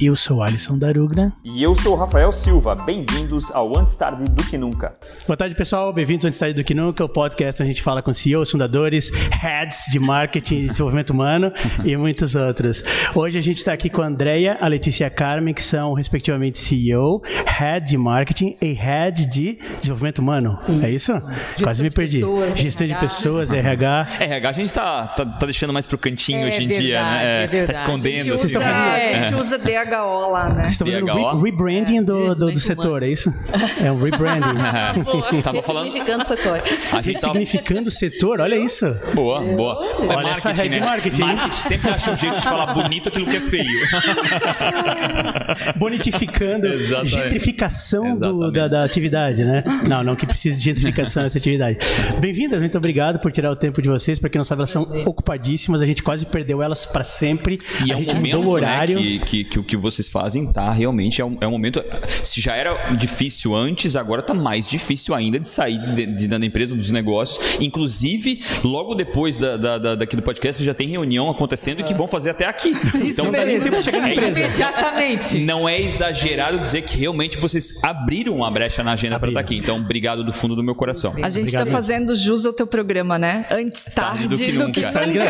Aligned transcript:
Eu 0.00 0.14
sou 0.14 0.44
Alisson 0.44 0.78
Darugna. 0.78 1.32
E 1.44 1.60
eu 1.60 1.74
sou 1.74 1.96
Rafael 1.96 2.30
Silva. 2.30 2.76
Bem-vindos 2.86 3.50
ao 3.50 3.76
Antes 3.76 3.96
Tarde 3.96 4.30
do 4.30 4.44
Que 4.44 4.56
Nunca. 4.56 4.96
Boa 5.26 5.36
tarde, 5.36 5.56
pessoal. 5.56 5.92
Bem-vindos 5.92 6.24
ao 6.24 6.28
Antes 6.28 6.38
Tarde 6.38 6.54
do 6.54 6.62
Que 6.62 6.72
Nunca, 6.72 7.04
o 7.04 7.08
podcast 7.08 7.60
onde 7.60 7.70
a 7.72 7.74
gente 7.74 7.82
fala 7.82 8.00
com 8.00 8.12
CEOs, 8.12 8.52
fundadores, 8.52 9.10
heads 9.10 9.86
de 9.90 9.98
marketing 9.98 10.54
e 10.54 10.66
desenvolvimento 10.68 11.10
humano 11.10 11.52
e 11.84 11.96
muitos 11.96 12.36
outros. 12.36 12.84
Hoje 13.12 13.38
a 13.38 13.42
gente 13.42 13.56
está 13.56 13.72
aqui 13.72 13.90
com 13.90 14.00
a 14.00 14.06
Andrea, 14.06 14.56
a 14.60 14.68
Letícia 14.68 15.10
Carmen, 15.10 15.52
que 15.52 15.62
são 15.62 15.94
respectivamente 15.94 16.58
CEO, 16.60 17.20
head 17.44 17.84
de 17.90 17.98
marketing 17.98 18.56
e 18.62 18.72
head 18.74 19.26
de 19.26 19.58
desenvolvimento 19.78 20.20
humano. 20.20 20.60
É 20.80 20.90
isso? 20.90 21.12
Gestão 21.12 21.64
Quase 21.64 21.82
me 21.82 21.90
perdi. 21.90 22.20
Pessoas, 22.20 22.56
Gestão 22.56 22.86
RH. 22.86 22.94
de 22.94 23.00
pessoas, 23.04 23.52
RH. 23.52 24.06
RH 24.20 24.48
a 24.48 24.52
gente 24.52 24.72
tá, 24.72 25.06
tá, 25.08 25.26
tá 25.26 25.44
deixando 25.46 25.72
mais 25.72 25.88
pro 25.88 25.98
cantinho 25.98 26.44
É 26.44 26.46
hoje 26.46 26.62
em 26.62 26.68
dia, 26.68 27.02
verdade, 27.02 27.10
né? 27.16 27.42
é 27.42 27.46
tá 27.46 27.52
verdade. 27.52 27.78
escondendo. 27.80 28.14
A 28.14 28.22
gente 28.22 28.30
assim, 28.30 28.46
usa, 28.46 28.58
né? 28.60 29.18
a 29.18 29.24
gente 29.24 29.34
usa 29.34 29.58
DHO 29.88 30.30
lá, 30.30 30.48
né? 30.48 30.68
Vocês 30.68 30.72
estão 30.72 30.86
fazendo 30.86 31.36
re 31.36 31.42
rebranding 31.50 32.02
do, 32.02 32.12
do, 32.12 32.34
do 32.34 32.52
Desenvolvimento 32.52 32.60
setor, 32.60 33.02
é 33.02 33.08
isso? 33.08 33.34
É 33.82 33.90
um 33.92 34.00
rebranding. 34.02 34.58
Tava 35.42 35.62
falando. 35.62 35.84
Significando 35.84 36.24
setor. 36.26 36.62
A 36.92 36.96
gente. 36.96 37.06
Ressignificando 37.14 37.88
o 37.88 37.90
setor, 37.92 38.40
olha 38.40 38.56
isso. 38.56 38.86
Boa, 39.14 39.40
boa. 39.40 39.78
É 40.10 40.16
Olha 40.16 40.30
essa 40.30 40.52
head 40.52 40.68
né? 40.80 40.84
marketing? 40.86 41.22
Marketing 41.22 41.52
sempre 41.52 41.90
acha 41.90 42.10
um 42.12 42.16
jeito 42.16 42.36
de 42.36 42.42
falar 42.42 42.74
bonito 42.74 43.08
aquilo 43.08 43.26
que 43.26 43.36
é 43.36 43.40
feio. 43.40 43.80
Bonitificando, 45.76 46.66
Exatamente. 46.66 47.10
gentrificação 47.14 48.16
do- 48.18 48.50
da, 48.50 48.68
da 48.68 48.84
atividade, 48.84 49.44
né? 49.44 49.62
Não, 49.86 50.02
não 50.02 50.16
que 50.16 50.26
precise 50.26 50.58
de 50.58 50.64
gentrificação 50.64 51.24
essa 51.24 51.38
atividade. 51.38 51.78
Bem-vindas, 52.20 52.60
muito 52.60 52.76
obrigado 52.78 53.18
por 53.18 53.32
tirar 53.32 53.50
o 53.50 53.56
tempo 53.56 53.80
de 53.82 53.88
vocês. 53.88 54.18
Pra 54.18 54.28
quem 54.28 54.38
não 54.38 54.44
sabe, 54.44 54.60
elas 54.60 54.70
são 54.70 54.82
ocupadíssimas, 55.06 55.82
a 55.82 55.86
gente 55.86 56.02
quase 56.02 56.26
perdeu 56.26 56.62
elas 56.62 56.86
pra 56.86 57.04
sempre. 57.04 57.60
E 57.84 57.90
a 57.92 57.94
é 57.94 57.96
um 57.96 58.00
gente 58.00 58.14
momento 58.14 58.36
mudou 58.36 58.50
o 58.52 58.54
horário. 58.54 58.96
né, 58.96 59.02
que, 59.02 59.18
que, 59.20 59.44
que 59.44 59.58
o 59.58 59.64
que 59.64 59.76
vocês 59.78 60.08
fazem 60.08 60.46
tá 60.52 60.70
realmente 60.72 61.20
é 61.20 61.24
um, 61.24 61.36
é 61.40 61.46
um 61.46 61.50
momento. 61.52 61.82
Se 62.22 62.40
já 62.40 62.54
era 62.54 62.74
difícil 62.94 63.54
antes, 63.54 63.96
agora 63.96 64.22
tá 64.22 64.34
mais 64.34 64.66
difícil 64.68 65.14
ainda 65.14 65.38
de 65.38 65.48
sair 65.48 65.78
de, 65.94 66.06
de- 66.06 66.26
da 66.28 66.36
empresa, 66.44 66.74
dos 66.74 66.90
negócios. 66.90 67.58
Inclusive, 67.60 68.42
logo 68.64 68.94
depois 68.94 69.38
da, 69.38 69.56
da, 69.56 69.78
da- 69.78 69.94
daqui 69.94 70.16
do 70.16 70.22
podcast, 70.22 70.62
já 70.62 70.74
tem 70.74 70.88
reunião 70.88 71.28
acontecendo 71.30 71.82
que 71.84 71.94
vão 71.94 72.06
fazer 72.06 72.30
até 72.30 72.46
aqui. 72.46 72.70
Isso 73.04 73.20
Então, 73.22 73.30
mesmo. 73.30 73.64
tempo 73.64 73.76
de 73.76 73.82
chegar 73.82 74.00
na 74.00 74.08
é 74.08 74.12
empresa. 74.12 74.40
Imediatamente. 74.40 75.38
Não 75.40 75.68
é 75.68 75.80
exagerado 75.80 76.58
dizer 76.58 76.82
que 76.82 76.96
realmente 76.98 77.36
vocês 77.38 77.82
abriram 77.82 78.36
uma 78.36 78.50
brecha 78.50 78.82
na 78.82 78.92
agenda 78.92 79.18
para 79.18 79.28
estar 79.28 79.40
aqui. 79.40 79.56
Então, 79.56 79.76
obrigado 79.76 80.24
do 80.24 80.32
fundo 80.32 80.54
do 80.56 80.62
meu 80.62 80.74
coração. 80.74 81.12
A 81.22 81.28
gente 81.28 81.40
Obrigado 81.48 81.66
tá 81.66 81.70
fazendo 81.72 82.14
jus 82.14 82.44
ao 82.46 82.52
teu 82.52 82.66
programa, 82.66 83.18
né? 83.18 83.46
Antes 83.50 83.84
tarde 83.94 84.28
do 84.28 84.36
que, 84.36 84.52
nunca. 84.52 84.80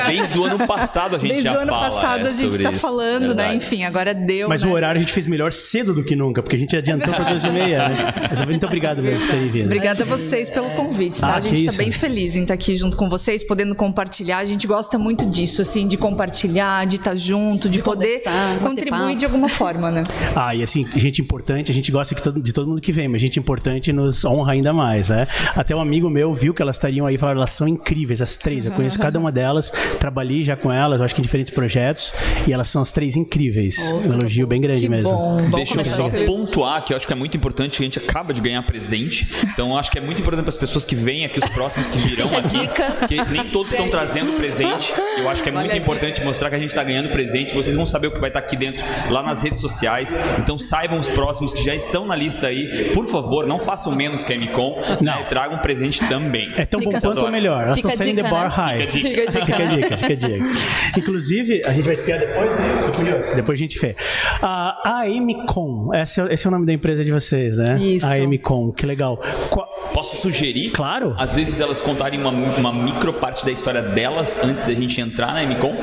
Desde 0.06 0.38
o 0.38 0.44
ano 0.44 0.66
passado 0.66 1.16
a 1.16 1.18
gente 1.18 1.28
Desde 1.28 1.44
já 1.44 1.54
o 1.54 1.58
ano 1.60 1.72
fala 1.72 1.90
passado 1.90 2.24
é, 2.24 2.28
a 2.28 2.30
gente 2.30 2.50
sobre 2.52 2.62
tá 2.62 2.70
isso. 2.70 2.80
falando, 2.80 3.20
né? 3.34 3.48
Verdade. 3.48 3.56
Enfim, 3.56 3.84
agora 3.84 4.14
deu. 4.38 4.48
Mas 4.48 4.62
né? 4.62 4.70
o 4.70 4.72
horário 4.72 4.98
a 4.98 5.00
gente 5.00 5.12
fez 5.12 5.26
melhor 5.26 5.52
cedo 5.52 5.92
do 5.92 6.04
que 6.04 6.14
nunca, 6.14 6.42
porque 6.42 6.56
a 6.56 6.58
gente 6.58 6.76
adiantou 6.76 7.12
para 7.12 7.24
duas 7.24 7.44
e 7.44 7.50
meia. 7.50 7.88
Né? 7.88 7.96
Mas 8.30 8.40
muito 8.44 8.66
obrigado 8.66 9.02
mesmo 9.02 9.24
por 9.24 9.32
terem 9.32 9.48
vindo. 9.48 9.66
Obrigada 9.66 10.02
a 10.02 10.06
vocês 10.06 10.48
pelo 10.48 10.70
convite, 10.70 11.20
tá? 11.20 11.28
Ah, 11.28 11.36
a 11.36 11.40
gente 11.40 11.64
tá 11.64 11.70
isso. 11.70 11.78
bem 11.78 11.90
feliz 11.90 12.36
em 12.36 12.42
estar 12.42 12.54
aqui 12.54 12.76
junto 12.76 12.96
com 12.96 13.08
vocês, 13.08 13.44
podendo 13.44 13.74
compartilhar. 13.74 14.38
A 14.38 14.44
gente 14.44 14.66
gosta 14.66 14.98
muito 14.98 15.26
disso, 15.26 15.62
assim, 15.62 15.86
de 15.86 15.96
compartilhar, 15.96 16.86
de 16.86 16.96
estar 16.96 17.16
junto, 17.16 17.68
de, 17.68 17.82
poder 17.82 18.22
conversar, 18.22 18.54
bater 18.54 18.68
contribuir 18.68 19.16
de 19.16 19.24
alguma 19.24 19.48
forma, 19.48 19.90
né? 19.90 20.02
Ah, 20.36 20.54
e 20.54 20.62
assim, 20.62 20.86
gente 20.94 21.20
importante, 21.20 21.70
a 21.72 21.74
gente 21.74 21.90
gosta 21.90 22.14
de 22.32 22.52
todo 22.52 22.68
mundo 22.68 22.80
que 22.80 22.92
vem, 22.92 23.08
mas 23.08 23.20
gente 23.20 23.40
importante 23.40 23.92
nos 23.92 24.24
honra 24.24 24.52
ainda 24.52 24.72
mais, 24.72 25.08
né? 25.08 25.26
Até 25.56 25.74
um 25.74 25.80
amigo 25.80 26.08
meu 26.08 26.32
viu 26.32 26.54
que 26.54 26.62
elas 26.62 26.76
estariam 26.76 27.06
aí 27.06 27.16
e 27.16 27.18
falou, 27.18 27.34
elas 27.34 27.50
são 27.50 27.66
incríveis, 27.66 28.20
as 28.20 28.36
três. 28.36 28.64
Eu 28.64 28.72
conheço 28.72 28.98
cada 28.98 29.18
uma 29.18 29.32
delas, 29.32 29.72
trabalhei 29.98 30.44
já 30.44 30.56
com 30.56 30.72
elas, 30.72 31.00
eu 31.00 31.04
acho 31.04 31.14
que 31.14 31.20
em 31.20 31.24
diferentes 31.24 31.52
projetos, 31.52 32.12
e 32.46 32.52
elas 32.52 32.68
são 32.68 32.80
as 32.82 32.92
três 32.92 33.16
incríveis. 33.16 33.78
um 34.06 34.27
elogio 34.28 34.46
bem 34.46 34.60
grande 34.60 34.80
Que 34.80 34.88
mesmo. 34.88 35.12
bom. 35.12 35.50
Deixa 35.56 35.80
eu 35.80 35.84
só 35.84 36.08
pontuar 36.26 36.84
que 36.84 36.92
eu 36.92 36.96
acho 36.96 37.06
que 37.06 37.12
é 37.12 37.16
muito 37.16 37.36
importante 37.36 37.78
que 37.78 37.82
a 37.82 37.86
gente 37.86 37.98
acaba 37.98 38.32
de 38.32 38.40
ganhar 38.40 38.62
presente. 38.62 39.26
Então 39.52 39.70
eu 39.70 39.76
acho 39.76 39.90
que 39.90 39.98
é 39.98 40.00
muito 40.00 40.20
importante 40.20 40.44
para 40.44 40.50
as 40.50 40.56
pessoas 40.56 40.84
que 40.84 40.94
vêm 40.94 41.24
aqui, 41.24 41.38
os 41.38 41.48
próximos 41.50 41.88
que 41.88 41.98
virão 41.98 42.28
aqui. 42.36 42.60
dica. 42.60 42.90
Porque 42.98 43.24
nem 43.24 43.44
todos 43.44 43.72
estão 43.72 43.88
trazendo 43.88 44.36
presente. 44.36 44.92
Eu 45.16 45.28
acho 45.28 45.42
que 45.42 45.48
é 45.48 45.52
muito 45.52 45.76
importante 45.76 46.22
mostrar 46.22 46.50
que 46.50 46.56
a 46.56 46.58
gente 46.58 46.68
está 46.68 46.84
ganhando 46.84 47.08
presente. 47.08 47.54
Vocês 47.54 47.74
vão 47.74 47.86
saber 47.86 48.08
o 48.08 48.10
que 48.10 48.20
vai 48.20 48.28
estar 48.28 48.40
aqui 48.40 48.56
dentro, 48.56 48.84
lá 49.10 49.22
nas 49.22 49.42
redes 49.42 49.60
sociais. 49.60 50.14
Então 50.38 50.58
saibam 50.58 50.98
os 50.98 51.08
próximos 51.08 51.54
que 51.54 51.62
já 51.62 51.74
estão 51.74 52.06
na 52.06 52.14
lista 52.14 52.48
aí. 52.48 52.90
Por 52.92 53.06
favor, 53.06 53.46
não 53.46 53.58
façam 53.58 53.94
menos 53.94 54.22
que 54.22 54.32
a 54.32 54.38
MCOM. 54.38 54.78
Não. 55.00 55.18
Né? 55.18 55.24
Tragam 55.28 55.58
um 55.58 55.62
presente 55.62 56.06
também. 56.08 56.52
É 56.56 56.64
tão 56.66 56.80
bom 56.80 56.92
quanto 56.92 57.20
ou 57.20 57.30
melhor. 57.30 57.64
Elas 57.64 57.78
estão 57.78 57.90
saindo 57.90 58.16
the 58.16 58.22
dica, 58.22 58.34
bar 58.34 58.48
né? 58.48 58.54
high. 58.54 58.90
Fica 58.90 59.22
a 59.22 59.26
dica. 59.26 59.32
Fica 59.32 59.62
a 59.62 59.66
dica, 59.66 59.98
fica 59.98 60.12
a 60.12 60.16
dica. 60.16 60.44
Inclusive, 60.98 61.62
a 61.64 61.72
gente 61.72 61.84
vai 61.84 61.94
espiar 61.94 62.18
depois, 62.18 62.54
né? 62.56 62.82
Tô 62.86 62.92
curioso. 62.92 63.34
Depois 63.34 63.58
a 63.58 63.60
gente 63.60 63.78
vê. 63.78 63.94
A 64.42 65.02
AMCOM, 65.02 65.92
esse 65.94 66.20
é, 66.20 66.32
esse 66.34 66.46
é 66.46 66.48
o 66.48 66.50
nome 66.50 66.66
da 66.66 66.72
empresa 66.72 67.04
de 67.04 67.10
vocês, 67.12 67.56
né? 67.56 67.78
Isso. 67.80 68.06
AMCOM, 68.06 68.70
que 68.72 68.86
legal. 68.86 69.18
Qua- 69.50 69.66
Posso 69.92 70.16
sugerir? 70.16 70.70
Claro. 70.70 71.14
Às 71.18 71.34
vezes 71.34 71.60
elas 71.60 71.80
contarem 71.80 72.20
uma, 72.20 72.30
uma 72.30 72.72
micro 72.72 73.12
parte 73.12 73.44
da 73.44 73.50
história 73.50 73.82
delas 73.82 74.42
antes 74.44 74.66
da 74.66 74.74
gente 74.74 75.00
entrar 75.00 75.34
na 75.34 75.42
MCOM. 75.42 75.74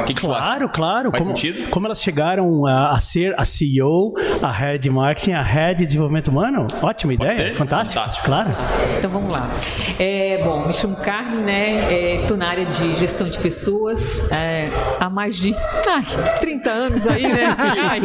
O 0.00 0.04
que, 0.04 0.14
que? 0.14 0.20
Claro, 0.20 0.68
claro. 0.68 1.10
Faz 1.10 1.24
como, 1.24 1.36
sentido? 1.36 1.70
como 1.70 1.86
elas 1.86 2.02
chegaram 2.02 2.66
a, 2.66 2.90
a 2.90 3.00
ser 3.00 3.34
a 3.38 3.44
CEO, 3.44 4.14
a 4.42 4.50
Head 4.50 4.88
Marketing, 4.90 5.32
a 5.32 5.42
Head 5.42 5.78
de 5.78 5.86
Desenvolvimento 5.86 6.28
Humano? 6.28 6.66
Ótima 6.82 7.14
ideia. 7.14 7.32
ser? 7.32 7.54
Fantástico. 7.54 8.00
Fantástico. 8.00 8.26
Claro. 8.26 8.56
Então 8.98 9.10
vamos 9.10 9.32
lá. 9.32 9.50
É, 9.98 10.42
bom, 10.42 10.66
me 10.66 10.74
chamo 10.74 10.96
Carmen, 10.96 11.40
né? 11.40 12.14
Estou 12.14 12.36
na 12.36 12.48
área 12.48 12.64
de 12.64 12.94
gestão 12.94 13.28
de 13.28 13.38
pessoas 13.38 14.30
é, 14.30 14.70
há 15.00 15.08
mais 15.10 15.36
de 15.36 15.54
ai, 15.88 16.04
30 16.40 16.70
anos 16.70 17.06
aí, 17.06 17.22
né? 17.22 17.54
Ai. 17.58 18.00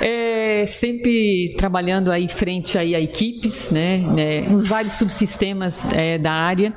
É, 0.00 0.64
sempre 0.66 1.54
trabalhando 1.56 2.10
aí 2.10 2.28
frente 2.28 2.78
aí 2.78 2.94
a 2.94 3.00
equipes, 3.00 3.70
né? 3.70 3.98
Né, 4.18 4.40
nos 4.40 4.66
vários 4.66 4.94
subsistemas 4.94 5.84
é, 5.92 6.18
da 6.18 6.32
área 6.32 6.74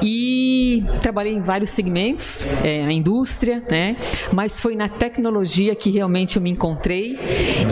e 0.00 0.84
trabalhei 1.00 1.34
em 1.34 1.42
vários 1.42 1.70
segmentos 1.70 2.46
é, 2.64 2.84
na 2.84 2.92
indústria, 2.92 3.60
né? 3.68 3.96
Mas 4.32 4.60
foi 4.60 4.76
na 4.76 4.88
tecnologia 4.88 5.74
que 5.74 5.90
realmente 5.90 6.36
eu 6.36 6.42
me 6.42 6.50
encontrei 6.50 7.18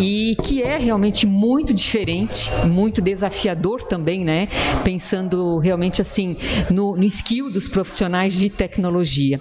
e 0.01 0.37
que 0.43 0.63
é 0.63 0.79
realmente 0.79 1.27
muito 1.27 1.73
diferente, 1.73 2.51
muito 2.67 3.01
desafiador 3.01 3.85
também, 3.85 4.25
né? 4.25 4.49
Pensando 4.83 5.59
realmente 5.59 6.01
assim 6.01 6.37
no, 6.69 6.97
no 6.97 7.05
skill 7.05 7.51
dos 7.51 7.69
profissionais 7.69 8.35
de 8.35 8.51
tecnologia. 8.51 9.39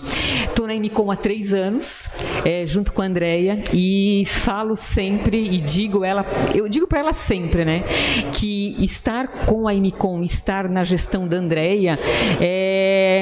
Estou 0.48 0.68
na 0.68 0.76
Emicom 0.76 1.10
há 1.10 1.16
três 1.16 1.52
anos, 1.52 2.10
é, 2.46 2.64
junto 2.66 2.94
com 2.94 3.02
a 3.02 3.06
Andrea, 3.06 3.64
e 3.74 4.24
falo 4.28 4.76
sempre 4.76 5.38
e 5.38 5.60
digo 5.60 6.04
ela, 6.04 6.24
eu 6.54 6.70
digo 6.70 6.86
para 6.86 7.00
ela 7.00 7.14
sempre, 7.14 7.66
né? 7.66 7.84
Que 8.34 8.76
estar 8.80 9.28
com 9.48 9.63
a 9.68 9.76
Emicom, 9.76 10.22
estar 10.22 10.70
na 10.70 10.84
gestão 10.84 11.28
da 11.28 11.38
Andrea 11.38 11.98
é, 12.42 13.13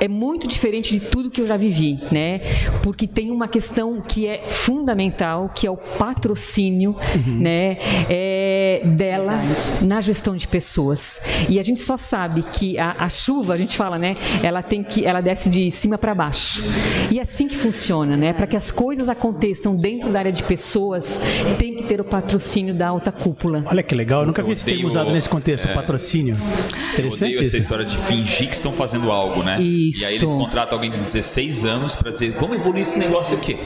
é 0.00 0.08
muito 0.08 0.46
diferente 0.48 0.98
de 0.98 1.00
tudo 1.06 1.30
que 1.30 1.40
eu 1.40 1.46
já 1.46 1.56
vivi, 1.56 1.98
né? 2.10 2.40
Porque 2.82 3.06
tem 3.06 3.30
uma 3.30 3.48
questão 3.48 4.00
que 4.00 4.26
é 4.26 4.38
fundamental, 4.38 5.50
que 5.54 5.66
é 5.66 5.70
o 5.70 5.76
patrocínio, 5.76 6.96
né? 7.26 7.76
É, 8.08 8.82
dela 8.84 9.34
na 9.82 10.00
gestão 10.00 10.34
de 10.36 10.46
pessoas. 10.46 11.20
E 11.48 11.58
a 11.58 11.62
gente 11.62 11.80
só 11.80 11.96
sabe 11.96 12.42
que 12.42 12.78
a, 12.78 12.94
a 12.98 13.08
chuva, 13.08 13.54
a 13.54 13.56
gente 13.56 13.76
fala, 13.76 13.98
né? 13.98 14.14
Ela 14.42 14.62
tem 14.62 14.82
que, 14.82 15.04
ela 15.04 15.20
desce 15.20 15.48
de 15.48 15.70
cima 15.70 15.96
para 15.98 16.14
baixo. 16.14 16.62
E 17.10 17.18
é 17.18 17.22
assim 17.22 17.48
que 17.48 17.56
funciona, 17.56 18.16
né? 18.16 18.32
Para 18.32 18.46
que 18.46 18.56
as 18.56 18.70
coisas 18.70 19.08
aconteçam 19.08 19.74
dentro 19.76 20.10
da 20.10 20.18
área 20.20 20.32
de 20.32 20.42
pessoas, 20.42 21.20
tem 21.58 21.74
que 21.74 21.84
ter 21.84 22.00
o 22.00 22.04
patrocínio 22.04 22.74
da 22.74 22.88
alta 22.88 23.10
cúpula. 23.12 23.64
Olha 23.66 23.82
que 23.82 23.94
legal. 23.94 24.22
Eu 24.22 24.26
nunca 24.28 24.42
vi 24.42 24.52
esse 24.52 24.62
odeio- 24.62 24.76
termo 24.78 24.88
usado 24.88 25.10
nesse 25.12 25.28
contexto, 25.28 25.68
patrocínio. 25.68 26.36
Eu 26.36 26.90
Interessante 26.92 27.22
odeio 27.24 27.34
essa 27.38 27.42
isso. 27.48 27.56
história 27.58 27.84
de 27.84 27.96
fingir 27.98 28.48
que 28.48 28.54
estão 28.54 28.72
fazendo 28.72 29.10
algo, 29.10 29.39
né? 29.42 29.60
Isso. 29.60 30.02
E 30.02 30.04
aí 30.04 30.14
eles 30.16 30.32
contratam 30.32 30.76
alguém 30.78 30.90
de 30.90 30.98
16 30.98 31.64
anos 31.64 31.94
pra 31.94 32.10
dizer, 32.10 32.34
vamos 32.38 32.56
evoluir 32.56 32.82
esse 32.82 32.98
negócio 32.98 33.36
aqui. 33.36 33.56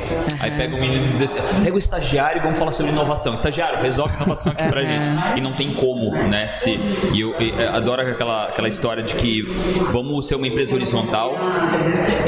Aí 0.40 0.50
pega 0.52 0.74
um 0.76 0.80
menino 0.80 1.04
de 1.04 1.10
16, 1.10 1.44
pega 1.62 1.74
o 1.74 1.78
estagiário 1.78 2.40
e 2.40 2.42
vamos 2.42 2.58
falar 2.58 2.72
sobre 2.72 2.92
inovação. 2.92 3.34
Estagiário, 3.34 3.80
resolve 3.82 4.14
inovação 4.16 4.52
aqui 4.52 4.68
pra 4.68 4.82
gente. 4.82 5.08
E 5.36 5.40
não 5.40 5.52
tem 5.52 5.72
como, 5.74 6.10
né? 6.28 6.48
Se, 6.48 6.78
e 7.12 7.20
eu, 7.20 7.34
e, 7.40 7.50
é, 7.52 7.68
adoro 7.68 8.02
aquela, 8.02 8.44
aquela 8.46 8.68
história 8.68 9.02
de 9.02 9.14
que 9.14 9.42
vamos 9.92 10.26
ser 10.26 10.34
uma 10.36 10.46
empresa 10.46 10.74
horizontal 10.74 11.34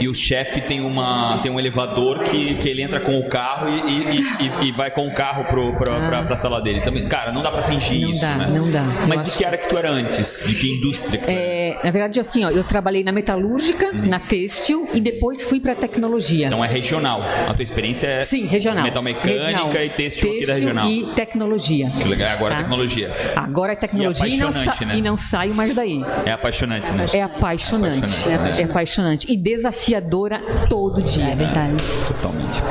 e 0.00 0.08
o 0.08 0.14
chefe 0.14 0.60
tem, 0.60 0.80
uma, 0.80 1.38
tem 1.42 1.50
um 1.50 1.58
elevador 1.58 2.20
que, 2.24 2.54
que 2.56 2.68
ele 2.68 2.82
entra 2.82 3.00
com 3.00 3.18
o 3.18 3.28
carro 3.28 3.68
e, 3.68 3.90
e, 3.90 4.20
e- 4.20 4.66
e 4.68 4.72
vai 4.72 4.90
com 4.90 5.06
o 5.06 5.14
carro 5.14 5.44
pro, 5.44 5.72
pra, 5.74 5.98
pra, 6.00 6.22
pra 6.22 6.36
sala 6.36 6.60
dele. 6.60 6.80
Também, 6.80 7.06
cara, 7.06 7.32
não 7.32 7.42
dá 7.42 7.50
pra 7.50 7.62
fingir 7.62 8.02
Não 8.02 8.10
isso, 8.10 8.20
dá, 8.20 8.34
né? 8.34 8.46
não 8.52 8.70
dá. 8.70 8.82
Mas 9.08 9.20
Eu 9.20 9.30
de 9.32 9.36
que 9.38 9.44
área 9.44 9.56
que 9.58 9.68
tu 9.68 9.76
era 9.76 9.86
era 9.86 9.90
antes? 9.94 10.42
De 10.44 10.54
que 10.54 10.72
indústria 10.72 11.20
que 11.20 11.30
é, 11.30 11.78
Na 11.84 11.90
verdade, 11.92 12.18
assim, 12.18 12.44
ó, 12.44 12.50
eu 12.50 12.64
trabalhei 12.64 13.04
na 13.04 13.12
metalúrgica, 13.36 13.86
uhum. 13.86 14.08
na 14.08 14.18
têxtil 14.18 14.88
e 14.94 15.00
depois 15.00 15.42
fui 15.44 15.60
para 15.60 15.74
tecnologia. 15.74 16.46
Então 16.46 16.64
é 16.64 16.68
regional. 16.68 17.20
A 17.48 17.54
tua 17.54 17.62
experiência 17.62 18.06
é 18.06 18.22
Sim, 18.22 18.46
regional. 18.46 18.82
metalmecânica 18.82 19.46
regional. 19.46 19.68
e 19.68 19.90
têxtil, 19.90 19.96
têxtil, 19.96 20.30
aqui 20.30 20.46
da 20.46 20.54
regional. 20.54 20.90
E 20.90 21.06
tecnologia. 21.14 21.90
Que 21.90 22.08
legal. 22.08 22.32
Agora 22.32 22.54
tá? 22.54 22.60
é 22.60 22.62
tecnologia. 22.62 23.10
Agora 23.36 23.72
é 23.72 23.76
tecnologia 23.76 24.28
e, 24.28 24.34
e, 24.34 24.38
não 24.38 24.50
né? 24.50 24.96
e, 24.96 25.02
não 25.02 25.16
saio 25.16 25.54
mais 25.54 25.74
daí. 25.74 26.02
É 26.24 26.32
apaixonante, 26.32 26.90
né? 26.92 27.06
É 27.12 27.22
apaixonante. 27.22 27.96
É 27.96 28.04
apaixonante, 28.04 28.28
é, 28.28 28.38
né? 28.38 28.60
é 28.60 28.64
apaixonante. 28.64 29.32
E 29.32 29.36
desafiadora 29.36 30.40
todo 30.68 31.02
dia. 31.02 31.24
É 31.24 31.36
verdade. 31.36 31.84
Totalmente. 32.06 32.62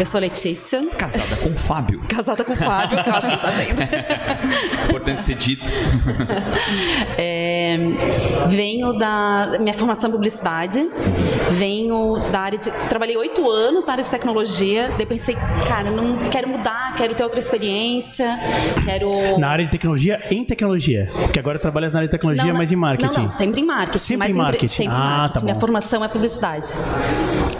Eu 0.00 0.06
sou 0.06 0.18
Letícia. 0.18 0.82
Casada 0.96 1.36
com 1.36 1.50
o 1.50 1.54
Fábio. 1.54 2.00
Casada 2.08 2.42
com 2.42 2.54
o 2.54 2.56
Fábio, 2.56 3.02
que 3.02 3.10
eu 3.10 3.14
acho 3.14 3.28
que 3.28 3.36
tá 3.36 3.50
vendo. 3.50 3.82
Importante 4.88 5.20
ser 5.20 5.34
dito. 5.34 5.68
É, 7.18 7.76
venho 8.48 8.92
da 8.94 9.58
minha 9.60 9.74
formação 9.74 10.08
em 10.08 10.12
publicidade, 10.12 10.88
venho 11.50 12.14
da 12.30 12.40
área 12.40 12.58
de. 12.58 12.70
Trabalhei 12.88 13.16
oito 13.16 13.48
anos 13.50 13.86
na 13.86 13.92
área 13.92 14.04
de 14.04 14.10
tecnologia, 14.10 14.90
daí 14.96 15.04
pensei, 15.04 15.36
cara, 15.66 15.90
não 15.90 16.30
quero 16.30 16.48
mudar, 16.48 16.94
quero 16.96 17.14
ter 17.14 17.22
outra 17.22 17.38
experiência, 17.38 18.38
quero. 18.84 19.38
Na 19.38 19.48
área 19.48 19.64
de 19.64 19.70
tecnologia, 19.70 20.20
em 20.30 20.44
tecnologia. 20.44 21.10
Porque 21.12 21.38
agora 21.38 21.58
trabalhas 21.58 21.92
na 21.92 21.98
área 21.98 22.08
de 22.08 22.12
tecnologia, 22.12 22.52
não, 22.52 22.58
mas 22.58 22.72
em 22.72 22.76
marketing. 22.76 23.16
Não, 23.18 23.24
não, 23.24 23.30
sempre 23.30 23.60
em 23.60 23.64
marketing. 23.64 23.98
Sempre 23.98 24.30
em 24.30 24.34
marketing. 24.34 24.68
Sempre 24.68 24.94
ah, 24.94 24.96
em 24.96 24.98
marketing. 24.98 25.38
Tá 25.38 25.44
minha 25.44 25.60
formação 25.60 26.04
é 26.04 26.08
publicidade. 26.08 26.72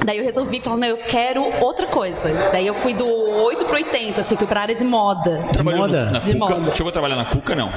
Daí 0.05 0.19
eu 0.19 0.25
resolvi 0.25 0.61
falar, 0.61 0.79
não, 0.79 0.89
eu 0.89 0.97
quero 0.97 1.43
outra 1.61 1.87
coisa. 1.87 2.30
Daí 2.53 2.67
eu 2.67 2.75
fui 2.75 2.95
do 2.95 3.07
8 3.07 3.65
pro 3.65 3.75
80, 3.77 4.21
assim, 4.21 4.37
fui 4.37 4.47
pra 4.47 4.63
área 4.63 4.75
de 4.75 4.85
moda. 4.85 5.43
De 5.53 5.63
moda? 5.63 6.11
Na 6.11 6.19
de 6.19 6.33
Cuca? 6.39 6.55
moda. 6.57 6.75
Chegou 6.75 6.91
a 6.91 6.93
trabalhar 6.93 7.17
na 7.17 7.25
Cuca, 7.25 7.55
não? 7.55 7.71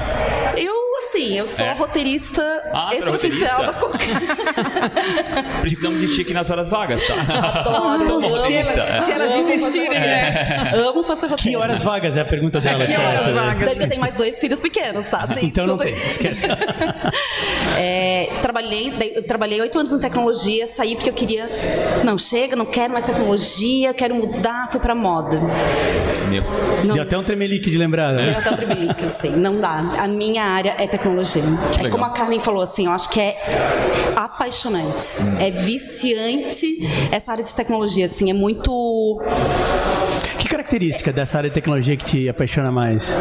Eu 0.56 0.83
Sim, 1.14 1.38
eu 1.38 1.46
sou 1.46 1.64
é. 1.64 1.72
roteirista 1.74 2.42
ah, 2.72 2.90
extra-oficial 2.92 3.64
da 3.66 3.72
Cuca. 3.72 3.98
Precisamos 5.60 6.00
de 6.00 6.08
chique 6.08 6.34
nas 6.34 6.50
horas 6.50 6.68
vagas, 6.68 7.04
tá? 7.06 7.60
Adoro. 7.60 8.04
Sou 8.04 8.18
uma 8.18 8.28
roteirista. 8.30 8.72
Se, 8.72 8.80
ela, 8.80 9.02
se 9.02 9.12
elas 9.12 9.36
investirem, 9.36 10.00
né? 10.00 10.72
Amo 10.74 11.04
fazer 11.04 11.28
roteiro. 11.28 11.56
Que 11.56 11.64
horas 11.64 11.84
vagas 11.84 12.16
é 12.16 12.20
a 12.20 12.24
pergunta 12.24 12.60
dela? 12.60 12.84
que 12.84 12.96
horas 12.96 13.32
vagas? 13.32 13.68
Porque 13.68 13.84
eu 13.84 13.88
tenho 13.88 14.00
mais 14.00 14.16
dois 14.16 14.40
filhos 14.40 14.60
pequenos, 14.60 15.06
tá? 15.06 15.24
Sim, 15.28 15.46
então 15.46 15.64
tudo... 15.64 15.76
não 15.76 15.86
tem, 15.86 15.94
esquece. 15.94 16.46
é, 17.78 18.30
trabalhei, 18.42 18.90
trabalhei 19.22 19.60
oito 19.60 19.78
anos 19.78 19.92
em 19.92 20.00
tecnologia, 20.00 20.66
saí 20.66 20.96
porque 20.96 21.10
eu 21.10 21.14
queria... 21.14 21.48
Não, 22.02 22.18
chega, 22.18 22.56
não 22.56 22.66
quero 22.66 22.92
mais 22.92 23.04
tecnologia, 23.04 23.94
quero 23.94 24.16
mudar, 24.16 24.66
fui 24.68 24.80
pra 24.80 24.96
moda. 24.96 25.40
Meu. 26.28 26.42
Não, 26.84 26.94
Deu 26.96 27.04
até 27.04 27.16
um 27.16 27.22
tremelique 27.22 27.70
de 27.70 27.78
lembrar, 27.78 28.12
né? 28.12 28.30
Deu 28.30 28.38
até 28.38 28.50
um 28.50 28.56
tremelique, 28.56 29.08
sim. 29.08 29.30
Não 29.36 29.60
dá. 29.60 29.92
A 29.96 30.08
minha 30.08 30.42
área 30.42 30.74
é 30.76 30.88
tecnologia. 30.88 31.03
Que 31.72 31.86
é 31.86 31.90
como 31.90 32.04
a 32.04 32.10
Carmen 32.10 32.40
falou, 32.40 32.62
assim, 32.62 32.86
eu 32.86 32.92
acho 32.92 33.08
que 33.10 33.20
é 33.20 33.36
apaixonante. 34.16 35.20
Hum. 35.20 35.36
É 35.38 35.50
viciante 35.50 36.78
essa 37.10 37.32
área 37.32 37.44
de 37.44 37.54
tecnologia, 37.54 38.06
assim, 38.06 38.30
é 38.30 38.34
muito. 38.34 39.20
Que 40.38 40.48
característica 40.48 41.12
dessa 41.12 41.38
área 41.38 41.50
de 41.50 41.54
tecnologia 41.54 41.96
que 41.96 42.04
te 42.04 42.28
apaixona 42.28 42.70
mais? 42.70 43.12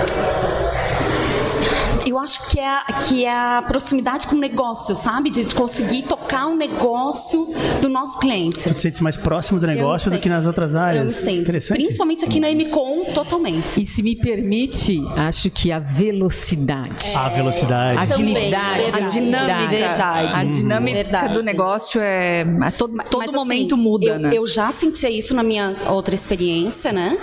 Eu 2.23 2.25
acho 2.25 2.47
que 2.47 2.59
é, 2.59 2.79
que 3.05 3.25
é 3.25 3.31
a 3.31 3.61
proximidade 3.67 4.27
com 4.27 4.35
o 4.35 4.39
negócio, 4.39 4.95
sabe? 4.95 5.29
De 5.29 5.43
conseguir 5.53 6.03
tocar 6.03 6.47
um 6.47 6.55
negócio 6.55 7.53
do 7.81 7.89
nosso 7.89 8.17
cliente. 8.17 8.63
Tu 8.63 8.73
te 8.73 8.79
sentes 8.79 9.01
mais 9.01 9.17
próximo 9.17 9.59
do 9.59 9.67
negócio 9.67 10.09
do 10.09 10.17
que 10.17 10.29
nas 10.29 10.45
outras 10.45 10.73
áreas? 10.73 11.01
Eu 11.01 11.05
me 11.07 11.13
sinto. 11.13 11.41
Interessante. 11.41 11.77
Principalmente 11.77 12.23
aqui 12.23 12.39
na 12.39 12.49
MCOM, 12.49 13.11
totalmente. 13.13 13.81
E 13.81 13.85
se 13.85 14.01
me 14.01 14.15
permite, 14.15 15.01
acho 15.17 15.49
que 15.49 15.71
a 15.71 15.79
velocidade. 15.79 17.09
É, 17.09 17.15
a 17.15 17.27
velocidade. 17.27 17.97
A 17.97 18.01
agilidade. 18.01 18.83
a 18.93 18.99
dinâmica. 19.01 19.67
Verdade. 19.67 20.39
A 20.39 20.43
dinâmica 20.45 20.95
verdade. 20.95 21.33
do 21.33 21.43
negócio 21.43 21.99
é... 22.01 22.45
A 22.61 22.71
todo, 22.71 22.95
todo 23.09 23.19
Mas, 23.19 23.29
assim, 23.29 23.37
momento 23.37 23.75
assim, 23.75 23.83
muda, 23.83 24.05
eu, 24.05 24.19
né? 24.19 24.29
Eu 24.33 24.47
já 24.47 24.71
sentia 24.71 25.09
isso 25.09 25.33
na 25.33 25.43
minha 25.43 25.75
outra 25.87 26.15
experiência, 26.15 26.93
né? 26.93 27.17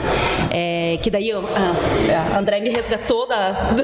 É, 0.50 0.98
que 1.02 1.10
daí 1.10 1.30
eu, 1.30 1.40
a, 1.40 2.34
a 2.34 2.38
André 2.38 2.60
me 2.60 2.68
resgatou 2.68 3.26
da, 3.26 3.74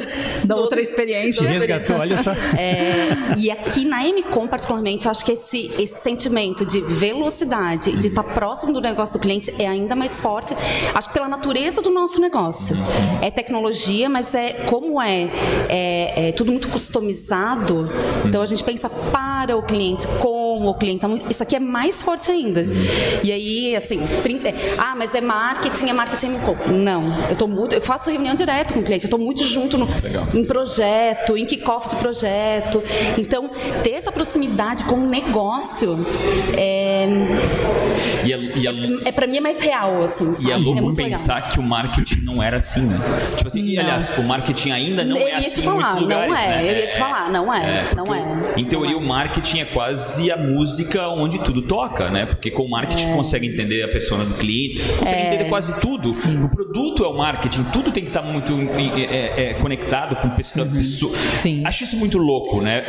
da 0.44 0.56
outra 0.56 0.80
experiência. 0.80 1.05
Te 1.06 1.44
resgatou, 1.44 1.96
olha 1.96 2.18
só. 2.18 2.34
É, 2.56 3.36
e 3.36 3.50
aqui 3.50 3.84
na 3.84 4.02
MCOM, 4.04 4.46
particularmente, 4.46 5.04
eu 5.04 5.10
acho 5.10 5.24
que 5.24 5.32
esse, 5.32 5.70
esse 5.78 6.00
sentimento 6.00 6.64
de 6.64 6.80
velocidade, 6.80 7.92
de 7.92 8.06
estar 8.06 8.22
próximo 8.22 8.72
do 8.72 8.80
negócio 8.80 9.18
do 9.18 9.20
cliente 9.20 9.52
é 9.58 9.66
ainda 9.66 9.94
mais 9.94 10.20
forte. 10.20 10.54
Acho 10.94 11.08
que 11.08 11.14
pela 11.14 11.28
natureza 11.28 11.82
do 11.82 11.90
nosso 11.90 12.20
negócio. 12.20 12.76
É 13.20 13.30
tecnologia, 13.30 14.08
mas 14.08 14.34
é 14.34 14.52
como 14.66 15.00
é, 15.00 15.30
é, 15.68 16.28
é 16.28 16.32
tudo 16.32 16.50
muito 16.50 16.68
customizado. 16.68 17.90
Então 18.24 18.40
a 18.42 18.46
gente 18.46 18.64
pensa 18.64 18.88
para 18.88 19.56
o 19.56 19.62
cliente, 19.62 20.06
com 20.58 20.68
o 20.68 20.74
cliente. 20.74 20.96
Então, 20.96 21.18
isso 21.28 21.42
aqui 21.42 21.56
é 21.56 21.60
mais 21.60 22.02
forte 22.02 22.30
ainda. 22.30 22.66
E 23.22 23.32
aí, 23.32 23.76
assim, 23.76 24.00
é, 24.00 24.54
ah, 24.78 24.94
mas 24.96 25.14
é 25.14 25.20
marketing, 25.20 25.88
é 25.88 25.92
marketing 25.92 26.30
MCOM. 26.30 26.56
Não, 26.72 27.02
eu 27.28 27.36
tô 27.36 27.46
muito, 27.46 27.74
eu 27.74 27.80
faço 27.80 28.10
reunião 28.10 28.34
direto 28.34 28.74
com 28.74 28.80
o 28.80 28.82
cliente, 28.82 29.04
eu 29.04 29.08
estou 29.08 29.18
muito 29.18 29.44
junto 29.44 29.76
no, 29.78 29.88
em 30.34 30.44
projeto, 30.44 31.36
em 31.36 31.44
kickoff 31.44 31.88
de 31.88 31.96
projeto. 31.96 32.82
Então, 33.18 33.50
ter 33.82 33.92
essa 33.92 34.12
proximidade 34.12 34.84
com 34.84 34.96
o 34.96 35.06
negócio 35.08 35.96
é, 36.56 37.06
e 38.24 38.34
a, 38.34 38.36
e 38.36 38.66
a, 38.66 38.72
é, 38.72 39.08
é 39.08 39.12
para 39.12 39.26
mim 39.26 39.36
é 39.36 39.40
mais 39.40 39.60
real, 39.60 40.02
assim. 40.02 40.34
Sabe? 40.34 40.48
E 40.48 40.50
é 40.50 40.56
louco 40.56 40.90
é 40.92 40.94
pensar 40.94 41.36
legal. 41.36 41.50
que 41.50 41.60
o 41.60 41.62
marketing 41.62 42.20
não 42.22 42.42
era 42.42 42.58
assim, 42.58 42.80
né? 42.80 42.98
Tipo 43.36 43.48
assim, 43.48 43.64
e, 43.64 43.78
aliás, 43.78 44.10
o 44.18 44.22
marketing 44.22 44.70
ainda 44.70 45.04
não 45.04 45.16
eu 45.16 45.28
é 45.28 45.34
assim 45.36 45.62
falar, 45.62 45.74
em 45.74 45.80
muitos 45.80 46.02
lugares. 46.02 46.32
Não 46.32 46.38
é, 46.38 46.48
né? 46.48 46.70
eu 46.70 46.76
ia 46.78 46.86
te 46.86 46.98
falar, 46.98 47.30
não 47.30 47.54
é, 47.54 47.58
é 47.58 47.94
não 47.94 48.14
é. 48.14 48.54
Em 48.56 48.64
teoria, 48.64 48.96
o 48.96 49.00
marketing 49.00 49.60
é 49.60 49.64
quase 49.64 50.30
a 50.30 50.36
música 50.46 51.08
onde 51.08 51.38
tudo 51.40 51.62
toca, 51.62 52.10
né? 52.10 52.26
Porque 52.26 52.50
com 52.50 52.62
o 52.62 52.70
marketing 52.70 53.10
é. 53.10 53.14
consegue 53.14 53.46
entender 53.46 53.82
a 53.82 53.88
persona 53.88 54.24
do 54.24 54.34
cliente, 54.34 54.80
consegue 54.98 55.20
é. 55.20 55.26
entender 55.28 55.48
quase 55.48 55.80
tudo. 55.80 56.12
Sim. 56.12 56.44
O 56.44 56.50
produto 56.50 57.04
é 57.04 57.08
o 57.08 57.16
marketing, 57.16 57.64
tudo 57.64 57.90
tem 57.90 58.02
que 58.02 58.10
estar 58.10 58.22
muito 58.22 58.52
é, 58.52 59.50
é, 59.50 59.54
conectado 59.54 60.16
com 60.16 60.28
pessoa. 60.30 61.12
Uhum. 61.12 61.16
Sim. 61.36 61.62
Acho 61.64 61.84
isso 61.84 61.96
muito 61.96 62.18
louco, 62.18 62.60
né? 62.60 62.84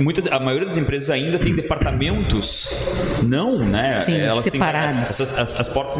Muitas, 0.00 0.26
a 0.26 0.38
maioria 0.38 0.66
das 0.66 0.76
empresas 0.76 1.10
ainda 1.10 1.38
tem 1.38 1.54
departamentos, 1.54 2.68
não, 3.22 3.58
né? 3.58 4.02
Sim, 4.04 4.18
Elas 4.18 4.44
separados. 4.44 5.16
Têm, 5.16 5.26
as, 5.26 5.38
as, 5.38 5.60
as, 5.60 5.68
portas 5.68 5.96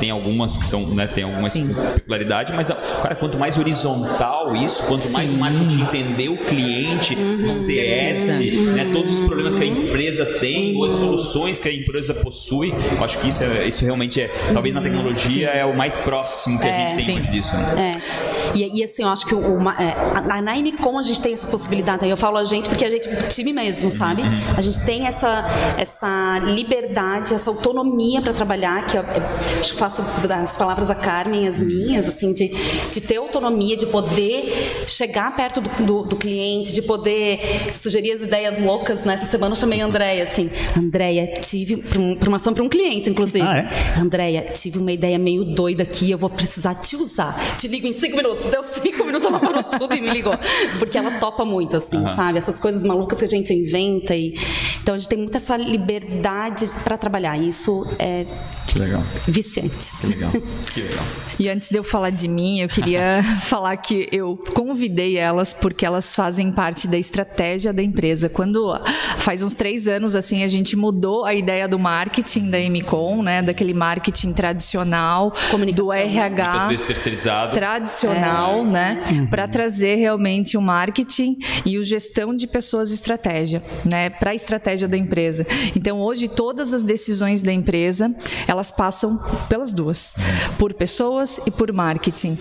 tem 0.00 0.10
algumas 0.10 0.56
que 0.56 0.66
são, 0.66 0.86
né? 0.88 1.06
Tem 1.06 1.24
algumas 1.24 1.54
peculiaridades, 1.54 2.54
mas 2.54 2.68
cara, 2.68 3.14
quanto 3.14 3.38
mais 3.38 3.58
horizontal 3.58 4.54
isso, 4.56 4.82
quanto 4.86 5.02
Sim. 5.02 5.12
mais 5.12 5.32
o 5.32 5.36
marketing 5.36 5.82
entender 5.82 6.28
o 6.28 6.38
cliente, 6.38 7.14
uhum. 7.14 7.44
o 7.44 7.48
CS, 7.48 8.26
né? 8.74 8.90
Todos 8.92 9.12
os 9.12 9.20
problemas 9.20 9.54
que 9.54 9.62
a 9.62 9.66
empresa 9.66 10.24
tem, 10.24 10.76
ou 10.76 10.84
as 10.84 10.96
soluções 10.96 11.58
que 11.58 11.68
a 11.68 11.72
empresa 11.72 12.14
possui, 12.14 12.72
acho 13.00 13.18
que 13.18 13.28
isso, 13.28 13.42
é, 13.42 13.66
isso 13.66 13.84
realmente 13.84 14.20
é, 14.20 14.28
talvez 14.52 14.74
na 14.74 14.80
tecnologia 14.80 15.52
Sim. 15.52 15.58
é 15.58 15.64
o 15.64 15.76
mais 15.76 15.96
próximo 15.96 16.58
que 16.58 16.66
a 16.66 16.70
gente 16.70 17.04
tem 17.04 17.18
hoje 17.18 17.30
disso. 17.30 17.54
Né? 17.56 17.92
É. 17.92 18.56
E, 18.56 18.80
e, 18.80 18.84
assim, 18.84 19.02
eu 19.02 19.08
acho 19.08 19.26
que 19.26 19.34
o, 19.34 19.56
uma, 19.56 19.74
é, 19.80 19.94
na, 20.26 20.42
na 20.42 20.56
MCOM 20.56 20.98
a 20.98 21.02
gente 21.02 21.20
tem 21.20 21.32
essa 21.32 21.46
possibilidade. 21.46 22.06
Eu 22.06 22.16
falo 22.16 22.36
a 22.38 22.44
gente 22.44 22.68
porque 22.68 22.84
a 22.84 22.90
gente, 22.90 23.08
time 23.28 23.52
mesmo, 23.52 23.90
sabe? 23.90 24.22
A 24.56 24.60
gente 24.60 24.84
tem 24.84 25.06
essa, 25.06 25.44
essa 25.78 26.38
liberdade, 26.40 27.34
essa 27.34 27.50
autonomia 27.50 28.20
para 28.20 28.32
trabalhar, 28.32 28.86
que 28.86 28.96
eu, 28.96 29.02
eu, 29.02 29.22
acho 29.60 29.72
que 29.72 29.78
faço 29.78 30.02
das 30.26 30.56
palavras 30.56 30.88
da 30.88 30.94
Carmen 30.94 31.46
as 31.46 31.60
minhas, 31.60 32.08
assim, 32.08 32.32
de, 32.32 32.48
de 32.90 33.00
ter 33.00 33.16
autonomia, 33.16 33.76
de 33.76 33.86
poder 33.86 34.84
chegar 34.86 35.34
perto 35.34 35.60
do, 35.60 35.70
do, 35.84 36.02
do 36.04 36.16
cliente, 36.16 36.72
de 36.72 36.82
poder 36.82 37.40
sugerir 37.72 38.12
as 38.12 38.22
ideias 38.22 38.58
loucas. 38.58 39.04
Nessa 39.04 39.24
né? 39.24 39.30
semana 39.30 39.52
eu 39.52 39.56
chamei 39.56 39.80
a 39.80 39.86
Andréia, 39.86 40.22
assim, 40.22 40.50
Andréia, 40.76 41.26
tive 41.40 41.76
promoção 42.16 42.54
para 42.54 42.62
um 42.62 42.68
cliente, 42.68 43.10
inclusive. 43.10 43.46
Ah, 43.46 43.58
é? 43.58 44.00
Andréia, 44.00 44.42
tive 44.42 44.78
uma 44.78 44.92
ideia 44.92 45.18
meio 45.18 45.44
doida 45.44 45.82
aqui, 45.82 46.10
eu 46.10 46.18
vou 46.18 46.30
precisar 46.30 46.74
te 46.74 46.96
usar. 46.96 47.56
Te 47.56 47.68
ligo 47.68 47.86
em 47.86 47.92
cinco 47.92 48.16
minutos. 48.16 48.46
Deu 48.46 48.62
cinco 48.62 49.04
minutos, 49.04 49.28
ela 49.28 49.38
parou 49.38 49.62
tudo 49.62 49.94
e 49.94 50.00
me 50.00 50.10
ligou. 50.10 50.34
Porque 50.78 50.96
ela 50.96 51.18
topa 51.18 51.44
muito, 51.44 51.76
assim, 51.76 51.96
uhum. 51.96 52.14
sabe? 52.14 52.38
Essas 52.38 52.58
coisas 52.58 52.82
malucas 52.92 53.18
que 53.18 53.24
a 53.24 53.28
gente 53.28 53.52
inventa. 53.52 54.14
E... 54.14 54.34
Então 54.82 54.94
a 54.94 54.98
gente 54.98 55.08
tem 55.08 55.18
muita 55.18 55.38
essa 55.38 55.56
liberdade 55.56 56.66
para 56.84 56.96
trabalhar. 56.96 57.36
Isso 57.36 57.86
é 57.98 58.26
que 58.66 58.78
legal. 58.78 59.02
viciante. 59.26 59.92
Que 60.00 60.06
legal. 60.06 60.30
Que 60.72 60.80
legal. 60.80 61.04
E 61.38 61.48
antes 61.48 61.68
de 61.70 61.76
eu 61.76 61.84
falar 61.84 62.10
de 62.10 62.28
mim, 62.28 62.60
eu 62.60 62.68
queria 62.68 63.22
falar 63.42 63.76
que 63.76 64.08
eu 64.10 64.36
convidei 64.54 65.16
elas 65.16 65.52
porque 65.52 65.84
elas 65.84 66.14
fazem 66.14 66.50
parte 66.50 66.88
da 66.88 66.96
estratégia 66.96 67.72
da 67.72 67.82
empresa. 67.82 68.28
Quando 68.28 68.78
faz 69.18 69.42
uns 69.42 69.54
três 69.54 69.88
anos, 69.88 70.16
assim, 70.16 70.42
a 70.42 70.48
gente 70.48 70.76
mudou 70.76 71.24
a 71.24 71.34
ideia 71.34 71.68
do 71.68 71.78
marketing 71.78 72.50
da 72.50 72.58
MCOM, 72.58 73.22
né? 73.22 73.42
Daquele 73.42 73.74
marketing 73.74 74.32
tradicional, 74.32 75.32
do 75.74 75.92
RH. 75.92 76.50
Muitas 76.50 76.68
vezes 76.68 76.86
terceirizado. 76.86 77.52
Tradicional, 77.54 78.60
é. 78.60 78.64
né? 78.64 79.04
Uhum. 79.10 79.26
Para 79.26 79.46
trazer 79.48 79.96
realmente 79.96 80.56
o 80.56 80.62
marketing 80.62 81.36
e 81.64 81.78
o 81.78 81.84
gestão 81.84 82.34
de 82.34 82.46
pessoas 82.46 82.81
estratégia, 82.90 83.62
né? 83.84 84.10
Para 84.10 84.30
a 84.30 84.34
estratégia 84.34 84.88
da 84.88 84.96
empresa. 84.96 85.46
Então, 85.76 86.00
hoje, 86.00 86.28
todas 86.28 86.72
as 86.72 86.82
decisões 86.82 87.42
da 87.42 87.52
empresa, 87.52 88.14
elas 88.46 88.70
passam 88.70 89.18
pelas 89.48 89.72
duas, 89.72 90.14
por 90.58 90.74
pessoas 90.74 91.40
e 91.46 91.50
por 91.50 91.72
marketing. 91.72 92.38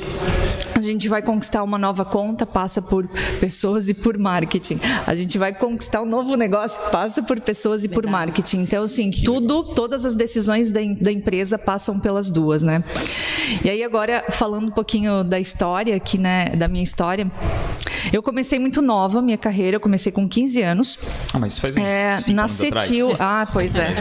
A 0.81 0.87
gente 0.87 1.07
vai 1.07 1.21
conquistar 1.21 1.63
uma 1.63 1.77
nova 1.77 2.03
conta, 2.03 2.45
passa 2.45 2.81
por 2.81 3.07
pessoas 3.39 3.87
e 3.87 3.93
por 3.93 4.17
marketing. 4.17 4.79
A 5.05 5.15
gente 5.15 5.37
vai 5.37 5.53
conquistar 5.53 6.01
um 6.01 6.05
novo 6.05 6.35
negócio, 6.35 6.81
passa 6.91 7.21
por 7.21 7.39
pessoas 7.39 7.83
e 7.83 7.87
por 7.89 8.07
marketing. 8.07 8.61
Então, 8.61 8.83
assim, 8.83 9.11
tudo, 9.11 9.63
todas 9.63 10.05
as 10.05 10.15
decisões 10.15 10.69
da, 10.69 10.81
da 10.99 11.11
empresa 11.11 11.57
passam 11.57 11.99
pelas 11.99 12.29
duas, 12.31 12.63
né? 12.63 12.83
E 13.63 13.69
aí 13.69 13.83
agora 13.83 14.25
falando 14.31 14.67
um 14.67 14.71
pouquinho 14.71 15.23
da 15.23 15.39
história 15.39 15.95
aqui, 15.95 16.17
né, 16.17 16.55
da 16.55 16.67
minha 16.67 16.83
história, 16.83 17.29
eu 18.11 18.23
comecei 18.23 18.57
muito 18.57 18.81
nova 18.81 19.21
minha 19.21 19.37
carreira, 19.37 19.75
eu 19.75 19.79
comecei 19.79 20.11
com 20.11 20.27
15 20.27 20.61
anos. 20.61 20.99
Ah, 21.33 21.39
mas 21.39 21.53
isso 21.53 21.61
faz 21.61 21.75
uns 21.75 21.81
É, 21.81 22.33
na 22.33 22.43
anos 22.43 22.51
Cetil, 22.51 23.15
ah, 23.19 23.45
pois 23.51 23.75
é. 23.75 23.93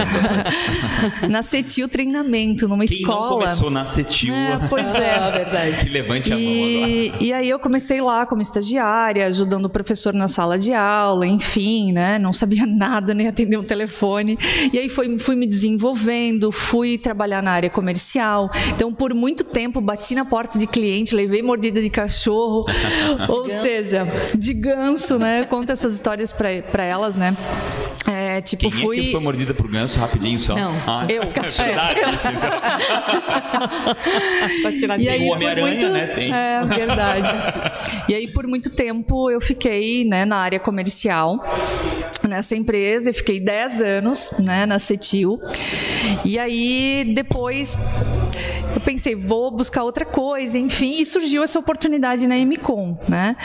na 1.28 1.42
Cetil 1.42 1.88
treinamento 1.88 2.68
numa 2.68 2.86
Quem 2.86 2.98
escola. 2.98 3.20
não 3.20 3.38
começou 3.40 3.70
na 3.70 3.86
Cetil, 3.86 4.34
É, 4.34 4.66
pois 4.68 4.86
é, 4.94 5.30
verdade. 5.32 5.80
se 5.80 5.88
levante 5.88 6.32
a 6.32 6.38
mão 6.38 6.46
agora. 6.46 6.69
E, 6.70 7.12
e 7.20 7.32
aí 7.32 7.48
eu 7.48 7.58
comecei 7.58 8.00
lá 8.00 8.26
como 8.26 8.40
estagiária, 8.42 9.26
ajudando 9.26 9.66
o 9.66 9.70
professor 9.70 10.12
na 10.12 10.28
sala 10.28 10.58
de 10.58 10.72
aula, 10.72 11.26
enfim, 11.26 11.92
né? 11.92 12.18
Não 12.18 12.32
sabia 12.32 12.64
nada, 12.66 13.14
nem 13.14 13.28
atender 13.28 13.56
um 13.56 13.64
telefone. 13.64 14.38
E 14.72 14.78
aí 14.78 14.88
foi, 14.88 15.18
fui 15.18 15.36
me 15.36 15.46
desenvolvendo, 15.46 16.52
fui 16.52 16.98
trabalhar 16.98 17.42
na 17.42 17.52
área 17.52 17.70
comercial. 17.70 18.50
Então, 18.74 18.92
por 18.92 19.14
muito 19.14 19.44
tempo, 19.44 19.80
bati 19.80 20.14
na 20.14 20.24
porta 20.24 20.58
de 20.58 20.66
cliente, 20.66 21.14
levei 21.14 21.42
mordida 21.42 21.80
de 21.80 21.90
cachorro, 21.90 22.64
ou 23.28 23.48
seja, 23.48 24.06
de 24.34 24.54
ganso, 24.54 25.18
né? 25.18 25.44
Conto 25.44 25.72
essas 25.72 25.94
histórias 25.94 26.32
para 26.32 26.84
elas, 26.84 27.16
né? 27.16 27.34
É, 28.10 28.40
tipo, 28.40 28.62
Quem 28.62 28.70
fui. 28.70 28.98
é 28.98 29.02
que 29.02 29.10
foi 29.12 29.20
mordida 29.20 29.54
por 29.54 29.68
ganso 29.70 29.98
rapidinho 29.98 30.38
só? 30.38 30.54
Não, 30.54 30.72
Ah, 30.86 31.06
eu. 31.08 31.22
é 31.22 31.26
isso, 32.14 32.28
então. 32.28 32.50
Pra 34.62 34.72
tirar 34.72 34.98
E 35.00 35.08
aí, 35.08 35.28
o 35.28 35.32
Homem-Aranha, 35.32 35.66
muito- 35.66 35.88
né? 35.90 36.06
Tem. 36.08 36.32
É, 36.32 36.62
verdade. 36.64 37.28
e 38.08 38.14
aí, 38.14 38.26
por 38.28 38.46
muito 38.46 38.70
tempo, 38.70 39.30
eu 39.30 39.40
fiquei 39.40 40.04
né, 40.04 40.24
na 40.24 40.36
área 40.36 40.58
comercial 40.60 41.38
nessa 42.28 42.54
empresa 42.54 43.10
e 43.10 43.12
fiquei 43.12 43.40
10 43.40 43.80
anos 43.80 44.32
né, 44.38 44.66
na 44.66 44.78
Cetil. 44.78 45.36
E 46.24 46.38
aí, 46.38 47.12
depois, 47.14 47.78
eu 48.74 48.80
pensei, 48.80 49.14
vou 49.16 49.50
buscar 49.50 49.82
outra 49.82 50.04
coisa, 50.04 50.58
enfim, 50.58 51.00
e 51.00 51.06
surgiu 51.06 51.42
essa 51.42 51.58
oportunidade 51.58 52.26
na 52.26 52.36
MCOM, 52.36 52.96
né? 53.08 53.36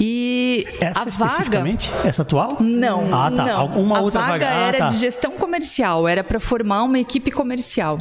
E 0.00 0.35
Essa 0.80 1.00
a 1.00 1.04
vaga... 1.04 1.10
especificamente? 1.10 1.90
Essa 2.04 2.22
atual? 2.22 2.56
Não, 2.60 3.14
Ah, 3.14 3.30
tá. 3.30 3.44
não. 3.44 3.60
Alguma 3.60 3.98
a 3.98 4.00
outra 4.00 4.20
vaga 4.20 4.32
vaga. 4.32 4.48
Ah, 4.48 4.68
era 4.68 4.78
tá. 4.78 4.86
de 4.86 4.96
gestão 4.98 5.32
comercial, 5.32 6.06
era 6.06 6.22
para 6.22 6.38
formar 6.38 6.82
uma 6.84 6.98
equipe 6.98 7.30
comercial. 7.30 7.98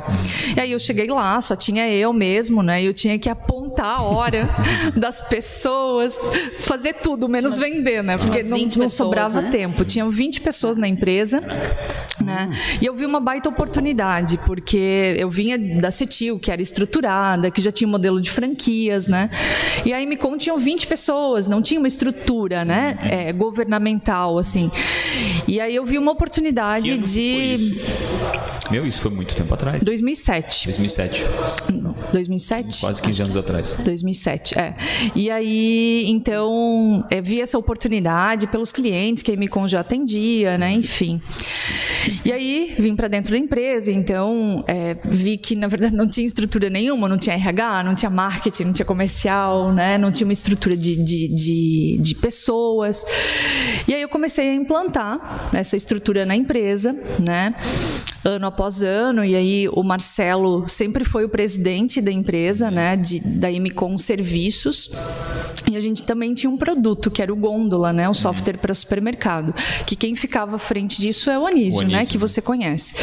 E 0.56 0.60
aí 0.60 0.72
eu 0.72 0.80
cheguei 0.80 1.08
lá, 1.08 1.40
só 1.42 1.56
tinha 1.56 1.90
eu 1.90 2.14
mesmo, 2.14 2.62
né? 2.62 2.84
E 2.84 2.86
eu 2.86 2.94
tinha 2.94 3.18
que 3.18 3.30
apontar 3.30 4.00
a 4.00 4.02
hora 4.02 4.50
das 4.96 5.22
pessoas, 5.22 6.20
fazer 6.60 6.94
tudo, 6.94 7.28
menos 7.28 7.58
vender, 7.58 8.04
né? 8.04 8.18
Porque 8.18 8.44
não, 8.44 8.58
20 8.58 8.78
não 8.78 8.86
pessoas, 8.86 8.94
sobrava 8.94 9.42
né? 9.42 9.50
tempo. 9.50 9.84
Tinham 9.84 10.10
20 10.10 10.42
pessoas 10.42 10.78
na 10.78 10.88
empresa. 10.88 11.42
Né? 12.24 12.50
E 12.82 12.86
eu 12.86 12.94
vi 12.94 13.06
uma 13.06 13.20
baita 13.20 13.50
oportunidade, 13.50 14.38
porque 14.46 15.16
eu 15.18 15.30
vinha 15.30 15.58
da 15.80 15.92
Cetil, 15.92 16.40
que 16.40 16.52
era 16.52 16.62
estruturada, 16.62 17.52
que 17.52 17.62
já 17.62 17.72
tinha 17.72 17.88
um 17.88 17.92
modelo 17.92 18.22
de 18.22 18.32
franquias, 18.32 19.08
né? 19.08 19.30
E 19.86 19.94
aí 19.94 20.06
me 20.06 20.18
tinham 20.38 20.58
20 20.58 20.88
pessoas, 20.88 21.48
não 21.48 21.62
tinha 21.62 21.80
uma 21.80 21.88
estrutura, 21.88 22.45
né? 22.50 22.98
É, 23.02 23.34
governamental, 23.34 24.38
assim. 24.38 24.70
E 25.48 25.60
aí 25.60 25.75
eu 25.75 25.86
vi 25.86 25.98
uma 25.98 26.12
oportunidade 26.12 26.98
de? 26.98 27.80
Meu, 28.72 28.86
isso 28.86 29.02
foi 29.02 29.12
muito 29.12 29.36
tempo 29.36 29.54
atrás. 29.54 29.84
2007. 29.84 30.66
2007, 30.66 31.25
2007? 32.12 32.80
quase 32.82 33.02
15 33.02 33.22
anos 33.22 33.38
atrás. 33.38 33.74
2007, 33.84 34.58
é. 34.58 34.75
E 35.16 35.30
aí, 35.30 36.06
então, 36.08 37.06
é, 37.12 37.22
vi 37.22 37.42
essa 37.42 37.58
oportunidade 37.58 38.48
pelos 38.48 38.72
clientes 38.72 39.22
que 39.22 39.30
a 39.30 39.34
Emicon 39.36 39.68
já 39.68 39.82
atendia, 39.82 40.58
né? 40.58 40.72
Enfim. 40.72 41.22
E 42.24 42.32
aí, 42.32 42.75
vim 42.78 42.96
para 42.96 43.08
dentro 43.08 43.32
da 43.32 43.38
empresa, 43.38 43.92
então, 43.92 44.64
é, 44.68 44.96
vi 45.06 45.38
que, 45.38 45.56
na 45.56 45.68
verdade, 45.68 45.96
não 45.96 46.08
tinha 46.08 46.25
estrutura 46.25 46.70
nenhuma, 46.70 47.08
não 47.08 47.18
tinha 47.18 47.36
RH, 47.36 47.84
não 47.84 47.96
tinha 47.96 48.10
marketing, 48.10 48.66
não 48.66 48.74
tinha 48.74 48.86
comercial, 48.86 49.72
né? 49.72 49.98
Não 49.98 50.12
tinha 50.12 50.25
uma 50.25 50.34
estrutura 50.34 50.75
de, 50.75 50.96
de, 50.96 51.28
de, 51.28 51.98
de 52.02 52.16
pessoas. 52.16 52.35
E 53.88 53.94
aí 53.94 54.01
eu 54.01 54.10
comecei 54.10 54.50
a 54.50 54.56
implantar 54.56 55.50
essa 55.54 55.75
estrutura 55.75 56.25
na 56.25 56.36
empresa, 56.36 56.96
né? 57.24 57.54
Ano 58.25 58.48
após 58.48 58.82
ano, 58.82 59.24
e 59.24 59.36
aí 59.36 59.70
o 59.70 59.84
Marcelo 59.84 60.67
sempre 60.67 61.05
foi 61.05 61.25
o 61.25 61.29
presidente 61.29 62.01
da 62.01 62.12
empresa, 62.12 62.72
né, 62.72 62.98
de, 62.98 63.20
da 63.20 63.51
Emicom 63.51 63.96
Serviços, 64.00 64.89
e 65.72 65.77
a 65.77 65.79
gente 65.79 66.03
também 66.03 66.34
tinha 66.34 66.50
um 66.50 66.58
produto, 66.58 67.12
que 67.12 67.22
era 67.22 67.32
o 67.32 67.36
Gôndola, 67.36 67.94
né, 67.94 68.10
o 68.10 68.13
software 68.13 68.58
para 68.58 68.74
supermercado, 68.74 69.53
que 69.86 69.96
quem 69.96 70.15
ficava 70.15 70.55
à 70.55 70.60
frente 70.60 71.00
disso 71.00 71.29
é 71.29 71.38
o 71.38 71.46
Anísio, 71.46 71.79
O 71.79 71.82
Anísio, 71.82 72.00
né, 72.00 72.05
que 72.05 72.17
né? 72.17 72.20
você 72.20 72.41
conhece. 72.41 72.96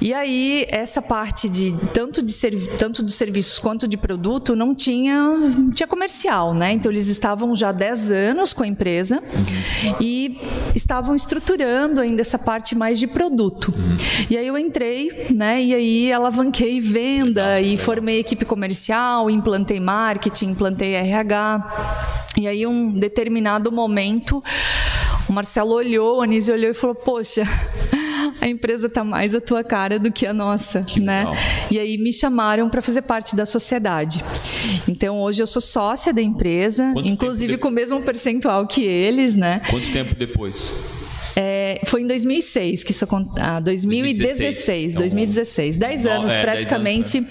E 0.00 0.12
aí, 0.12 0.66
essa 0.68 1.00
parte 1.00 1.48
de 1.48 1.74
tanto, 1.94 2.22
de 2.22 2.34
tanto 2.78 3.02
dos 3.02 3.14
serviços 3.14 3.58
quanto 3.58 3.88
de 3.88 3.96
produto 3.96 4.54
não 4.54 4.74
tinha, 4.74 5.18
tinha 5.74 5.86
comercial, 5.86 6.52
né, 6.52 6.72
então 6.72 6.92
eles 6.92 7.08
estavam 7.08 7.54
já 7.56 7.70
há 7.70 7.72
10 7.72 8.12
anos 8.12 8.52
com 8.52 8.62
a 8.62 8.66
empresa 8.66 9.22
e 9.98 10.38
estavam 10.74 11.14
estruturando 11.14 12.00
ainda 12.00 12.20
essa 12.20 12.38
parte 12.38 12.74
mais 12.74 12.98
de 12.98 13.06
produto. 13.06 13.72
E 14.28 14.36
aí 14.36 14.46
eu 14.46 14.56
entrei, 14.58 15.26
né? 15.34 15.62
E 15.62 15.74
aí 15.74 16.12
alavanquei 16.12 16.80
venda 16.80 17.60
e 17.60 17.76
formei 17.76 18.20
equipe 18.20 18.44
comercial, 18.44 19.30
implantei 19.30 19.80
marketing, 19.80 20.50
implantei 20.50 20.94
RH. 20.94 22.26
E 22.36 22.46
aí 22.46 22.66
um 22.66 22.92
determinado 22.92 23.72
momento 23.72 24.42
o 25.28 25.32
Marcelo 25.32 25.74
olhou, 25.74 26.18
o 26.18 26.22
Anísio 26.22 26.54
olhou 26.54 26.70
e 26.70 26.74
falou: 26.74 26.94
"Poxa, 26.94 27.44
a 28.40 28.48
empresa 28.48 28.88
está 28.88 29.04
mais 29.04 29.32
a 29.32 29.40
tua 29.40 29.62
cara 29.62 29.96
do 29.98 30.10
que 30.10 30.26
a 30.26 30.34
nossa, 30.34 30.84
né?" 30.96 31.20
legal. 31.20 31.36
E 31.70 31.78
aí 31.78 31.98
me 31.98 32.12
chamaram 32.12 32.68
para 32.68 32.82
fazer 32.82 33.02
parte 33.02 33.36
da 33.36 33.46
sociedade. 33.46 34.24
Então 34.88 35.20
hoje 35.20 35.42
eu 35.42 35.46
sou 35.46 35.62
sócia 35.62 36.12
da 36.12 36.20
empresa, 36.20 36.90
Quanto 36.92 37.08
inclusive 37.08 37.52
tempo 37.52 37.62
com 37.62 37.68
o 37.68 37.72
mesmo 37.72 38.02
percentual 38.02 38.66
que 38.66 38.82
eles, 38.82 39.36
né? 39.36 39.62
Quanto 39.70 39.90
tempo 39.92 40.16
depois? 40.16 40.74
É, 41.36 41.80
foi 41.84 42.02
em 42.02 42.06
2006 42.06 42.84
que 42.84 42.92
isso 42.92 43.04
aconteceu. 43.04 43.42
Ah, 43.42 43.60
2016. 43.60 44.94
2016. 44.94 44.94
2016. 44.94 45.76
10 45.76 46.04
Não, 46.04 46.12
anos 46.12 46.32
é, 46.32 46.34
10 46.34 46.44
praticamente. 46.44 47.26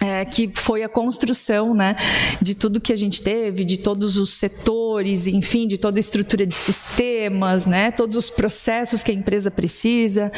é, 0.00 0.24
que 0.24 0.50
foi 0.54 0.82
a 0.82 0.88
construção 0.88 1.74
né, 1.74 1.94
de 2.40 2.54
tudo 2.54 2.80
que 2.80 2.92
a 2.92 2.96
gente 2.96 3.20
teve, 3.20 3.64
de 3.64 3.76
todos 3.76 4.16
os 4.16 4.30
setores, 4.30 5.26
enfim, 5.26 5.66
de 5.68 5.76
toda 5.76 5.98
a 5.98 6.00
estrutura 6.00 6.46
de 6.46 6.54
sistemas, 6.54 7.66
né, 7.66 7.90
todos 7.90 8.16
os 8.16 8.30
processos 8.30 9.02
que 9.02 9.10
a 9.10 9.14
empresa 9.14 9.50
precisa. 9.50 10.32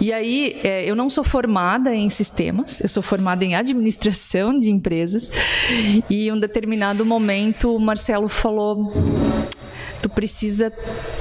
E 0.00 0.12
aí, 0.12 0.60
é, 0.62 0.84
eu 0.88 0.94
não 0.94 1.08
sou 1.08 1.24
formada 1.24 1.94
em 1.94 2.10
sistemas, 2.10 2.80
eu 2.82 2.88
sou 2.90 3.02
formada 3.02 3.42
em 3.42 3.54
administração 3.54 4.58
de 4.58 4.70
empresas. 4.70 5.30
E 6.10 6.28
em 6.28 6.32
um 6.32 6.38
determinado 6.38 7.04
momento, 7.06 7.74
o 7.74 7.80
Marcelo 7.80 8.28
falou 8.28 8.92
tu 10.02 10.08
precisa 10.08 10.72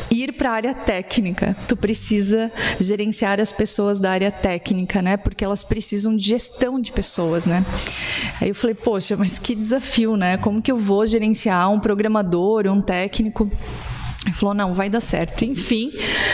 ir 0.10 0.34
para 0.34 0.52
a 0.52 0.54
área 0.54 0.74
técnica, 0.74 1.56
tu 1.68 1.76
precisa 1.76 2.52
gerenciar 2.80 3.40
as 3.40 3.52
pessoas 3.52 4.00
da 4.00 4.12
área 4.12 4.32
técnica, 4.32 5.02
né? 5.02 5.18
Porque 5.18 5.44
elas 5.44 5.64
precisam 5.64 6.16
de 6.16 6.26
gestão 6.26 6.80
de 6.80 6.92
pessoas, 6.92 7.46
né? 7.46 7.66
Aí 8.42 8.50
eu 8.50 8.56
falei, 8.56 8.76
poxa, 8.76 9.16
mas 9.18 9.40
que 9.40 9.56
desafio, 9.56 10.16
né? 10.16 10.38
Como 10.38 10.62
que 10.62 10.72
eu 10.72 10.78
vou 10.78 11.06
gerenciar 11.06 11.72
um 11.72 11.80
programador, 11.80 12.68
um 12.68 12.82
técnico? 12.82 13.50
Ele 14.26 14.36
falou, 14.36 14.54
não, 14.54 14.74
vai 14.74 14.90
dar 14.90 15.00
certo. 15.00 15.44
Enfim, 15.46 15.92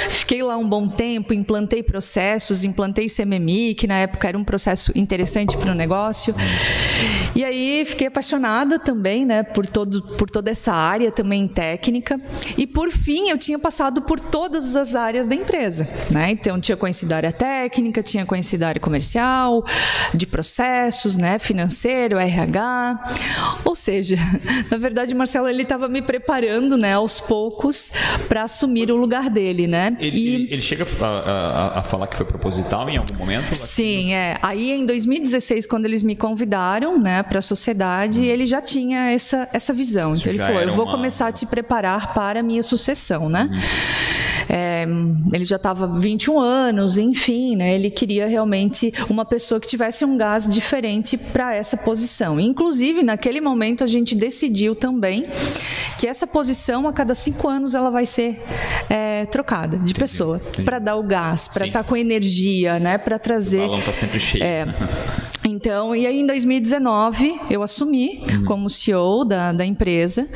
fiquei 0.10 0.42
lá 0.42 0.58
um 0.58 0.68
bom 0.68 0.88
tempo, 0.88 1.34
implantei 1.34 1.84
processos, 1.84 2.64
implantei 2.64 3.08
CMMI, 3.08 3.76
que 3.76 3.86
na 3.86 4.00
época 4.00 4.28
era 4.28 4.38
um 4.38 4.44
processo 4.44 4.92
interessante 4.96 5.56
para 5.56 5.72
o 5.72 5.76
negócio. 5.76 6.34
E 7.36 7.44
aí 7.44 7.84
fiquei 7.86 8.08
apaixonada 8.08 8.80
também, 8.80 9.26
né, 9.26 9.44
por, 9.44 9.68
todo, 9.68 10.02
por 10.18 10.30
toda 10.30 10.50
essa 10.50 10.74
área 10.74 11.12
também 11.12 11.48
técnica. 11.48 12.20
E 12.58 12.66
por 12.66 12.90
fim, 12.90 13.30
eu 13.30 13.38
tinha 13.38 13.60
passado 13.60 14.02
por 14.04 14.20
todas 14.20 14.76
as 14.76 14.96
áreas 14.96 15.28
da 15.28 15.36
empresa, 15.36 15.88
né? 16.10 16.32
Então, 16.32 16.60
tinha 16.62 16.78
conhecido 16.78 17.12
a 17.12 17.18
área 17.18 17.32
técnica, 17.34 18.02
tinha 18.02 18.26
conhecido 18.26 18.64
a 18.64 18.70
área 18.70 18.80
comercial, 18.82 19.66
de 20.14 20.26
processos, 20.26 21.18
né, 21.18 21.38
financeiro, 21.38 22.18
RH. 22.18 23.04
Ou 23.66 23.76
seja, 23.76 24.16
na 24.72 24.78
verdade, 24.78 25.14
o 25.14 25.18
Marcelo 25.18 25.50
ele 25.50 25.64
estava 25.64 25.90
me 25.90 26.02
preparando, 26.02 26.78
né, 26.78 26.94
aos 26.94 27.20
poucos 27.20 27.92
para 28.30 28.44
assumir 28.44 28.90
o 28.92 28.96
lugar 28.96 29.30
dele, 29.30 29.68
né? 29.68 29.98
Ele, 30.00 30.18
E- 30.18 30.36
ele- 30.36 30.48
ele 30.54 30.62
chega 30.62 30.86
a, 31.02 31.06
a- 31.06 31.80
a 31.80 31.84
falar 31.84 32.08
que 32.08 32.16
foi 32.16 32.26
proposital 32.26 32.90
em 32.90 32.96
algum 32.98 33.16
momento? 33.16 33.54
Sim, 33.54 34.14
é. 34.14 34.38
Aí 34.42 34.72
em 34.72 34.86
2016, 34.86 35.68
quando 35.68 35.86
eles 35.86 36.02
me 36.02 36.16
convidaram, 36.16 36.98
né, 36.98 37.24
para 37.26 37.40
a 37.40 37.42
sociedade, 37.42 38.26
ele 38.26 38.46
já 38.46 38.62
tinha 38.62 39.12
essa, 39.12 39.48
essa 39.52 39.74
visão. 39.74 40.14
Isso 40.14 40.30
Então 40.30 40.34
ele 40.34 40.40
falou: 40.40 40.62
eu 40.62 40.76
vou 40.76 40.86
uma- 40.86 40.92
começar 40.92 41.28
a 41.28 41.32
te 41.32 41.46
preparar 41.46 42.14
para 42.14 42.40
a 42.40 42.44
minha 42.44 42.64
sucessão, 42.64 43.30
né? 43.30 43.50
é, 44.50 44.86
ele 45.34 45.46
já 45.46 45.56
estava 45.56 45.88
21 45.88 46.40
anos, 46.40 46.98
enfim, 46.98 47.56
né? 47.56 47.76
Ele 47.76 47.90
queria 47.90 48.28
realmente 48.28 48.94
uma 49.10 49.26
pessoa 49.26 49.60
que 49.60 49.68
tivesse 49.68 50.06
um 50.06 50.18
gás 50.18 50.50
diferente 50.50 51.18
para 51.18 51.54
essa 51.54 51.76
posição. 51.78 52.40
Inclusive, 52.40 53.04
naquele 53.04 53.42
momento, 53.42 53.84
a 53.84 53.88
gente 53.88 54.16
decidiu 54.16 54.76
também 54.76 55.26
que 55.98 56.08
essa 56.08 56.28
posição, 56.28 56.88
a 56.88 56.94
cada 56.94 57.16
cinco 57.16 57.48
anos, 57.48 57.74
ela 57.74 57.90
vai 57.90 58.06
ser 58.06 58.42
é, 58.90 59.26
trocada 59.26 59.78
de 59.78 59.94
pessoa 59.94 60.40
para 60.64 60.80
dar 60.80 60.96
o 60.96 61.04
gás, 61.04 61.48
para 61.48 61.68
estar 61.68 61.84
tá 61.84 61.90
com 61.90 61.96
energia, 61.96 62.80
né? 62.80 62.98
Para 62.98 63.18
trazer. 63.18 63.60
O 63.60 63.68
balão 63.68 63.80
está 63.80 63.94
sempre 63.94 64.20
cheio. 64.20 64.44
É, 64.44 64.66
Então, 65.56 65.96
e 65.96 66.06
aí 66.06 66.20
em 66.20 66.26
2019 66.26 67.40
eu 67.50 67.64
assumi 67.64 68.22
uhum. 68.30 68.44
como 68.44 68.70
CEO 68.70 69.24
da, 69.24 69.54
da 69.54 69.66
empresa 69.66 70.28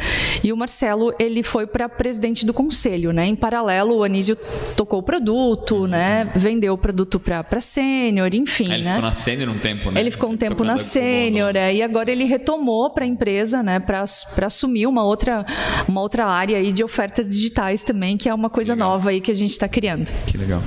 e 0.42 0.54
o 0.54 0.56
Marcelo 0.56 1.14
ele 1.20 1.44
foi 1.44 1.68
para 1.68 1.90
presidente 1.90 2.46
do 2.46 2.54
conselho, 2.54 3.12
né? 3.12 3.28
Em 3.28 3.36
paralelo 3.36 3.98
o 3.98 4.04
Anísio 4.04 4.38
tocou 4.78 5.00
o 5.00 5.04
produto, 5.04 5.76
uhum. 5.76 5.88
né? 5.88 6.32
Vendeu 6.34 6.74
o 6.74 6.78
produto 6.78 7.20
para 7.20 7.60
sênior, 7.60 8.34
enfim, 8.34 8.72
ele 8.72 8.84
né? 8.84 8.96
ficou 8.96 9.10
na 9.10 9.14
sênior 9.14 9.50
um 9.50 9.60
tempo, 9.60 9.92
né? 9.92 10.00
Ele 10.00 10.10
ficou 10.10 10.30
um 10.30 10.38
tempo 10.38 10.56
Tocando 10.56 10.68
na 10.68 10.78
sênior, 10.78 11.54
é, 11.54 11.76
e 11.76 11.84
agora 11.84 12.10
ele 12.10 12.24
retomou 12.24 12.90
para 12.90 13.04
a 13.04 13.08
empresa, 13.08 13.62
né? 13.62 13.82
Para 13.82 14.06
assumir 14.46 14.88
uma 14.88 15.04
outra 15.04 15.46
uma 15.86 16.00
outra 16.00 16.28
área 16.28 16.58
aí 16.58 16.72
de 16.72 16.82
ofertas 16.82 17.28
digitais 17.30 17.84
também, 17.84 18.16
que 18.16 18.30
é 18.30 18.34
uma 18.34 18.50
coisa 18.50 18.74
nova 18.74 19.10
aí 19.10 19.20
que 19.20 19.32
a 19.32 19.36
gente 19.36 19.52
está 19.52 19.68
criando. 19.68 20.10
Que 20.26 20.38
legal. 20.38 20.64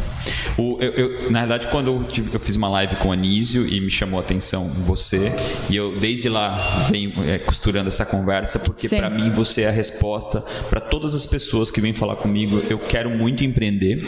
O, 0.58 0.76
eu, 0.78 0.92
eu, 0.92 1.30
na 1.30 1.40
verdade, 1.40 1.68
quando 1.68 1.86
eu, 1.86 2.06
eu 2.34 2.40
fiz 2.40 2.54
uma 2.54 2.68
live 2.68 2.96
com 2.96 3.08
o 3.08 3.12
Anísio 3.12 3.66
e 3.66 3.80
me 3.80 3.90
chamou 3.90 4.20
a 4.20 4.22
atenção 4.22 4.41
você. 4.84 5.32
E 5.70 5.76
eu, 5.76 5.94
desde 5.98 6.28
lá, 6.28 6.84
venho 6.90 7.12
é, 7.26 7.38
costurando 7.38 7.88
essa 7.88 8.04
conversa, 8.04 8.58
porque 8.58 8.88
para 8.88 9.08
mim 9.08 9.32
você 9.32 9.62
é 9.62 9.68
a 9.68 9.72
resposta 9.72 10.40
para 10.68 10.80
todas 10.80 11.14
as 11.14 11.26
pessoas 11.26 11.70
que 11.70 11.80
vêm 11.80 11.92
falar 11.92 12.16
comigo. 12.16 12.62
Eu 12.68 12.78
quero 12.78 13.10
muito 13.10 13.44
empreender, 13.44 14.02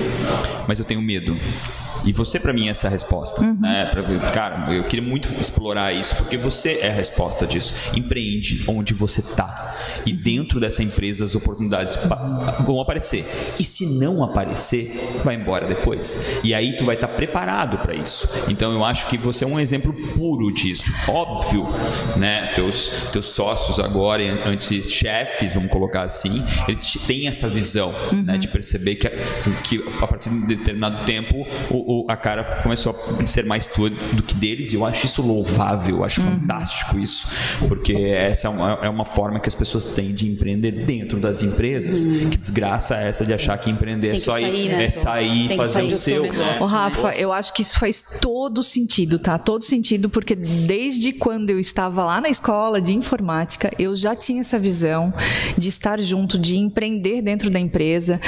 mas 0.66 0.78
eu 0.78 0.84
tenho 0.84 1.00
medo. 1.00 1.36
E 2.04 2.12
você, 2.12 2.38
para 2.38 2.52
mim, 2.52 2.68
é 2.68 2.70
essa 2.70 2.88
resposta. 2.88 3.40
Uhum. 3.42 3.56
Né? 3.60 3.90
Cara, 4.32 4.72
eu 4.72 4.84
queria 4.84 5.06
muito 5.06 5.28
explorar 5.40 5.92
isso, 5.92 6.14
porque 6.16 6.36
você 6.36 6.78
é 6.82 6.88
a 6.88 6.92
resposta 6.92 7.46
disso. 7.46 7.74
Empreende 7.94 8.64
onde 8.66 8.94
você 8.94 9.20
está. 9.20 9.76
E 10.04 10.12
dentro 10.12 10.60
dessa 10.60 10.82
empresa, 10.82 11.24
as 11.24 11.34
oportunidades 11.34 11.98
vão 12.64 12.80
aparecer. 12.80 13.24
E 13.58 13.64
se 13.64 13.98
não 13.98 14.22
aparecer, 14.22 15.20
vai 15.24 15.34
embora 15.34 15.66
depois. 15.66 16.40
E 16.42 16.54
aí 16.54 16.76
tu 16.76 16.84
vai 16.84 16.94
estar 16.94 17.08
tá 17.08 17.14
preparado 17.14 17.78
para 17.78 17.94
isso. 17.94 18.28
Então 18.48 18.72
eu 18.72 18.84
acho 18.84 19.06
que 19.08 19.16
você 19.16 19.44
é 19.44 19.46
um 19.46 19.58
exemplo 19.58 19.92
puro 20.14 20.52
disso. 20.52 20.92
Óbvio, 21.08 21.66
né? 22.16 22.52
Teus, 22.54 22.88
teus 23.12 23.26
sócios 23.26 23.78
agora, 23.78 24.22
antes 24.46 24.90
chefes, 24.90 25.52
vamos 25.52 25.70
colocar 25.70 26.02
assim, 26.02 26.42
eles 26.68 26.96
têm 27.06 27.28
essa 27.28 27.48
visão 27.48 27.92
uhum. 28.12 28.22
né, 28.22 28.38
de 28.38 28.48
perceber 28.48 28.96
que, 28.96 29.08
que 29.62 29.84
a 30.00 30.06
partir 30.06 30.30
de 30.30 30.36
um 30.36 30.46
determinado 30.46 31.04
tempo 31.04 31.46
o, 31.70 31.93
o, 31.94 32.06
a 32.08 32.16
cara 32.16 32.44
começou 32.62 32.96
a 33.20 33.26
ser 33.26 33.44
mais 33.44 33.68
tua 33.68 33.90
do 33.90 34.22
que 34.22 34.34
deles, 34.34 34.72
e 34.72 34.76
eu 34.76 34.84
acho 34.84 35.06
isso 35.06 35.22
louvável, 35.22 35.98
eu 35.98 36.04
acho 36.04 36.20
uhum. 36.20 36.40
fantástico 36.40 36.98
isso, 36.98 37.28
porque 37.68 37.92
essa 37.92 38.48
é 38.48 38.50
uma, 38.50 38.78
é 38.82 38.88
uma, 38.88 39.04
forma 39.04 39.38
que 39.38 39.48
as 39.48 39.54
pessoas 39.54 39.86
têm 39.88 40.12
de 40.12 40.28
empreender 40.28 40.72
dentro 40.72 41.20
das 41.20 41.42
empresas. 41.42 42.02
Uhum. 42.02 42.30
Que 42.30 42.36
desgraça 42.36 42.96
é 42.96 43.08
essa 43.08 43.24
de 43.24 43.32
achar 43.32 43.56
que 43.58 43.70
empreender 43.70 44.14
é 44.14 44.18
só 44.18 44.38
ir, 44.38 44.70
né? 44.70 44.84
é 44.84 44.88
sair, 44.88 45.48
Tem 45.48 45.56
fazer 45.56 45.82
o 45.82 45.90
seu. 45.90 46.24
Ô, 46.60 46.66
Rafa, 46.66 47.12
eu 47.14 47.32
acho 47.32 47.52
que 47.52 47.62
isso 47.62 47.78
faz 47.78 48.02
todo 48.20 48.62
sentido, 48.62 49.18
tá? 49.18 49.38
Todo 49.38 49.62
sentido, 49.62 50.08
porque 50.08 50.34
desde 50.34 51.12
quando 51.12 51.50
eu 51.50 51.60
estava 51.60 52.04
lá 52.04 52.20
na 52.20 52.28
escola 52.28 52.80
de 52.80 52.94
informática, 52.94 53.70
eu 53.78 53.94
já 53.94 54.16
tinha 54.16 54.40
essa 54.40 54.58
visão 54.58 55.12
de 55.56 55.68
estar 55.68 56.00
junto, 56.00 56.38
de 56.38 56.56
empreender 56.56 57.22
dentro 57.22 57.50
da 57.50 57.60
empresa. 57.60 58.20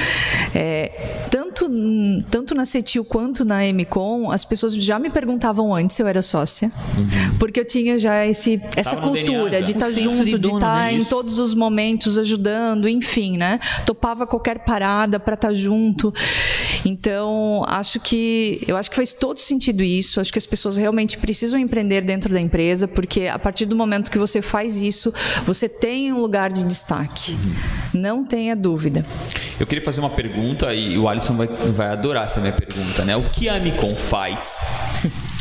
É, 0.54 1.26
tanto, 1.30 1.45
tanto 2.30 2.54
na 2.54 2.64
CETIL 2.64 3.04
quanto 3.04 3.44
na 3.44 3.60
MCOM, 3.72 4.30
as 4.30 4.44
pessoas 4.44 4.74
já 4.74 4.98
me 4.98 5.10
perguntavam 5.10 5.74
antes 5.74 5.96
se 5.96 6.02
eu 6.02 6.06
era 6.06 6.22
sócia, 6.22 6.70
uhum. 6.96 7.38
porque 7.38 7.60
eu 7.60 7.64
tinha 7.64 7.96
já 7.96 8.26
esse, 8.26 8.60
essa 8.76 8.96
cultura 8.96 9.50
DNA, 9.50 9.60
de 9.62 9.72
estar 9.72 9.86
tá 9.86 9.92
junto, 9.92 10.24
de, 10.24 10.38
de 10.38 10.46
estar 10.46 10.60
tá 10.60 10.76
né? 10.84 10.94
em 10.94 11.04
todos 11.04 11.38
os 11.38 11.54
momentos 11.54 12.18
ajudando, 12.18 12.88
enfim, 12.88 13.36
né? 13.36 13.58
Topava 13.84 14.26
qualquer 14.26 14.60
parada 14.60 15.18
para 15.18 15.34
estar 15.34 15.48
tá 15.48 15.54
junto. 15.54 16.12
Então, 16.84 17.64
acho 17.66 17.98
que 18.00 18.62
eu 18.66 18.76
acho 18.76 18.90
que 18.90 18.96
faz 18.96 19.12
todo 19.12 19.38
sentido 19.38 19.82
isso. 19.82 20.20
Acho 20.20 20.32
que 20.32 20.38
as 20.38 20.46
pessoas 20.46 20.76
realmente 20.76 21.18
precisam 21.18 21.58
empreender 21.58 22.02
dentro 22.02 22.32
da 22.32 22.40
empresa, 22.40 22.86
porque 22.86 23.26
a 23.26 23.38
partir 23.38 23.66
do 23.66 23.76
momento 23.76 24.10
que 24.10 24.18
você 24.18 24.42
faz 24.42 24.82
isso, 24.82 25.12
você 25.44 25.68
tem 25.68 26.12
um 26.12 26.20
lugar 26.20 26.52
de 26.52 26.64
destaque. 26.64 27.32
Uhum. 27.32 28.00
Não 28.00 28.24
tenha 28.24 28.54
dúvida. 28.54 29.04
Eu 29.58 29.66
queria 29.66 29.84
fazer 29.84 30.00
uma 30.00 30.10
pergunta 30.10 30.74
e 30.74 30.98
o 30.98 31.08
Alisson 31.08 31.34
vai, 31.34 31.45
vai 31.74 31.88
adorar 31.88 32.24
essa 32.24 32.40
minha 32.40 32.52
pergunta, 32.52 33.04
né? 33.04 33.16
O 33.16 33.30
que 33.30 33.48
a 33.48 33.56
Amicon 33.56 33.90
faz 33.90 34.60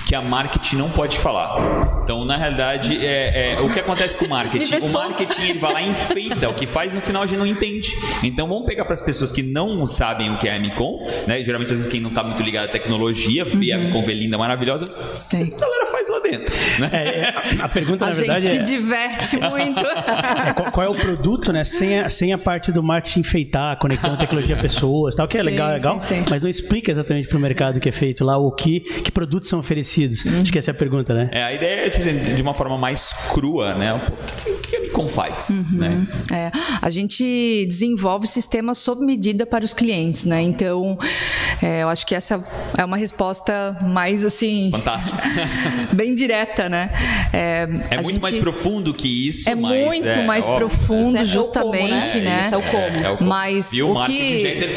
que 0.06 0.14
a 0.14 0.22
marketing 0.22 0.76
não 0.78 0.90
pode 0.90 1.18
falar. 1.18 2.02
Então, 2.04 2.24
na 2.24 2.38
realidade, 2.38 3.04
é, 3.04 3.54
é 3.54 3.60
o 3.60 3.68
que 3.68 3.80
acontece 3.80 4.16
com 4.16 4.26
o 4.26 4.30
marketing. 4.30 4.76
O 4.76 4.90
marketing 4.90 5.42
ele 5.42 5.60
vai 5.60 5.74
lá 5.74 5.82
e 5.82 5.90
enfeita, 5.90 6.48
o 6.48 6.54
que 6.54 6.68
faz 6.68 6.94
no 6.94 7.02
final 7.02 7.24
a 7.24 7.26
gente 7.26 7.40
não 7.40 7.48
entende. 7.48 7.96
Então, 8.22 8.48
vamos 8.48 8.66
pegar 8.66 8.86
para 8.86 8.94
as 8.94 9.02
pessoas 9.02 9.32
que 9.32 9.42
não 9.42 9.88
sabem 9.88 10.32
o 10.32 10.38
que 10.38 10.48
é 10.48 10.54
a 10.54 10.56
Amicon, 10.58 11.00
né? 11.26 11.44
Geralmente, 11.44 11.72
às 11.72 11.78
vezes, 11.80 11.92
quem 11.92 12.00
não 12.00 12.10
está 12.10 12.24
muito 12.24 12.42
ligado 12.44 12.66
à 12.66 12.68
tecnologia, 12.68 13.44
vê 13.44 13.72
a 13.72 13.78
Amicon 13.78 14.04
linda, 14.06 14.38
maravilhosa, 14.38 14.86
Sim. 15.14 15.42
a 15.42 15.60
galera 15.60 15.86
faz 15.88 16.08
lá 16.08 16.15
dentro. 16.30 16.56
Né? 16.80 16.90
É, 16.92 17.20
é 17.20 17.62
a, 17.62 17.70
pergunta, 17.70 18.06
a 18.06 18.10
na 18.10 18.14
verdade, 18.14 18.50
gente 18.50 18.68
se 18.68 18.74
é, 18.74 18.78
diverte 18.78 19.38
muito. 19.38 19.80
É, 19.80 20.54
qual, 20.54 20.72
qual, 20.72 20.86
é 20.86 20.90
o 20.90 20.96
produto, 20.96 21.52
né? 21.52 21.64
Sem 21.64 22.00
a, 22.00 22.10
sem 22.10 22.34
a 22.34 22.38
parte 22.38 22.72
do 22.72 22.84
marketing 22.84 23.20
enfeitar, 23.22 23.78
conectando 23.78 24.18
tecnologia 24.18 24.56
a 24.56 24.60
pessoas, 24.60 25.16
tal, 25.16 25.28
que 25.28 25.38
é 25.38 25.42
sim, 25.42 25.46
legal, 25.46 25.72
legal, 25.72 26.00
sim, 26.00 26.16
sim. 26.16 26.26
mas 26.30 26.42
não 26.42 26.50
explica 26.50 26.92
exatamente 26.92 27.28
para 27.28 27.38
o 27.38 27.42
mercado 27.42 27.78
o 27.78 27.80
que 27.80 27.90
é 27.90 27.92
feito 27.92 28.24
lá, 28.24 28.38
o 28.38 28.52
que, 28.52 28.80
que 28.80 29.12
produtos 29.12 29.50
são 29.50 29.60
oferecidos 29.60 29.96
Uhum. 30.26 30.42
Acho 30.42 30.52
que 30.52 30.60
essa 30.60 30.72
é 30.72 30.74
a 30.74 30.76
pergunta, 30.76 31.14
né? 31.14 31.30
É, 31.32 31.44
a 31.44 31.54
ideia 31.54 31.88
é 31.88 31.90
tipo, 31.90 32.04
de 32.04 32.42
uma 32.42 32.54
forma 32.54 32.78
mais 32.78 33.14
crua, 33.32 33.74
né? 33.76 33.94
O 33.94 34.00
que, 34.38 34.70
que 34.70 34.76
a 34.76 34.82
Micom 34.82 35.08
faz? 35.08 35.50
Uhum. 35.50 35.66
Né? 35.74 36.08
É, 36.34 36.52
a 36.82 36.90
gente 36.90 37.66
desenvolve 37.68 38.28
sistemas 38.28 38.78
sob 38.78 39.06
medida 39.06 39.46
para 39.46 39.64
os 39.64 39.74
clientes, 39.74 40.26
né? 40.26 40.42
Então, 40.42 40.98
é, 41.62 41.84
eu 41.84 41.90
acho 41.90 42.06
que 42.06 42.16
essa 42.16 42.44
é 42.78 42.84
uma 42.84 42.98
resposta 42.98 43.78
mais 43.82 44.26
assim. 44.26 44.70
Fantástica. 44.72 45.18
bem 45.94 46.14
direta, 46.16 46.70
né? 46.70 46.90
É, 47.32 47.68
é 47.92 47.96
muito 47.98 48.12
gente... 48.12 48.22
mais 48.22 48.38
profundo 48.38 48.94
que 48.94 49.28
isso. 49.28 49.50
É 49.50 49.56
mas 49.56 49.86
muito 49.86 50.08
é, 50.08 50.26
mais 50.26 50.48
ó, 50.48 50.56
profundo, 50.56 51.18
é 51.18 51.26
justamente, 51.26 52.12
como, 52.12 52.24
né? 52.24 52.30
né? 52.30 52.42
Isso 52.46 52.56
é 52.56 52.58
o 52.58 52.62
como. 52.64 53.06
É, 53.06 53.12
o 53.12 53.18
como. 53.18 53.30
Mas 53.30 53.74
e 53.74 53.82
o, 53.82 53.92
o 53.92 54.06
que 54.06 54.14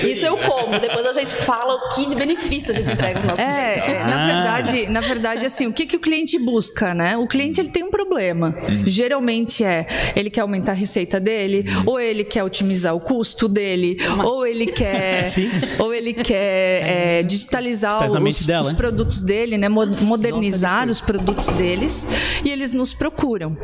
isso 0.06 0.26
é 0.26 0.30
o 0.30 0.36
como. 0.36 0.78
Depois 0.78 1.06
a 1.06 1.12
gente 1.12 1.34
fala 1.34 1.74
o 1.74 1.88
que 1.94 2.06
de 2.06 2.16
benefício 2.16 2.72
a 2.72 2.76
gente 2.76 2.90
entrega 2.90 3.20
no 3.20 3.26
nosso 3.26 3.40
É, 3.40 4.04
na 4.04 4.26
verdade, 4.26 4.86
na 4.88 5.00
verdade, 5.00 5.46
assim, 5.46 5.66
o 5.66 5.72
que, 5.72 5.86
que 5.86 5.96
o 5.96 6.00
cliente 6.00 6.38
busca, 6.38 6.94
né? 6.94 7.16
O 7.16 7.26
cliente 7.26 7.60
ele 7.60 7.70
tem 7.70 7.84
um 7.84 7.90
problema. 7.90 8.54
Uhum. 8.68 8.82
Geralmente 8.86 9.64
é 9.64 9.86
ele 10.16 10.30
quer 10.30 10.40
aumentar 10.40 10.72
a 10.72 10.74
receita 10.74 11.20
dele, 11.20 11.64
uhum. 11.68 11.82
ou 11.86 12.00
ele 12.00 12.24
quer 12.24 12.42
otimizar 12.42 12.94
o 12.94 13.00
custo 13.00 13.48
dele, 13.48 13.96
ou 14.24 14.46
ele 14.46 14.66
quer, 14.66 15.26
ou 15.78 15.92
ele 15.94 16.14
quer 16.14 17.18
é, 17.18 17.22
digitalizar 17.22 18.04
os, 18.04 18.46
dela, 18.46 18.60
os 18.60 18.72
produtos 18.72 19.22
dele, 19.22 19.58
né? 19.58 19.68
Modernizar 19.68 20.88
os 20.88 21.00
produtos 21.00 21.17
deles, 21.52 22.06
e 22.44 22.50
eles 22.50 22.72
nos 22.72 22.94
procuram. 22.94 23.56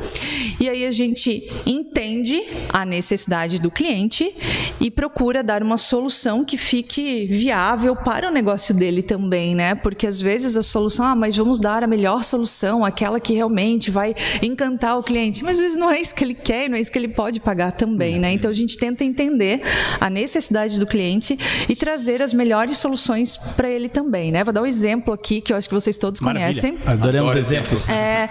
E 0.60 0.68
aí 0.68 0.86
a 0.86 0.92
gente 0.92 1.50
entende 1.66 2.42
a 2.68 2.84
necessidade 2.84 3.58
do 3.58 3.70
cliente 3.70 4.34
e 4.80 4.90
procura 4.90 5.42
dar 5.42 5.62
uma 5.62 5.76
solução 5.78 6.44
que 6.44 6.56
fique 6.56 7.26
viável 7.26 7.96
para 7.96 8.28
o 8.28 8.32
negócio 8.32 8.74
dele 8.74 9.02
também, 9.02 9.54
né? 9.54 9.74
Porque 9.74 10.06
às 10.06 10.20
vezes 10.20 10.56
a 10.56 10.62
solução, 10.62 11.06
ah, 11.06 11.14
mas 11.14 11.36
vamos 11.36 11.58
dar 11.58 11.82
a 11.82 11.86
melhor 11.86 12.24
solução, 12.24 12.84
aquela 12.84 13.18
que 13.20 13.34
realmente 13.34 13.90
vai 13.90 14.14
encantar 14.42 14.98
o 14.98 15.02
cliente. 15.02 15.42
Mas 15.42 15.56
às 15.56 15.60
vezes 15.60 15.76
não 15.76 15.90
é 15.90 16.00
isso 16.00 16.14
que 16.14 16.24
ele 16.24 16.34
quer, 16.34 16.68
não 16.68 16.76
é 16.76 16.80
isso 16.80 16.90
que 16.90 16.98
ele 16.98 17.08
pode 17.08 17.40
pagar 17.40 17.72
também, 17.72 18.18
né? 18.18 18.32
Então 18.32 18.50
a 18.50 18.54
gente 18.54 18.76
tenta 18.76 19.04
entender 19.04 19.62
a 20.00 20.10
necessidade 20.10 20.78
do 20.78 20.86
cliente 20.86 21.38
e 21.68 21.76
trazer 21.76 22.22
as 22.22 22.32
melhores 22.32 22.78
soluções 22.78 23.36
para 23.36 23.68
ele 23.68 23.88
também, 23.88 24.32
né? 24.32 24.44
Vou 24.44 24.52
dar 24.52 24.62
um 24.62 24.66
exemplo 24.66 25.12
aqui 25.12 25.40
que 25.40 25.52
eu 25.52 25.56
acho 25.56 25.68
que 25.68 25.74
vocês 25.74 25.96
todos 25.96 26.20
Maravilha. 26.20 26.46
conhecem. 26.46 26.78
Adoramos 26.86 27.30
Adoro 27.30 27.38
exemplos. 27.44 27.88
É, 27.88 28.28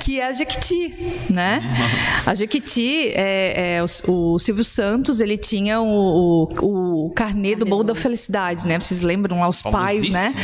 que 0.00 0.20
é 0.20 0.26
a 0.26 0.32
Jequiti, 0.32 0.94
né? 1.30 1.62
A 2.26 2.34
Jequiti, 2.34 3.08
é, 3.14 3.76
é, 3.76 3.82
o, 3.82 4.34
o, 4.34 4.38
Silvio 4.38 4.64
Santos, 4.64 5.20
ele 5.20 5.36
tinha 5.36 5.80
o, 5.80 6.48
o, 6.60 7.06
o 7.06 7.10
carnê 7.10 7.54
do 7.54 7.64
bolo 7.64 7.84
da 7.84 7.94
felicidade, 7.94 8.66
né? 8.66 8.78
Vocês 8.78 9.00
lembram 9.02 9.40
lá 9.40 9.48
os 9.48 9.62
pais, 9.62 10.08
né? 10.08 10.34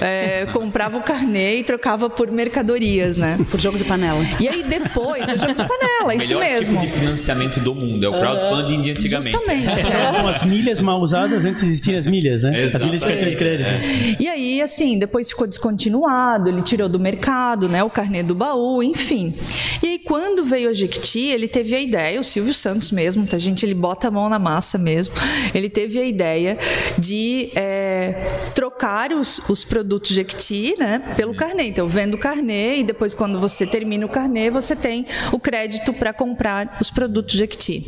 É, 0.00 0.46
comprava 0.52 0.96
o 0.96 1.02
carnê 1.02 1.58
e 1.58 1.64
trocava 1.64 2.08
por 2.08 2.30
mercadorias, 2.30 3.16
né? 3.16 3.38
Por 3.50 3.60
jogo 3.60 3.78
de 3.78 3.84
panela. 3.84 4.24
E 4.38 4.48
aí 4.48 4.62
depois, 4.62 5.28
é 5.28 5.38
jogo 5.38 5.54
de 5.54 5.64
panela, 5.66 6.14
isso 6.14 6.34
melhor 6.34 6.40
mesmo. 6.40 6.80
tipo 6.80 6.92
de 6.92 7.00
financiamento 7.00 7.60
do 7.60 7.74
mundo. 7.74 8.04
É 8.04 8.08
o 8.08 8.12
crowdfunding 8.12 8.80
de 8.82 8.90
antigamente. 8.90 9.32
Justamente. 9.32 9.80
São, 9.80 10.10
são 10.10 10.28
as 10.28 10.42
milhas 10.42 10.80
mal 10.80 11.00
usadas 11.00 11.44
antes 11.44 11.62
de 11.62 11.68
existirem 11.68 11.98
as 11.98 12.06
milhas, 12.06 12.42
né? 12.42 12.70
As 12.74 12.84
milhas 12.84 13.00
de 13.00 13.06
cartão 13.06 13.28
de 13.28 13.36
crédito. 13.36 13.70
E 14.18 14.28
aí, 14.28 14.60
assim, 14.60 14.98
depois 14.98 15.28
ficou 15.28 15.46
descontinuado, 15.46 16.48
ele 16.48 16.62
tirou 16.62 16.88
do 16.88 16.98
mercado, 16.98 17.49
né? 17.68 17.82
O 17.82 17.90
carnê 17.90 18.22
do 18.22 18.34
baú, 18.34 18.82
enfim. 18.82 19.34
E 19.82 19.86
aí, 19.86 19.98
quando 19.98 20.44
veio 20.44 20.68
a 20.68 20.72
Jequiti, 20.72 21.26
ele 21.26 21.48
teve 21.48 21.74
a 21.74 21.80
ideia, 21.80 22.20
o 22.20 22.24
Silvio 22.24 22.52
Santos 22.52 22.90
mesmo, 22.90 23.26
tá, 23.26 23.38
gente? 23.38 23.64
Ele 23.64 23.74
bota 23.74 24.08
a 24.08 24.10
mão 24.10 24.28
na 24.28 24.38
massa 24.38 24.76
mesmo. 24.76 25.14
Ele 25.54 25.68
teve 25.68 25.98
a 25.98 26.04
ideia 26.04 26.58
de 26.98 27.50
é, 27.54 28.50
trocar 28.54 29.12
os, 29.12 29.38
os 29.48 29.64
produtos 29.64 30.10
Jequiti, 30.10 30.74
né? 30.78 30.98
Pelo 31.16 31.34
carnê. 31.34 31.68
Então, 31.68 31.86
vendo 31.86 32.14
o 32.14 32.18
carnê 32.18 32.78
e 32.78 32.84
depois, 32.84 33.14
quando 33.14 33.40
você 33.40 33.66
termina 33.66 34.04
o 34.04 34.08
carnê, 34.08 34.50
você 34.50 34.76
tem 34.76 35.06
o 35.32 35.38
crédito 35.38 35.92
para 35.92 36.12
comprar 36.12 36.76
os 36.80 36.90
produtos 36.90 37.34
Jequiti. 37.34 37.86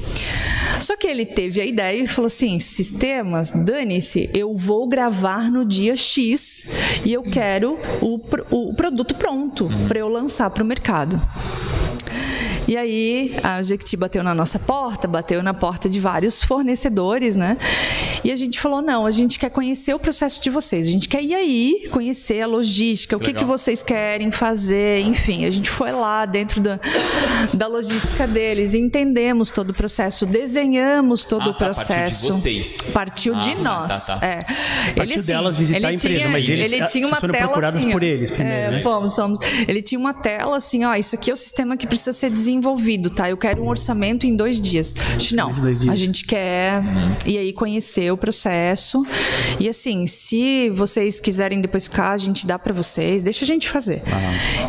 Só 0.80 0.96
que 0.96 1.06
ele 1.06 1.26
teve 1.26 1.60
a 1.60 1.66
ideia 1.66 2.02
e 2.02 2.06
falou 2.06 2.26
assim: 2.26 2.58
sistemas, 2.58 3.50
dane-se, 3.50 4.30
eu 4.34 4.54
vou 4.54 4.88
gravar 4.88 5.50
no 5.50 5.64
dia 5.64 5.96
X 5.96 6.68
e 7.04 7.12
eu 7.12 7.22
quero 7.22 7.78
o, 8.00 8.20
o 8.50 8.72
produto 8.74 9.14
pronto 9.14 9.51
para 9.88 9.98
eu 9.98 10.08
lançar 10.08 10.50
para 10.50 10.62
o 10.62 10.66
mercado. 10.66 11.20
E 12.72 12.76
aí 12.78 13.36
a 13.42 13.62
Jequiti 13.62 13.98
bateu 13.98 14.22
na 14.22 14.34
nossa 14.34 14.58
porta, 14.58 15.06
bateu 15.06 15.42
na 15.42 15.52
porta 15.52 15.90
de 15.90 16.00
vários 16.00 16.42
fornecedores, 16.42 17.36
né? 17.36 17.58
E 18.24 18.32
a 18.32 18.36
gente 18.36 18.58
falou: 18.58 18.80
não, 18.80 19.04
a 19.04 19.10
gente 19.10 19.38
quer 19.38 19.50
conhecer 19.50 19.92
o 19.92 19.98
processo 19.98 20.40
de 20.40 20.48
vocês, 20.48 20.86
a 20.86 20.90
gente 20.90 21.06
quer 21.06 21.22
ir 21.22 21.34
aí, 21.34 21.86
conhecer 21.90 22.40
a 22.40 22.46
logística, 22.46 23.14
o 23.14 23.20
que, 23.20 23.34
que 23.34 23.44
vocês 23.44 23.82
querem 23.82 24.30
fazer, 24.30 25.00
enfim. 25.00 25.44
A 25.44 25.50
gente 25.50 25.68
foi 25.68 25.92
lá 25.92 26.24
dentro 26.24 26.62
da, 26.62 26.80
da 27.52 27.66
logística 27.66 28.26
deles, 28.26 28.72
entendemos 28.72 29.50
todo 29.50 29.68
o 29.68 29.74
processo, 29.74 30.24
desenhamos 30.24 31.24
todo 31.24 31.42
Ah, 31.42 31.48
o 31.50 31.52
tá, 31.52 31.66
partiu 31.66 31.82
de 31.82 31.86
processo. 31.94 32.32
vocês. 32.32 32.78
Partiu 32.94 33.34
de 33.34 33.50
Ah, 33.50 33.58
nós. 33.58 34.06
tá, 34.06 34.16
tá. 34.16 34.26
É. 34.26 34.38
Partiu 34.94 35.16
assim, 35.16 35.26
delas 35.26 35.58
visitar 35.58 35.88
a 35.88 35.92
empresa, 35.92 36.16
tinha, 36.20 36.28
mas 36.30 36.48
eles- 36.48 36.72
ele 36.72 36.76
tinha 36.86 36.88
vocês 36.88 37.04
uma 37.06 37.20
foram 37.20 37.32
tela 37.34 37.46
procurados 37.48 37.76
assim, 37.76 37.90
por 37.90 38.02
eles 38.02 38.30
primeiro, 38.30 38.58
é, 38.58 38.70
né? 38.70 38.80
Fomos, 38.80 39.14
fomos. 39.14 39.38
Ele 39.68 39.82
tinha 39.82 39.98
uma 39.98 40.14
tela 40.14 40.56
assim, 40.56 40.86
ó, 40.86 40.94
isso 40.94 41.14
aqui 41.14 41.30
é 41.30 41.34
o 41.34 41.36
sistema 41.36 41.76
que 41.76 41.86
precisa 41.86 42.14
ser 42.14 42.30
desenvolvido, 42.30 42.61
tá? 43.10 43.28
Eu 43.28 43.36
quero 43.36 43.62
um 43.62 43.68
orçamento 43.68 44.26
em 44.26 44.34
dois 44.36 44.60
dias. 44.60 44.94
Não, 45.32 45.50
a 45.90 45.96
gente 45.96 46.24
quer 46.24 46.82
e 47.26 47.36
aí 47.38 47.52
conhecer 47.52 48.12
o 48.12 48.16
processo. 48.16 49.04
E 49.58 49.68
assim, 49.68 50.06
se 50.06 50.70
vocês 50.70 51.20
quiserem 51.20 51.60
depois 51.60 51.84
ficar, 51.84 52.10
a 52.12 52.16
gente 52.16 52.46
dá 52.46 52.58
pra 52.58 52.72
vocês, 52.72 53.22
deixa 53.22 53.44
a 53.44 53.46
gente 53.46 53.68
fazer. 53.68 54.02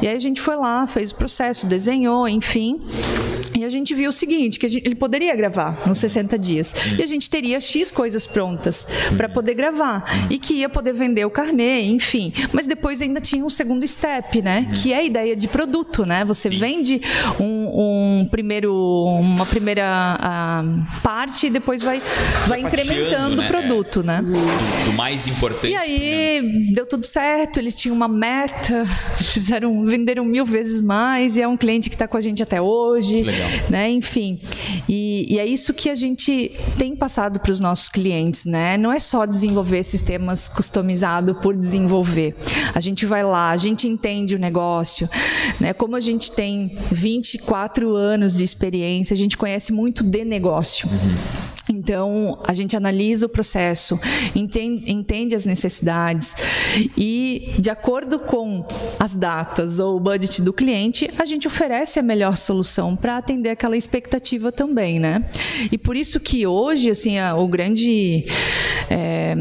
E 0.02 0.08
aí 0.08 0.16
a 0.16 0.20
gente 0.20 0.42
foi 0.42 0.56
lá, 0.56 0.86
fez 0.88 1.12
o 1.12 1.16
processo, 1.16 1.66
desenhou, 1.66 2.28
enfim. 2.28 2.78
E 3.56 3.64
a 3.66 3.70
gente 3.70 3.94
viu 3.94 4.10
o 4.10 4.14
seguinte, 4.14 4.58
que 4.58 4.68
gente- 4.68 4.86
ele 4.86 4.96
poderia 4.96 5.36
gravar 5.36 5.86
nos 5.86 5.98
60 5.98 6.38
dias. 6.40 6.74
E 6.98 7.04
a 7.04 7.06
gente 7.06 7.30
teria 7.30 7.60
X 7.60 7.92
coisas 7.92 8.26
prontas 8.26 8.88
para 9.16 9.30
poder 9.30 9.54
gravar. 9.54 10.04
E 10.30 10.38
que 10.40 10.56
ia 10.56 10.70
poder 10.70 10.94
vender 10.94 11.26
o 11.26 11.30
carnê, 11.30 11.82
enfim. 11.84 12.32
Mas 12.52 12.68
depois 12.68 13.02
ainda 13.02 13.22
tinha 13.22 13.44
um 13.46 13.50
segundo 13.50 13.86
step, 13.88 14.42
né? 14.42 14.68
Que 14.82 14.92
é 14.94 14.98
a 14.98 15.04
ideia 15.04 15.36
de 15.36 15.48
produto, 15.48 16.06
né? 16.06 16.26
Você 16.26 16.50
vende 16.50 17.02
um, 17.40 17.73
um 17.74 18.28
primeiro, 18.30 18.74
uma 18.74 19.46
primeira 19.46 20.18
ah, 20.20 20.64
parte 21.02 21.48
e 21.48 21.50
depois 21.50 21.82
vai, 21.82 22.02
vai 22.48 22.62
incrementando 22.62 23.38
né? 23.38 23.46
o 23.46 23.48
produto, 23.50 24.04
né? 24.04 24.22
Do 24.86 24.94
mais 24.94 25.26
importante. 25.26 25.72
E 25.72 25.76
aí 25.76 26.72
deu 26.74 26.86
tudo 26.86 27.06
certo, 27.06 27.58
eles 27.58 27.76
tinham 27.76 27.96
uma 27.96 28.08
meta, 28.08 28.86
fizeram, 29.18 29.86
venderam 29.86 30.24
mil 30.24 30.46
vezes 30.46 30.82
mais 30.82 31.36
e 31.36 31.42
é 31.42 31.48
um 31.48 31.58
cliente 31.58 31.90
que 31.90 31.96
está 31.96 32.08
com 32.08 32.16
a 32.16 32.22
gente 32.22 32.44
até 32.44 32.62
hoje, 32.62 33.24
Legal. 33.24 33.50
né? 33.70 33.90
Enfim, 33.90 34.40
e, 34.88 35.26
e 35.34 35.40
é 35.40 35.46
isso 35.46 35.74
que 35.74 35.90
a 35.90 35.96
gente 35.96 36.52
tem 36.78 36.96
passado 36.96 37.40
para 37.40 37.52
os 37.52 37.60
nossos 37.60 37.90
clientes, 37.90 38.46
né? 38.46 38.78
Não 38.78 38.92
é 38.92 39.00
só 39.00 39.26
desenvolver 39.26 39.84
sistemas 39.84 40.48
customizados 40.48 41.36
por 41.42 41.56
desenvolver. 41.56 42.36
A 42.76 42.80
gente 42.80 43.06
vai 43.06 43.24
lá, 43.24 43.50
a 43.50 43.58
gente 43.58 43.88
entende 43.88 44.36
o 44.36 44.40
negócio, 44.40 45.10
né? 45.60 45.74
Como 45.74 45.96
a 45.96 46.00
gente 46.00 46.32
tem 46.32 46.78
24 46.92 47.63
anos 47.96 48.34
de 48.36 48.44
experiência, 48.44 49.14
a 49.14 49.18
gente 49.18 49.38
conhece 49.38 49.72
muito 49.72 50.04
de 50.04 50.24
negócio. 50.26 50.88
Então, 51.70 52.40
a 52.46 52.54
gente 52.54 52.76
analisa 52.76 53.26
o 53.26 53.30
processo, 53.30 53.98
entende, 54.36 54.92
entende 54.92 55.34
as 55.34 55.46
necessidades 55.46 56.36
e, 56.98 57.54
de 57.58 57.70
acordo 57.70 58.20
com 58.20 58.66
as 59.00 59.16
datas 59.16 59.80
ou 59.80 59.96
o 59.96 60.00
budget 60.00 60.42
do 60.42 60.52
cliente, 60.52 61.10
a 61.18 61.24
gente 61.26 61.48
oferece 61.48 62.00
a 62.00 62.04
melhor 62.04 62.36
solução 62.36 62.96
para 62.98 63.16
atender 63.18 63.50
aquela 63.50 63.78
expectativa 63.78 64.52
também, 64.52 65.00
né? 65.00 65.26
E 65.72 65.78
por 65.78 65.96
isso 65.96 66.20
que 66.20 66.46
hoje, 66.46 66.90
assim, 66.90 67.18
a- 67.18 67.36
o 67.36 67.48
grande. 67.48 68.26
é, 68.90 69.34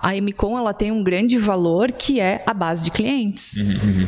a, 0.00 0.14
MCOM 0.20 0.58
ela 0.58 0.72
tem 0.74 0.90
um 0.92 1.02
grande 1.02 1.38
valor 1.38 1.90
que 1.92 2.20
é 2.20 2.42
a 2.46 2.52
base 2.54 2.84
de 2.84 2.90
clientes, 2.90 3.56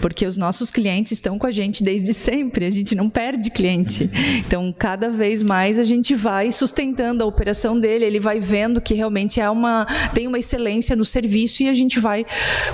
porque 0.01 0.27
os 0.27 0.37
nossos 0.37 0.71
clientes 0.71 1.13
estão 1.13 1.39
com 1.39 1.47
a 1.47 1.51
gente 1.51 1.83
desde 1.83 2.13
sempre, 2.13 2.65
a 2.67 2.71
gente 2.71 2.95
não 2.95 3.09
perde 3.09 3.51
cliente. 3.51 4.09
Então, 4.39 4.73
cada 4.77 5.09
vez 5.09 5.43
mais 5.43 5.79
a 5.79 5.85
gente 5.85 6.15
vai 6.15 6.53
sustentando 6.53 7.23
a 7.25 7.27
operação 7.27 7.79
dele, 7.79 8.05
ele 8.05 8.21
vai 8.21 8.39
vendo 8.41 8.81
que 8.81 8.95
realmente 8.95 9.41
é 9.41 9.49
uma 9.51 9.87
tem 10.15 10.27
uma 10.27 10.39
excelência 10.39 10.95
no 10.95 11.05
serviço 11.05 11.63
e 11.63 11.69
a 11.69 11.75
gente 11.75 11.99
vai 12.01 12.25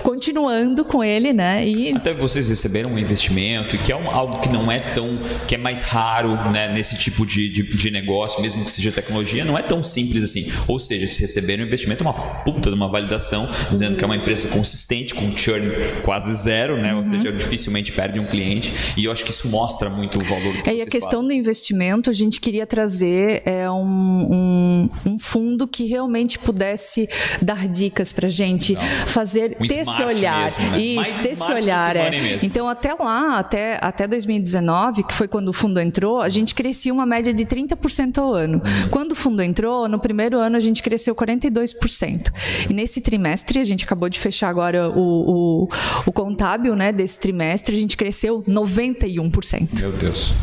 continuando 0.03 0.85
com 0.85 1.03
ele, 1.03 1.33
né? 1.33 1.67
E 1.67 1.93
Até 1.95 2.15
vocês 2.15 2.49
receberam 2.49 2.91
um 2.93 2.99
investimento 2.99 3.75
e 3.77 3.79
que 3.79 3.93
é 3.93 3.97
um- 3.97 4.11
algo 4.11 4.39
que 4.41 4.49
não 4.49 4.71
é 4.71 4.81
tão. 4.81 5.19
que 5.47 5.55
é 5.55 5.59
mais 5.59 5.83
raro 5.83 6.35
né, 6.51 6.73
nesse 6.73 6.97
tipo 6.97 7.25
de, 7.25 7.49
de, 7.49 7.63
de 7.63 7.91
negócio, 7.91 8.41
mesmo 8.41 8.65
que 8.65 8.71
seja 8.71 8.91
tecnologia, 8.93 9.45
não 9.45 9.57
é 9.59 9.63
tão 9.63 9.83
simples 9.83 10.23
assim. 10.23 10.51
Ou 10.67 10.79
seja, 10.79 11.07
se 11.07 11.21
receberam 11.21 11.65
um 11.65 11.67
investimento, 11.67 12.03
é 12.03 12.07
uma 12.07 12.13
puta 12.13 12.71
de 12.71 12.77
uma 12.77 12.89
validação, 12.99 13.49
dizendo 13.71 13.97
que 13.97 14.05
é 14.05 14.07
uma 14.07 14.17
empresa 14.17 14.49
consistente, 14.49 15.15
com 15.15 15.37
churn 15.37 15.71
quase 16.03 16.35
zero, 16.35 16.77
né? 16.81 16.95
Ou 16.95 17.05
seja, 17.05 17.33
dificilmente 17.33 17.93
perde 17.93 18.19
um 18.19 18.25
cliente. 18.25 18.73
E 18.97 19.05
eu 19.05 19.13
acho 19.13 19.25
que 19.25 19.31
isso 19.31 19.49
mostra 19.49 19.89
muito 19.89 20.19
o 20.21 20.25
valor 20.25 20.63
que 20.63 20.71
É, 20.71 20.75
e 20.77 20.83
a 20.83 20.87
questão 20.87 21.21
fazem. 21.21 21.29
do 21.29 21.33
investimento, 21.33 22.11
a 22.11 22.13
gente 22.13 22.41
queria 22.41 22.67
trazer 22.67 23.43
é, 23.45 23.71
um, 23.71 23.79
um, 23.85 24.91
um 25.13 25.19
fundo 25.19 25.67
que 25.67 25.85
realmente 25.87 26.39
pudesse 26.39 27.09
dar 27.41 27.69
dicas 27.69 28.13
pra 28.13 28.29
gente, 28.29 28.77
fazer, 29.07 29.57
Um 29.61 29.67
ter 29.67 29.81
esse 29.81 30.03
olhar. 30.03 30.45
mesmo, 30.45 30.71
né? 30.71 30.81
Isso, 30.81 31.23
ter 31.23 31.33
esse 31.33 31.53
olhar. 31.53 31.97
é. 31.97 32.39
Então, 32.43 32.69
até 32.69 32.95
lá, 32.95 33.39
até, 33.39 33.79
até 33.81 34.07
2019, 34.07 35.05
que 35.05 35.15
foi 35.15 35.29
quando 35.29 35.49
o 35.49 35.53
fundo 35.53 35.81
entrou, 35.81 36.21
a 36.21 36.29
gente 36.29 36.55
crescia 36.55 36.93
uma 36.93 37.07
média 37.07 37.33
de 37.33 37.45
30% 37.45 38.19
ao 38.19 38.33
ano. 38.35 38.59
Uhum. 38.65 38.89
Quando 38.91 39.13
o 39.13 39.15
fundo 39.17 39.43
entrou, 39.43 39.89
no 39.89 39.99
primeiro 39.99 40.39
ano 40.39 40.57
a 40.57 40.61
gente 40.61 40.83
cresceu 40.83 41.15
42%. 41.15 42.33
E 42.69 42.73
nesse 42.75 42.88
trimestre, 43.01 43.59
a 43.61 43.65
gente 43.65 43.85
acabou 43.85 44.09
de 44.09 44.19
fechar 44.19 44.49
agora 44.49 44.89
o, 44.91 45.65
o, 45.65 45.69
o 46.07 46.13
contábil 46.13 46.75
né, 46.75 46.93
desse 46.93 47.19
trimestre, 47.19 47.77
a 47.77 47.79
gente 47.79 47.97
cresceu 47.97 48.43
91% 48.43 49.81
Meu 49.81 49.93
Deus. 49.93 50.35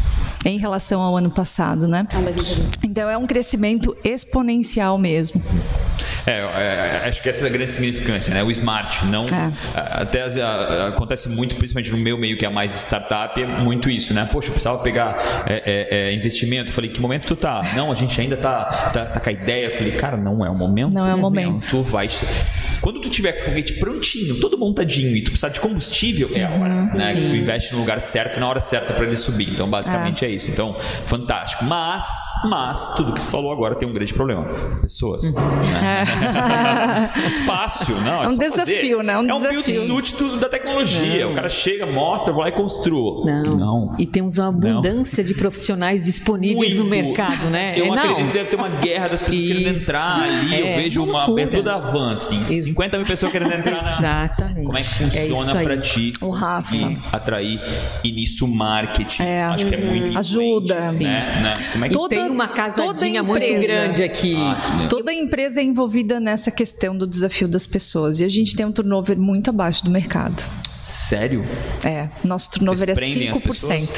Em 0.45 0.57
relação 0.59 1.01
ao 1.01 1.17
ano 1.17 1.29
passado, 1.31 1.87
né? 1.87 2.07
Ah. 2.13 2.19
Então 2.83 3.09
é 3.09 3.17
um 3.17 3.25
crescimento 3.25 3.95
exponencial 4.03 4.97
mesmo. 4.97 5.41
É, 6.27 6.31
é, 6.31 7.01
acho 7.07 7.21
que 7.21 7.29
essa 7.29 7.45
é 7.45 7.49
a 7.49 7.51
grande 7.51 7.71
significância, 7.71 8.33
né? 8.33 8.43
O 8.43 8.49
smart, 8.51 9.05
não. 9.05 9.25
É. 9.25 9.51
a- 9.75 10.01
Até 10.01 10.21
a- 10.23 10.87
acontece 10.89 11.29
muito, 11.29 11.55
principalmente 11.55 11.91
no 11.91 11.97
meu 11.97 12.17
meio, 12.17 12.37
que 12.37 12.45
é 12.45 12.49
mais 12.49 12.71
startup, 12.73 13.41
é 13.41 13.45
muito 13.45 13.89
isso, 13.89 14.13
né? 14.13 14.27
Poxa, 14.31 14.47
eu 14.49 14.51
precisava 14.53 14.81
pegar 14.83 15.15
é, 15.47 15.61
é, 15.65 16.09
é, 16.09 16.13
investimento. 16.13 16.71
Falei, 16.71 16.89
que 16.89 16.99
momento 17.01 17.25
tu 17.27 17.35
tá? 17.35 17.61
Não, 17.75 17.91
a 17.91 17.95
gente 17.95 18.19
ainda 18.19 18.37
tá, 18.37 18.63
tá, 18.93 19.05
tá 19.05 19.19
com 19.19 19.29
a 19.29 19.31
ideia. 19.31 19.69
Falei, 19.71 19.91
cara, 19.93 20.17
não 20.17 20.45
é 20.45 20.49
o 20.49 20.55
momento. 20.55 20.93
Não 20.93 21.07
é 21.07 21.13
o 21.13 21.17
momento. 21.17 21.67
Tu 21.69 21.81
vai. 21.81 22.09
Quando 22.81 22.99
tu 23.01 23.09
tiver 23.09 23.31
com 23.33 23.41
o 23.41 23.45
foguete 23.45 23.73
prontinho, 23.73 24.39
todo 24.39 24.57
montadinho, 24.57 25.15
e 25.15 25.21
tu 25.21 25.31
precisar 25.31 25.49
de 25.49 25.59
combustível, 25.59 26.29
é 26.35 26.43
a 26.43 26.49
hora, 26.51 26.69
né? 26.93 27.13
Que 27.13 27.21
tu 27.29 27.35
investe 27.35 27.73
no 27.73 27.79
lugar 27.79 27.99
certo, 28.01 28.39
na 28.39 28.47
hora 28.47 28.61
certa 28.61 28.93
para 28.93 29.05
ele 29.05 29.15
subir. 29.15 29.49
Então, 29.49 29.67
basicamente 29.69 30.25
é. 30.25 30.34
Isso. 30.35 30.51
Então, 30.51 30.75
fantástico. 31.05 31.63
Mas, 31.65 32.05
mas, 32.49 32.91
tudo 32.95 33.13
que 33.13 33.19
tu 33.19 33.25
falou 33.27 33.51
agora 33.51 33.75
tem 33.75 33.87
um 33.87 33.93
grande 33.93 34.13
problema. 34.13 34.45
Pessoas. 34.81 35.31
né? 35.33 36.05
Muito 37.21 37.41
fácil, 37.45 37.95
não. 38.01 38.23
É, 38.23 38.25
É 38.25 38.29
um 38.29 38.37
desafio, 38.37 39.03
né? 39.03 39.17
Um 39.17 39.29
é 39.29 39.33
um 39.33 39.39
build 39.41 39.55
desafio. 39.63 39.85
suit 39.87 40.15
do- 40.15 40.37
da 40.37 40.49
tecnologia. 40.49 41.27
O 41.27 41.33
cara 41.35 41.49
chega, 41.49 41.85
mostra, 41.85 42.31
vou 42.33 42.41
lá 42.41 42.49
e 42.49 42.51
construo. 42.51 43.25
Não. 43.25 43.43
Não. 43.55 43.95
E 43.97 44.05
temos 44.05 44.37
uma 44.37 44.49
abundância 44.49 45.23
de 45.23 45.33
profissionais 45.33 46.03
disponíveis 46.05 46.75
no 46.75 46.85
Muito. 46.85 47.05
mercado, 47.05 47.49
né? 47.49 47.73
Eu 47.77 47.85
É, 47.85 47.89
não. 47.89 47.95
acredito 47.97 48.27
que 48.27 48.33
deve 48.33 48.49
ter 48.49 48.55
uma 48.55 48.69
guerra 48.69 49.07
das 49.09 49.21
pessoas 49.21 49.45
querendo 49.45 49.71
Isso. 49.73 49.83
entrar 49.91 50.21
ali. 50.21 50.59
eu 50.59 50.67
É, 50.67 50.75
vejo 50.77 51.03
uma 51.03 51.23
abertura 51.25 51.63
da 51.63 51.77
van, 51.77 52.13
assim. 52.13 52.39
Ex- 52.49 52.65
50 52.65 52.97
mil 52.97 53.05
pessoas 53.07 53.31
querendo 53.31 53.53
entrar 53.53 53.83
na. 53.83 53.95
Exatamente. 53.97 54.65
Como 54.65 54.77
é 54.77 54.81
que 54.81 54.87
É 54.87 54.91
funciona 55.05 55.41
isso 55.43 55.57
aí. 55.57 55.65
pra 55.65 55.77
ti 55.77 56.13
O 56.21 56.29
Rafa. 56.29 56.71
conseguir 56.71 56.97
atrair 57.11 57.61
e 58.03 58.11
nisso 58.11 58.47
marketing? 58.47 59.21
É. 59.23 59.43
Acho 59.43 59.65
que 59.65 59.75
é 59.75 59.77
muito 59.77 60.17
Ajuda. 60.25 60.81
Sim. 60.91 61.03
Né? 61.05 61.41
né? 61.43 61.53
Como 61.71 61.85
é 61.85 61.89
que 61.89 61.95
E 61.97 62.09
tem 62.09 62.29
uma 62.29 62.47
casadinha 62.47 63.21
muito 63.23 63.43
empresa- 63.43 63.61
grande 63.67 64.03
aqui. 64.03 64.35
Ah, 64.37 64.87
Toda 64.89 65.13
empresa 65.13 65.61
é 65.61 65.63
envolvida 65.63 66.19
nessa 66.19 66.51
questão 66.51 66.97
do 66.97 67.05
desafio 67.07 67.47
das 67.47 67.67
pessoas. 67.67 68.19
E 68.19 68.25
a 68.25 68.29
gente 68.29 68.55
tem 68.55 68.65
um 68.65 68.71
turnover 68.71 69.17
muito 69.17 69.49
abaixo 69.49 69.83
do 69.83 69.89
mercado. 69.91 70.43
Sério? 70.85 71.43
É, 71.83 72.07
nosso 72.23 72.51
turnover 72.51 72.89
é 72.89 72.93
prendem 72.93 73.29
as 73.29 73.39
5%. 73.39 73.41
pessoas? 73.43 73.91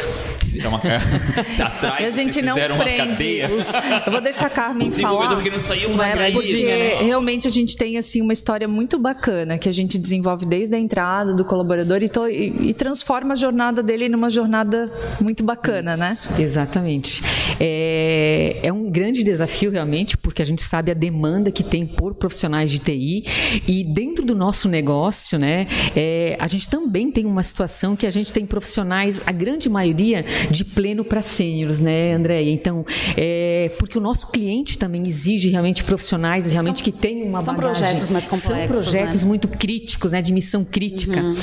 É 0.63 0.67
uma... 0.67 0.79
Você 1.53 1.61
atrai, 1.61 2.03
E 2.03 2.05
a 2.05 2.11
gente 2.11 2.41
não 2.41 2.53
fizeram 2.55 2.77
prende 2.79 2.97
cadeia. 2.97 3.53
os. 3.53 3.71
Eu 4.05 4.11
vou 4.11 4.21
deixar 4.21 4.45
a 4.47 4.49
Carmen 4.49 4.89
falar. 4.91 5.41
que 5.43 5.49
não 5.49 5.59
saiu, 5.59 5.89
né, 5.95 6.07
extrair. 6.07 6.33
porque 6.33 6.65
né? 6.65 6.95
realmente 7.03 7.45
a 7.45 7.49
gente 7.49 7.75
tem 7.75 7.97
assim 7.97 8.21
uma 8.21 8.31
história 8.31 8.67
muito 8.67 8.97
bacana 8.97 9.57
que 9.57 9.67
a 9.67 9.71
gente 9.71 9.97
desenvolve 9.99 10.45
desde 10.45 10.75
a 10.75 10.79
entrada 10.79 11.33
do 11.35 11.43
colaborador 11.43 12.01
e, 12.01 12.07
to- 12.09 12.27
e- 12.29 12.69
e 12.69 12.73
transforma 12.73 13.33
a 13.33 13.35
jornada 13.35 13.83
dele 13.83 14.07
numa 14.07 14.29
jornada 14.29 14.89
muito 15.21 15.43
bacana, 15.43 15.97
né? 15.97 16.17
Exatamente. 16.39 17.21
É, 17.59 18.59
é 18.63 18.71
um 18.73 18.89
grande 18.89 19.23
desafio 19.23 19.69
realmente, 19.69 20.17
porque 20.17 20.41
a 20.41 20.45
gente 20.45 20.63
sabe 20.63 20.89
a 20.89 20.93
demanda 20.93 21.51
que 21.51 21.63
tem 21.63 21.85
por 21.85 22.15
profissionais 22.15 22.71
de 22.71 22.79
TI 22.79 23.25
e 23.67 23.83
dentro 23.83 24.25
do 24.25 24.33
nosso 24.35 24.69
negócio, 24.69 25.37
né, 25.37 25.67
é, 25.95 26.35
a 26.39 26.47
gente 26.47 26.69
também 26.77 27.09
tem 27.09 27.25
uma 27.25 27.41
situação 27.41 27.95
que 27.95 28.05
a 28.05 28.11
gente 28.11 28.31
tem 28.31 28.45
profissionais, 28.45 29.23
a 29.25 29.31
grande 29.31 29.67
maioria 29.67 30.23
de 30.51 30.63
pleno 30.63 31.03
para 31.03 31.23
sêniores, 31.23 31.79
né, 31.79 32.13
Andréia? 32.13 32.51
Então, 32.51 32.85
é, 33.17 33.71
porque 33.79 33.97
o 33.97 34.01
nosso 34.01 34.27
cliente 34.27 34.77
também 34.77 35.05
exige 35.07 35.49
realmente 35.49 35.83
profissionais 35.83 36.51
realmente 36.51 36.83
que 36.83 36.91
tenham 36.91 37.27
uma 37.27 37.41
são 37.41 37.55
bagagem. 37.55 37.83
projetos 37.83 38.09
mais 38.11 38.23
São 38.25 38.37
complexos, 38.37 38.67
projetos 38.67 39.23
né? 39.23 39.27
muito 39.27 39.47
críticos, 39.47 40.11
né, 40.11 40.21
de 40.21 40.31
missão 40.31 40.63
crítica. 40.63 41.19
Uhum. 41.19 41.35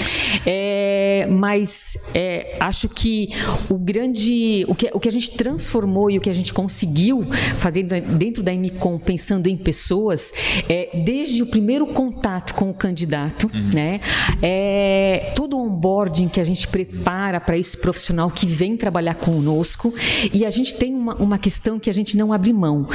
É, 0.47 1.27
mas 1.29 1.97
é, 2.15 2.57
acho 2.61 2.89
que 2.89 3.31
o 3.69 3.77
grande, 3.77 4.65
o 4.69 4.75
que, 4.75 4.89
o 4.95 5.01
que 5.01 5.09
a 5.09 5.13
gente 5.13 5.33
transformou 5.33 6.13
e 6.13 6.19
o 6.19 6.21
que 6.21 6.31
a 6.31 6.35
gente 6.35 6.53
conseguiu 6.53 7.27
fazer 7.59 7.83
dentro 7.83 8.41
da 8.41 8.53
MCOM, 8.53 9.01
pensando 9.01 9.49
em 9.49 9.57
pessoas, 9.57 10.33
é, 10.69 10.91
desde 11.05 11.43
o 11.43 11.47
primeiro 11.47 11.89
contato 11.89 12.55
com 12.55 12.71
o 12.71 12.75
candidato, 12.75 13.51
né, 13.75 14.01
é, 14.41 15.24
todo 15.25 15.57
o 15.57 15.67
onboarding 15.67 16.29
que 16.29 16.41
a 16.41 16.45
gente 16.45 16.69
prepara 16.69 17.41
para 17.41 17.57
esse 17.57 17.77
profissional 17.77 18.31
que 18.31 18.47
vem 18.47 18.77
trabalhar 18.77 19.15
conosco 19.15 19.93
e 20.33 20.45
a 20.45 20.51
gente 20.51 20.75
tem 20.75 20.95
uma, 20.95 21.15
uma 21.17 21.39
questão 21.39 21.79
que 21.79 21.89
a 21.89 21.93
gente 21.93 22.17
não 22.17 22.33
abre 22.33 22.53
mão 22.53 22.87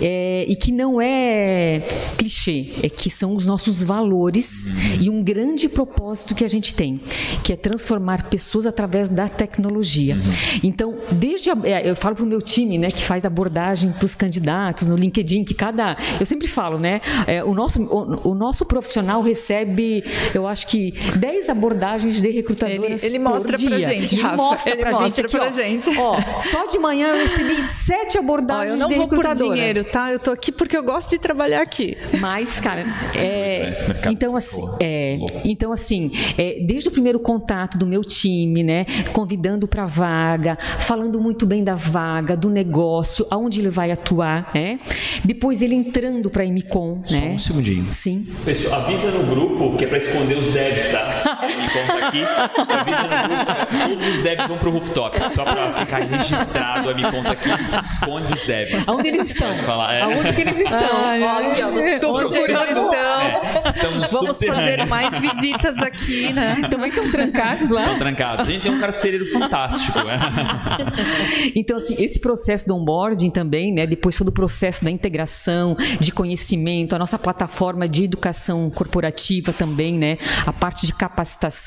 é, 0.00 0.44
e 0.48 0.54
que 0.54 0.70
não 0.70 1.00
é 1.00 1.80
clichê, 2.16 2.66
é 2.82 2.88
que 2.88 3.10
são 3.10 3.34
os 3.34 3.46
nossos 3.46 3.82
valores 3.82 4.70
e 5.00 5.08
um 5.08 5.22
grande 5.22 5.68
propósito 5.68 6.34
que 6.34 6.44
a 6.44 6.48
gente 6.48 6.74
tem, 6.74 7.00
que 7.42 7.52
é 7.52 7.56
transformar 7.56 8.28
pessoas 8.28 8.66
através 8.66 9.08
da 9.08 9.28
tecnologia. 9.28 10.16
Então, 10.62 10.96
desde 11.12 11.50
a, 11.50 11.56
é, 11.64 11.90
eu 11.90 11.96
falo 11.96 12.14
para 12.14 12.24
o 12.24 12.28
meu 12.28 12.42
time, 12.42 12.78
né, 12.78 12.88
que 12.88 13.02
faz 13.02 13.24
abordagem 13.24 13.92
para 13.92 14.04
os 14.04 14.14
candidatos 14.14 14.86
no 14.86 14.96
LinkedIn, 14.96 15.44
que 15.44 15.54
cada, 15.54 15.96
eu 16.20 16.26
sempre 16.26 16.48
falo, 16.48 16.78
né, 16.78 17.00
é, 17.26 17.42
o 17.42 17.54
nosso 17.54 17.82
o, 17.82 18.30
o 18.30 18.34
nosso 18.34 18.64
profissional 18.64 19.22
recebe, 19.22 20.04
eu 20.34 20.46
acho 20.46 20.66
que 20.66 20.92
10 21.16 21.48
abordagens 21.48 21.77
de 21.78 22.30
recrutadoras 22.30 23.02
Ele- 23.04 23.16
ele 23.16 23.24
por 23.24 23.32
mostra 23.32 23.58
pra 23.58 23.76
dia. 23.76 23.80
gente, 23.80 24.14
Ele 24.14 24.22
Rafa. 24.22 24.36
mostra 24.36 24.72
Ele 24.72 24.80
pra 24.82 24.90
mostra 24.90 25.06
gente 25.08 25.20
aqui, 25.20 25.30
pra 25.38 25.46
ó. 25.46 25.50
gente. 25.50 25.98
Ó, 25.98 26.40
só 26.40 26.66
de 26.66 26.78
manhã 26.78 27.08
eu 27.08 27.26
recebi 27.26 27.62
sete 27.64 28.16
Ó, 28.18 28.20
abordagens 28.20 28.70
eu 28.72 28.76
não 28.76 28.88
de 28.88 28.94
vou 28.94 29.08
por 29.08 29.16
recrutadora. 29.18 29.54
dinheiro, 29.54 29.84
tá? 29.84 30.12
Eu 30.12 30.18
tô 30.18 30.30
aqui 30.30 30.50
porque 30.52 30.76
eu 30.76 30.82
gosto 30.82 31.10
de 31.10 31.18
trabalhar 31.18 31.60
aqui. 31.62 31.96
Mas, 32.20 32.60
cara, 32.60 32.84
é, 33.14 33.72
então 34.10 34.34
assim, 34.36 34.62
é, 34.80 35.18
então 35.44 35.72
assim, 35.72 36.10
é, 36.36 36.58
desde 36.66 36.88
o 36.88 36.92
primeiro 36.92 37.18
contato 37.18 37.76
do 37.78 37.86
meu 37.86 38.02
time, 38.04 38.62
né, 38.62 38.84
convidando 39.12 39.66
para 39.68 39.86
vaga, 39.86 40.56
falando 40.60 41.20
muito 41.20 41.46
bem 41.46 41.62
da 41.64 41.74
vaga, 41.74 42.36
do 42.36 42.48
negócio, 42.50 43.26
aonde 43.30 43.60
ele 43.60 43.68
vai 43.70 43.90
atuar, 43.90 44.50
né? 44.54 44.78
Depois 45.24 45.62
ele 45.62 45.74
entrando 45.74 46.30
para 46.30 46.42
a 46.42 46.46
MCOM, 46.46 47.02
Só 47.04 47.14
né? 47.14 47.32
um 47.34 47.38
segundinho. 47.38 47.86
Sim. 47.92 48.26
Pessoal, 48.44 48.82
avisa 48.82 49.10
no 49.10 49.24
grupo 49.34 49.76
que 49.76 49.84
é 49.84 49.86
pra 49.88 49.98
esconder 49.98 50.36
os 50.38 50.48
devs, 50.52 50.92
tá? 50.92 51.48
Me 51.68 51.86
conta 51.86 52.06
aqui. 52.06 52.22
Avisa 52.72 53.02
no 53.02 53.28
grupo. 53.28 53.88
Todos 53.88 54.08
os 54.08 54.22
devs 54.22 54.46
vão 54.46 54.58
pro 54.58 54.70
rooftop. 54.70 55.18
Só 55.34 55.44
pra 55.44 55.72
ficar 55.74 55.98
registrado 55.98 56.90
a 56.90 56.94
me 56.94 57.02
conta 57.10 57.32
aqui. 57.32 57.48
Esconde 57.84 58.32
os 58.32 58.42
devs. 58.42 58.88
Aonde 58.88 59.08
eles 59.08 59.30
estão? 59.30 59.54
Falar, 59.58 59.94
é. 59.94 60.02
Aonde 60.02 60.32
que 60.32 60.40
eles 60.40 60.60
estão? 60.60 60.78
Ó, 60.80 61.38
aqui, 61.38 61.62
ó, 61.62 61.70
vocês 61.70 61.94
Estou 61.94 62.20
estão 62.20 62.46
procurando 62.46 62.70
então. 62.70 63.20
É, 63.20 63.40
estamos 63.68 64.12
Vamos 64.12 64.42
fazer 64.42 64.86
mais 64.86 65.18
visitas 65.18 65.78
aqui, 65.78 66.32
né? 66.32 66.68
Também 66.70 66.88
estão 66.88 67.10
trancados 67.10 67.68
lá? 67.70 67.82
Estão 67.82 67.98
trancados. 67.98 68.48
A 68.48 68.52
gente 68.52 68.62
tem 68.62 68.72
um 68.72 68.80
carcereiro 68.80 69.26
fantástico. 69.30 69.98
né? 69.98 70.18
Então, 71.54 71.76
assim, 71.76 71.96
esse 71.98 72.20
processo 72.20 72.66
do 72.66 72.76
onboarding 72.76 73.30
também, 73.30 73.72
né? 73.72 73.86
Depois 73.86 74.16
todo 74.16 74.28
o 74.28 74.32
processo 74.32 74.84
da 74.84 74.90
integração, 74.90 75.76
de 76.00 76.12
conhecimento, 76.12 76.94
a 76.94 76.98
nossa 76.98 77.18
plataforma 77.18 77.88
de 77.88 78.04
educação 78.04 78.70
corporativa 78.70 79.52
também, 79.52 79.94
né? 79.94 80.18
A 80.46 80.52
parte 80.52 80.86
de 80.86 80.94
capacitação 80.94 81.57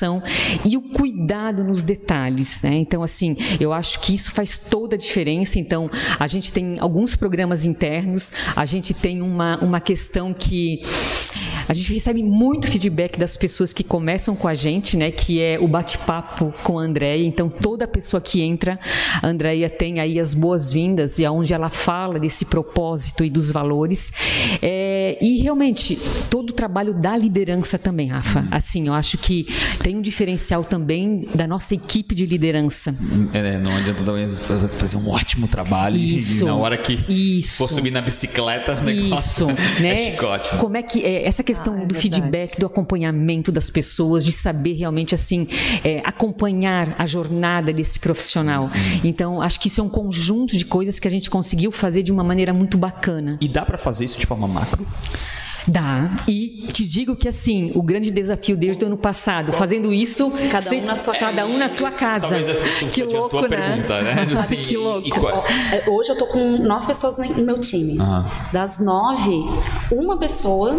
e 0.66 0.78
o 0.78 0.82
cuidado 0.82 1.64
nos 1.64 1.84
detalhes, 1.84 2.62
né? 2.62 2.76
Então, 2.76 3.04
assim, 3.04 3.36
eu 3.60 3.74
acho 3.74 4.00
que 4.00 4.14
isso 4.14 4.32
faz 4.32 4.58
toda 4.58 4.96
a 4.96 5.00
diferença. 5.00 5.60
Então, 5.60 5.90
a 6.20 6.28
gente 6.28 6.52
tem 6.52 6.80
alguns 6.80 7.16
programas 7.16 7.66
internos, 7.66 8.32
a 8.56 8.66
gente 8.66 8.94
tem 8.94 9.22
uma, 9.22 9.58
uma 9.58 9.80
questão 9.80 10.34
que 10.34 10.82
a 11.68 11.74
gente 11.74 11.94
recebe 11.94 12.24
muito 12.24 12.68
feedback 12.68 13.18
das 13.18 13.38
pessoas 13.38 13.72
que 13.72 13.84
começam 13.84 14.36
com 14.36 14.48
a 14.48 14.54
gente, 14.54 14.98
né? 14.98 15.12
Que 15.12 15.40
é 15.40 15.60
o 15.60 15.68
bate-papo 15.68 16.54
com 16.64 16.78
a 16.78 16.84
Andréia. 16.84 17.26
Então, 17.26 17.48
toda 17.48 17.88
pessoa 17.88 18.20
que 18.20 18.42
entra, 18.42 18.80
a 19.22 19.28
Andréia 19.28 19.70
tem 19.70 20.00
aí 20.00 20.20
as 20.20 20.34
boas-vindas 20.34 21.20
e 21.20 21.26
aonde 21.26 21.54
ela 21.54 21.70
fala 21.70 22.20
desse 22.20 22.46
propósito 22.46 23.24
e 23.24 23.30
dos 23.30 23.52
valores. 23.52 24.12
É, 24.62 25.18
e 25.22 25.42
realmente, 25.42 25.98
todo 26.30 26.50
o 26.50 26.54
trabalho 26.54 26.94
da 26.94 27.16
liderança 27.16 27.78
também, 27.80 28.08
Rafa. 28.08 28.48
Assim, 28.52 28.88
eu 28.88 28.94
acho 28.94 29.18
que 29.18 29.48
tem 29.80 29.96
um 29.98 30.02
diferencial 30.02 30.64
também 30.64 31.28
da 31.34 31.48
nossa 31.48 31.74
equipe 31.76 32.14
de 32.16 32.26
liderança. 32.26 32.96
É, 33.34 33.58
não 33.58 33.76
adianta 33.78 34.04
também 34.04 34.30
fazer 34.30 34.98
um 34.98 35.10
ótimo 35.10 35.48
trabalho 35.48 35.96
e 35.98 36.18
Isso. 36.18 36.46
na 36.46 36.56
hora 36.56 36.78
que 36.78 36.94
Isso. 37.10 37.58
for 37.58 37.70
subir 37.70 37.92
na 37.92 38.02
bicicleta, 38.02 38.74
o 38.74 38.90
Isso, 38.90 39.04
negócio 39.04 39.48
né? 39.82 40.08
é 40.08 40.12
chicote. 40.12 40.50
Como 40.58 40.78
é 40.78 40.84
que 40.84 41.04
é 41.04 41.28
essa 41.28 41.44
questão 41.44 41.74
Ah, 41.74 41.78
é 41.84 41.86
do 41.86 41.94
verdade. 41.94 42.02
feedback, 42.22 42.60
do 42.60 42.66
acompanhamento 42.66 43.52
das 43.52 43.70
pessoas, 43.70 44.24
de 44.24 44.32
saber 44.32 44.74
realmente 44.74 45.16
assim 45.16 45.48
é, 45.84 46.02
acompanhar 46.06 46.96
a 46.98 47.06
jornada 47.06 47.74
desse 47.74 48.00
profissional. 48.00 48.64
Uhum. 48.66 49.02
Então, 49.04 49.42
acho 49.42 49.60
que 49.60 49.68
isso 49.68 49.82
é 49.82 49.84
um 49.84 49.90
conjunto 49.90 50.58
de 50.58 50.66
coisas 50.66 51.00
que 51.00 51.08
a 51.08 51.12
gente 51.12 51.30
conseguiu 51.30 51.72
fazer 51.72 52.04
de 52.04 52.12
uma 52.12 52.24
maneira 52.24 52.54
muito 52.54 52.78
bacana. 52.78 53.38
E 53.42 53.48
dá 53.48 53.66
pra 53.66 53.78
fazer 53.78 54.06
isso 54.06 54.20
de 54.20 54.26
forma 54.26 54.48
macro? 54.48 54.86
Dá. 55.68 56.16
E 56.28 56.68
te 56.72 56.86
digo 56.86 57.16
que 57.16 57.28
assim, 57.28 57.72
o 57.76 57.82
grande 57.82 58.10
desafio 58.12 58.58
desde 58.58 58.84
o 58.84 58.88
ano 58.88 58.98
passado, 58.98 59.52
fazendo 59.54 59.94
isso, 59.94 60.32
Cada 60.52 60.72
um 60.72 60.82
na 60.86 60.96
sua 60.96 61.16
cada 61.16 61.46
um 61.46 61.58
na 61.58 61.70
sua 61.70 61.92
casa. 61.92 62.36
Tu 62.80 62.86
Que 62.88 63.04
louco, 63.04 63.38
a 63.38 63.42
né? 63.44 63.48
pergunta, 63.48 64.02
né? 64.02 64.16
Sabe 64.28 64.34
Assim, 64.40 64.56
que 64.58 64.78
louco. 64.78 65.08
e 65.08 65.12
qual- 65.12 65.46
Ó, 65.46 65.76
é, 65.76 65.90
Hoje 65.90 66.10
eu 66.10 66.18
tô 66.18 66.26
com 66.28 66.58
nove 66.58 66.88
pessoas 66.88 67.18
no 67.18 67.44
meu 67.46 67.60
time. 67.60 68.00
Aham. 68.00 68.26
Das 68.52 68.80
nove, 68.80 69.44
uma 69.92 70.18
pessoa. 70.18 70.76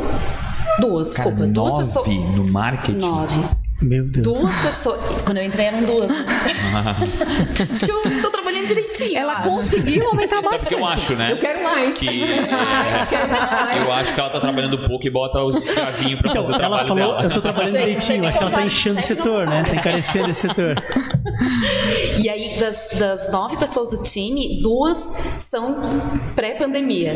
Duas, 0.80 1.12
Cara, 1.12 1.30
desculpa. 1.30 1.52
Duas 1.52 1.72
nove 1.74 1.86
pessoas. 1.86 2.06
no 2.36 2.44
marketing. 2.52 2.98
Nove. 2.98 3.40
Meu 3.82 4.04
Deus. 4.08 4.24
Duas 4.24 4.54
pessoas. 4.62 5.00
Quando 5.24 5.38
eu 5.38 5.44
entrei 5.44 5.66
eram 5.66 5.82
duas. 5.84 6.10
acho 7.72 7.86
que 7.86 7.90
eu 7.90 8.22
tô 8.22 8.30
trabalhando 8.66 8.68
direitinho. 8.68 9.18
Ela 9.18 9.32
acho. 9.34 9.48
conseguiu 9.48 10.06
aumentar 10.08 10.36
Sabe 10.36 10.46
o 10.46 10.50
bastante. 10.50 10.74
que 10.74 10.80
eu 10.80 10.86
acho, 10.86 11.12
né? 11.14 11.32
Eu 11.32 11.36
quero 11.38 11.62
mais. 11.62 11.98
Que, 11.98 12.22
é, 12.24 13.78
eu 13.78 13.92
acho 13.92 14.14
que 14.14 14.20
ela 14.20 14.30
tá 14.30 14.40
trabalhando 14.40 14.78
pouco 14.88 15.06
e 15.06 15.10
bota 15.10 15.42
os 15.42 15.56
escravinhos 15.56 16.20
pra 16.20 16.30
Então, 16.30 16.42
fazer 16.44 16.52
o 16.52 16.54
ela 16.54 16.58
trabalho 16.58 16.88
falou, 16.88 17.16
dela. 17.16 17.24
eu 17.24 17.30
tô 17.30 17.40
trabalhando 17.40 17.72
Gente, 17.76 17.86
direitinho, 17.88 18.28
acho 18.28 18.38
que 18.38 18.44
ela 18.44 18.52
tá 18.52 18.62
enchendo 18.64 19.00
o 19.00 19.02
setor, 19.02 19.46
né? 19.46 19.62
Tá 19.64 19.74
encarecendo 19.74 20.30
esse 20.30 20.40
setor. 20.40 20.82
E 22.18 22.28
aí, 22.28 22.56
das, 22.58 22.88
das 22.98 23.32
nove 23.32 23.56
pessoas 23.56 23.90
do 23.90 24.02
time, 24.04 24.60
duas 24.62 25.12
são 25.38 26.00
pré-pandemia. 26.34 27.14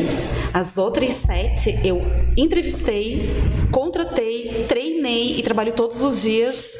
As 0.53 0.77
outras 0.77 1.13
sete 1.13 1.79
eu 1.83 2.01
entrevistei, 2.35 3.29
contratei, 3.71 4.65
treinei 4.67 5.35
e 5.37 5.43
trabalho 5.43 5.73
todos 5.73 6.03
os 6.03 6.21
dias. 6.21 6.77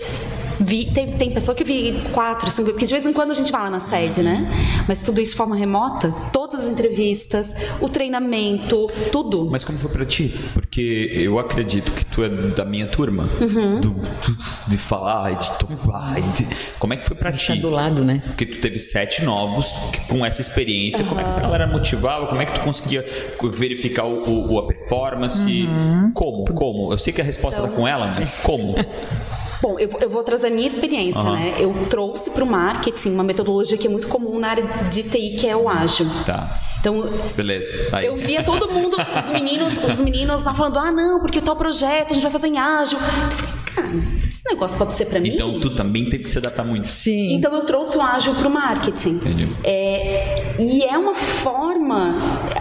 Vi, 0.59 0.85
tem, 0.91 1.11
tem 1.17 1.31
pessoa 1.31 1.53
que 1.55 1.63
vi 1.63 1.99
quatro, 2.11 2.49
cinco, 2.49 2.71
porque 2.71 2.85
de 2.85 2.91
vez 2.93 3.05
em 3.05 3.13
quando 3.13 3.31
a 3.31 3.33
gente 3.33 3.51
vai 3.51 3.61
lá 3.61 3.69
na 3.69 3.79
sede, 3.79 4.23
né? 4.23 4.45
Mas 4.87 5.03
tudo 5.03 5.21
isso 5.21 5.31
de 5.31 5.37
forma 5.37 5.55
remota, 5.55 6.11
todas 6.33 6.61
as 6.61 6.69
entrevistas, 6.69 7.53
o 7.79 7.87
treinamento, 7.89 8.87
tudo. 9.11 9.47
Mas 9.51 9.63
como 9.63 9.77
foi 9.77 9.91
pra 9.91 10.05
ti? 10.05 10.33
Porque 10.53 11.11
eu 11.13 11.37
acredito 11.39 11.91
que 11.91 12.03
tu 12.05 12.23
é 12.23 12.29
da 12.29 12.65
minha 12.65 12.87
turma. 12.87 13.23
Uhum. 13.39 13.81
Do, 13.81 13.89
do- 13.91 14.37
de 14.67 14.77
falar, 14.77 15.31
e 15.31 15.35
de 15.35 15.51
tocar. 15.59 16.17
e 16.19 16.21
de- 16.23 16.47
Como 16.79 16.93
é 16.93 16.97
que 16.97 17.05
foi 17.05 17.15
pra 17.15 17.31
Tá 17.31 17.37
ti? 17.37 17.53
do 17.59 17.69
lado, 17.69 18.03
né? 18.03 18.21
Porque 18.25 18.45
tu 18.45 18.59
teve 18.59 18.79
sete 18.79 19.23
novos 19.23 19.71
que- 19.91 19.99
com 20.07 20.25
essa 20.25 20.41
experiência. 20.41 21.03
Como 21.03 21.19
é 21.19 21.23
que 21.23 21.29
essa 21.29 21.39
galera 21.39 21.67
motivava? 21.67 22.27
Como 22.27 22.41
é 22.41 22.45
que 22.45 22.53
tu 22.53 22.61
conseguia 22.61 23.05
verificar 23.51 24.05
o, 24.05 24.53
o- 24.53 24.59
a 24.59 24.67
performance? 24.67 25.45
Uhum. 25.63 26.11
Como? 26.13 26.45
Como? 26.45 26.91
Eu 26.91 26.97
sei 26.97 27.13
que 27.13 27.21
a 27.21 27.23
resposta 27.23 27.61
tá 27.61 27.67
com 27.67 27.87
ela, 27.87 28.11
mas 28.15 28.37
como? 28.37 28.75
Bom, 29.61 29.77
eu, 29.79 29.89
vou- 29.89 29.99
eu 30.01 30.09
vou 30.09 30.23
trazer 30.23 30.47
a 30.47 30.49
minha 30.49 30.67
experiência, 30.67 31.21
né? 31.23 31.55
Eu 31.59 31.73
trouxe 31.89 32.29
para 32.29 32.43
o 32.43 32.47
marketing 32.47 33.11
uma 33.13 33.23
metodologia 33.23 33.77
que 33.77 33.87
é 33.87 33.89
muito 33.89 34.07
comum 34.07 34.37
na 34.39 34.49
área 34.49 34.63
de 34.89 35.03
TI, 35.03 35.35
que 35.39 35.47
é 35.47 35.55
o 35.55 35.67
ágil. 35.67 36.05
Tá. 36.25 36.61
Então, 36.79 37.09
Beleza. 37.35 37.73
Aí. 37.91 38.05
eu 38.05 38.15
via 38.15 38.43
todo 38.43 38.71
mundo, 38.71 38.95
os 38.97 39.31
meninos, 39.31 39.73
os 39.83 39.99
meninos 39.99 40.43
lá 40.43 40.53
falando, 40.53 40.77
ah, 40.77 40.91
não, 40.91 41.19
porque 41.19 41.39
o 41.39 41.41
tal 41.41 41.55
projeto 41.55 42.11
a 42.11 42.13
gente 42.13 42.21
vai 42.23 42.31
fazer 42.31 42.47
em 42.47 42.57
ágil. 42.59 42.99
Eu 42.99 43.03
falei, 43.03 43.51
cara, 43.75 43.87
esse 44.29 44.43
negócio 44.47 44.77
pode 44.77 44.93
ser 44.93 45.05
para 45.05 45.19
mim. 45.19 45.29
Então 45.29 45.59
tu 45.59 45.71
também 45.71 46.07
tem 46.07 46.19
que 46.21 46.29
se 46.29 46.37
adaptar 46.37 46.63
muito. 46.63 46.85
Sim. 46.87 47.33
Então 47.33 47.51
eu 47.51 47.61
trouxe 47.61 47.97
o 47.97 48.01
ágil 48.01 48.35
para 48.35 48.47
o 48.47 48.51
marketing. 48.51 49.09
Entendi. 49.15 49.49
É, 49.63 50.55
e 50.59 50.83
é 50.83 50.95
uma 50.97 51.15
forma, 51.15 52.13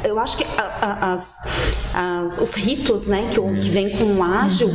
eu 0.03 0.19
acho 0.19 0.39
que 0.39 0.45
a- 0.57 0.79
a- 0.81 1.13
as, 1.13 1.35
as- 1.95 2.39
os 2.39 2.53
ritos 2.55 3.07
né, 3.07 3.29
que, 3.31 3.39
o- 3.39 3.61
que 3.61 3.69
vem 3.69 3.91
com 3.91 4.05
o 4.15 4.23
ágil 4.25 4.71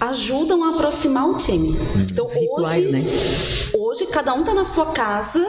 ajudam 0.00 0.62
a 0.64 0.70
aproximar 0.76 1.28
o 1.28 1.38
time. 1.38 1.76
Então 2.10 2.24
Os 2.24 2.34
rituais, 2.34 2.84
hoje, 2.84 2.92
né? 2.92 3.04
hoje 3.74 4.06
cada 4.06 4.34
um 4.34 4.40
está 4.40 4.54
na 4.54 4.64
sua 4.64 4.86
casa, 4.86 5.44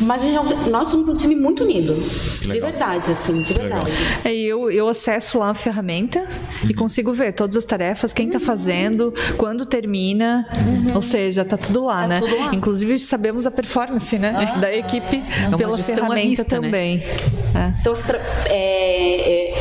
mas 0.00 0.22
nós 0.70 0.88
somos 0.88 1.08
um 1.08 1.16
time 1.16 1.34
muito 1.34 1.64
unido. 1.64 1.94
De 2.40 2.60
verdade, 2.60 3.10
assim, 3.10 3.42
de 3.42 3.54
verdade. 3.54 3.86
É, 4.24 4.34
eu, 4.34 4.70
eu 4.70 4.88
acesso 4.88 5.38
lá 5.38 5.50
a 5.50 5.54
ferramenta 5.54 6.26
e 6.68 6.74
consigo 6.74 7.12
ver 7.12 7.32
todas 7.32 7.56
as 7.56 7.64
tarefas, 7.64 8.12
quem 8.12 8.26
está 8.26 8.40
fazendo, 8.40 9.12
quando 9.36 9.64
termina. 9.64 10.46
Ou 10.94 11.02
seja, 11.02 11.44
tá 11.44 11.56
tudo 11.56 11.84
lá, 11.84 12.02
Tá 12.02 12.08
né? 12.08 12.20
tudo 12.20 12.36
lá. 12.36 12.54
Inclusive 12.54 12.98
sabemos 12.98 13.46
a 13.46 13.50
performance 13.50 14.18
né? 14.18 14.54
da 14.60 14.74
equipe 14.74 15.22
uma 15.48 15.56
pela 15.56 15.78
ferramenta 15.78 16.28
vista, 16.28 16.42
né? 16.44 16.66
também. 16.66 17.02
É. 17.54 17.72
Então, 17.80 17.94
é, 18.46 19.50
é, 19.50 19.54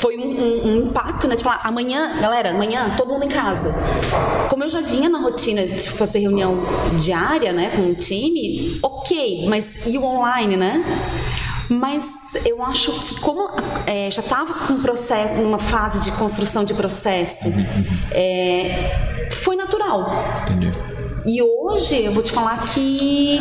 foi 0.00 0.16
um, 0.18 0.22
um- 0.28 0.68
um 0.68 0.76
impacto, 0.86 1.26
né? 1.28 1.36
De 1.36 1.42
falar, 1.44 1.60
amanhã, 1.64 2.18
galera, 2.20 2.50
amanhã, 2.50 2.94
todo 2.96 3.12
mundo 3.12 3.24
em 3.24 3.28
casa. 3.28 3.74
Como 4.48 4.62
eu 4.64 4.68
já 4.68 4.80
vinha 4.80 5.08
na 5.08 5.18
rotina 5.18 5.66
de 5.66 5.88
fazer 5.88 6.20
reunião 6.20 6.64
diária, 6.98 7.52
né, 7.52 7.70
com 7.74 7.82
o 7.90 7.94
time, 7.94 8.78
ok, 8.82 9.46
mas 9.48 9.86
e 9.86 9.96
o 9.98 10.04
online, 10.04 10.56
né? 10.56 10.84
Mas 11.68 12.36
eu 12.44 12.62
acho 12.62 12.92
que 13.00 13.20
como 13.20 13.48
é, 13.86 14.08
já 14.10 14.22
estava 14.22 14.54
com 14.54 14.74
um 14.74 14.82
processo, 14.82 15.34
numa 15.42 15.58
fase 15.58 16.04
de 16.04 16.16
construção 16.16 16.62
de 16.64 16.72
processo, 16.74 17.44
é, 18.12 19.28
foi 19.32 19.56
natural. 19.56 20.06
Entendi. 20.48 20.95
E 21.26 21.42
hoje 21.42 22.04
eu 22.04 22.12
vou 22.12 22.22
te 22.22 22.30
falar 22.30 22.64
que 22.66 23.40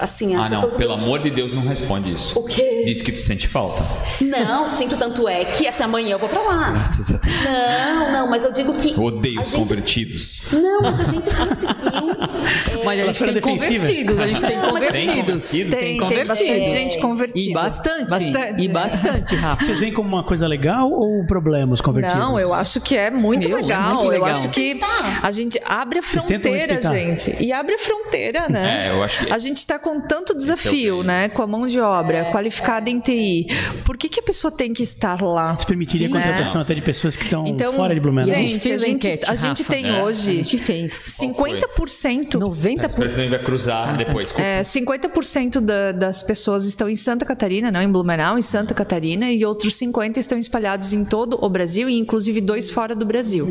assim 0.00 0.34
as 0.34 0.46
Ah, 0.46 0.48
não, 0.48 0.60
pessoas 0.62 0.76
pelo 0.78 0.94
amor 0.94 1.18
de 1.20 1.30
Deus, 1.30 1.52
não 1.52 1.62
responde 1.62 2.10
isso. 2.12 2.38
O 2.38 2.44
quê? 2.44 2.82
Diz 2.86 3.02
que 3.02 3.12
tu 3.12 3.18
sente 3.18 3.46
falta. 3.46 3.82
Não, 4.22 4.66
sinto 4.78 4.96
tanto 4.96 5.28
é 5.28 5.44
que 5.44 5.66
essa 5.66 5.84
amanhã 5.84 6.12
eu 6.12 6.18
vou 6.18 6.28
pra 6.28 6.40
lá. 6.40 6.70
Graças 6.70 7.10
a 7.12 7.18
Deus. 7.18 7.36
Não, 7.44 8.12
não, 8.12 8.30
mas 8.30 8.44
eu 8.44 8.52
digo 8.52 8.72
que. 8.74 8.92
Eu 8.94 9.02
odeio 9.02 9.40
os 9.42 9.48
gente- 9.48 9.58
convertidos. 9.58 10.40
Não, 10.52 10.80
mas 10.80 11.00
a 11.00 11.04
gente 11.04 11.28
conseguiu. 11.30 12.12
Mas 12.84 12.98
a 13.00 13.04
gente 13.06 13.18
tem 13.24 13.34
defensiva. 13.34 13.80
convertidos, 13.86 14.18
a 14.18 14.26
gente 14.26 14.40
tem 14.40 14.56
Não, 14.56 14.62
gente- 14.64 14.72
convertidos. 14.72 15.50
Tem 15.50 15.70
Tem, 15.70 15.96
convertidos. 15.98 16.28
bastante 16.28 16.70
gente 16.70 16.98
convertida. 17.00 17.50
E 17.50 17.52
bastante. 17.54 18.10
Bastante. 18.10 18.60
E 18.60 18.68
bastante, 18.68 19.36
Rafa. 19.36 19.64
Vocês 19.64 19.78
veem 19.78 19.92
como 19.92 20.08
uma 20.08 20.24
coisa 20.24 20.46
legal 20.48 20.90
ou 20.90 21.24
problema 21.26 21.72
os 21.74 21.80
convertidos? 21.80 22.18
Não, 22.18 22.38
eu 22.40 22.52
acho 22.52 22.80
que 22.80 22.96
é 22.96 23.10
muito 23.10 23.48
Meu, 23.48 23.58
é 23.58 23.62
legal. 23.62 23.90
muito 23.94 24.04
Eu 24.06 24.10
legal. 24.10 24.28
acho 24.28 24.48
que 24.48 24.80
a 25.22 25.30
gente 25.30 25.60
abre 25.66 26.00
a 26.00 26.02
fronteira, 26.02 26.74
explicar. 26.74 26.90
Gente. 27.02 27.36
E 27.42 27.52
abre 27.52 27.74
a 27.74 27.78
fronteira, 27.78 28.48
né? 28.48 28.86
É, 28.88 28.90
eu 28.90 29.02
acho 29.02 29.24
que- 29.26 29.32
A 29.32 29.38
gente 29.38 29.58
está 29.58 29.78
com 29.78 30.00
tanto 30.00 30.32
é 30.32 30.36
desafio, 30.36 30.96
ganho. 30.96 31.06
né? 31.06 31.28
Com 31.28 31.42
a 31.42 31.46
mão 31.46 31.66
de 31.66 31.80
obra 31.80 32.26
qualificada 32.32 32.88
em 32.90 33.00
TI. 33.00 33.46
Por 33.84 33.96
que, 33.96 34.08
que 34.08 34.20
a 34.20 34.22
pessoa 34.22 34.50
tem 34.50 34.72
que 34.72 34.82
estar 34.82 35.20
lá? 35.22 35.54
Isso 35.56 35.66
permitiria 35.66 36.08
Sim, 36.08 36.14
a 36.14 36.16
contratação 36.20 36.54
né? 36.60 36.62
até 36.64 36.74
de 36.74 36.82
pessoas 36.82 37.16
que 37.16 37.24
estão 37.24 37.46
Então, 37.46 37.72
fora 37.74 37.94
de 37.94 38.00
Blumenau. 38.00 38.28
gente, 38.34 38.70
a 38.72 38.76
gente, 38.76 38.90
enquete, 38.90 39.30
a 39.30 39.34
gente 39.34 39.64
tem 39.64 39.88
É. 39.88 40.02
hoje 40.02 40.30
A 40.30 40.34
gente 40.34 40.58
fez. 40.58 40.92
50%. 40.92 42.38
90%. 42.38 42.96
Parece 42.96 43.14
que 43.14 43.20
a 43.20 43.24
gente 43.24 43.30
vai 43.30 43.42
cruzar 43.42 43.96
depois. 43.96 44.38
É, 44.38 44.62
50% 44.62 45.60
da- 45.60 45.92
das 45.92 46.22
pessoas 46.22 46.66
estão 46.66 46.88
em 46.88 46.96
Santa 46.96 47.24
Catarina, 47.24 47.70
não 47.70 47.80
em 47.82 47.90
Blumenau, 47.90 48.38
em 48.38 48.42
Santa 48.42 48.74
Catarina, 48.74 49.30
e 49.30 49.44
outros 49.44 49.74
50% 49.76 50.18
estão 50.20 50.38
espalhados 50.38 50.92
em 50.92 51.04
todo 51.04 51.38
o 51.42 51.48
Brasil, 51.48 51.88
e 51.88 51.98
inclusive 51.98 52.40
dois 52.40 52.70
fora 52.70 52.94
do 52.94 53.04
Brasil. 53.04 53.48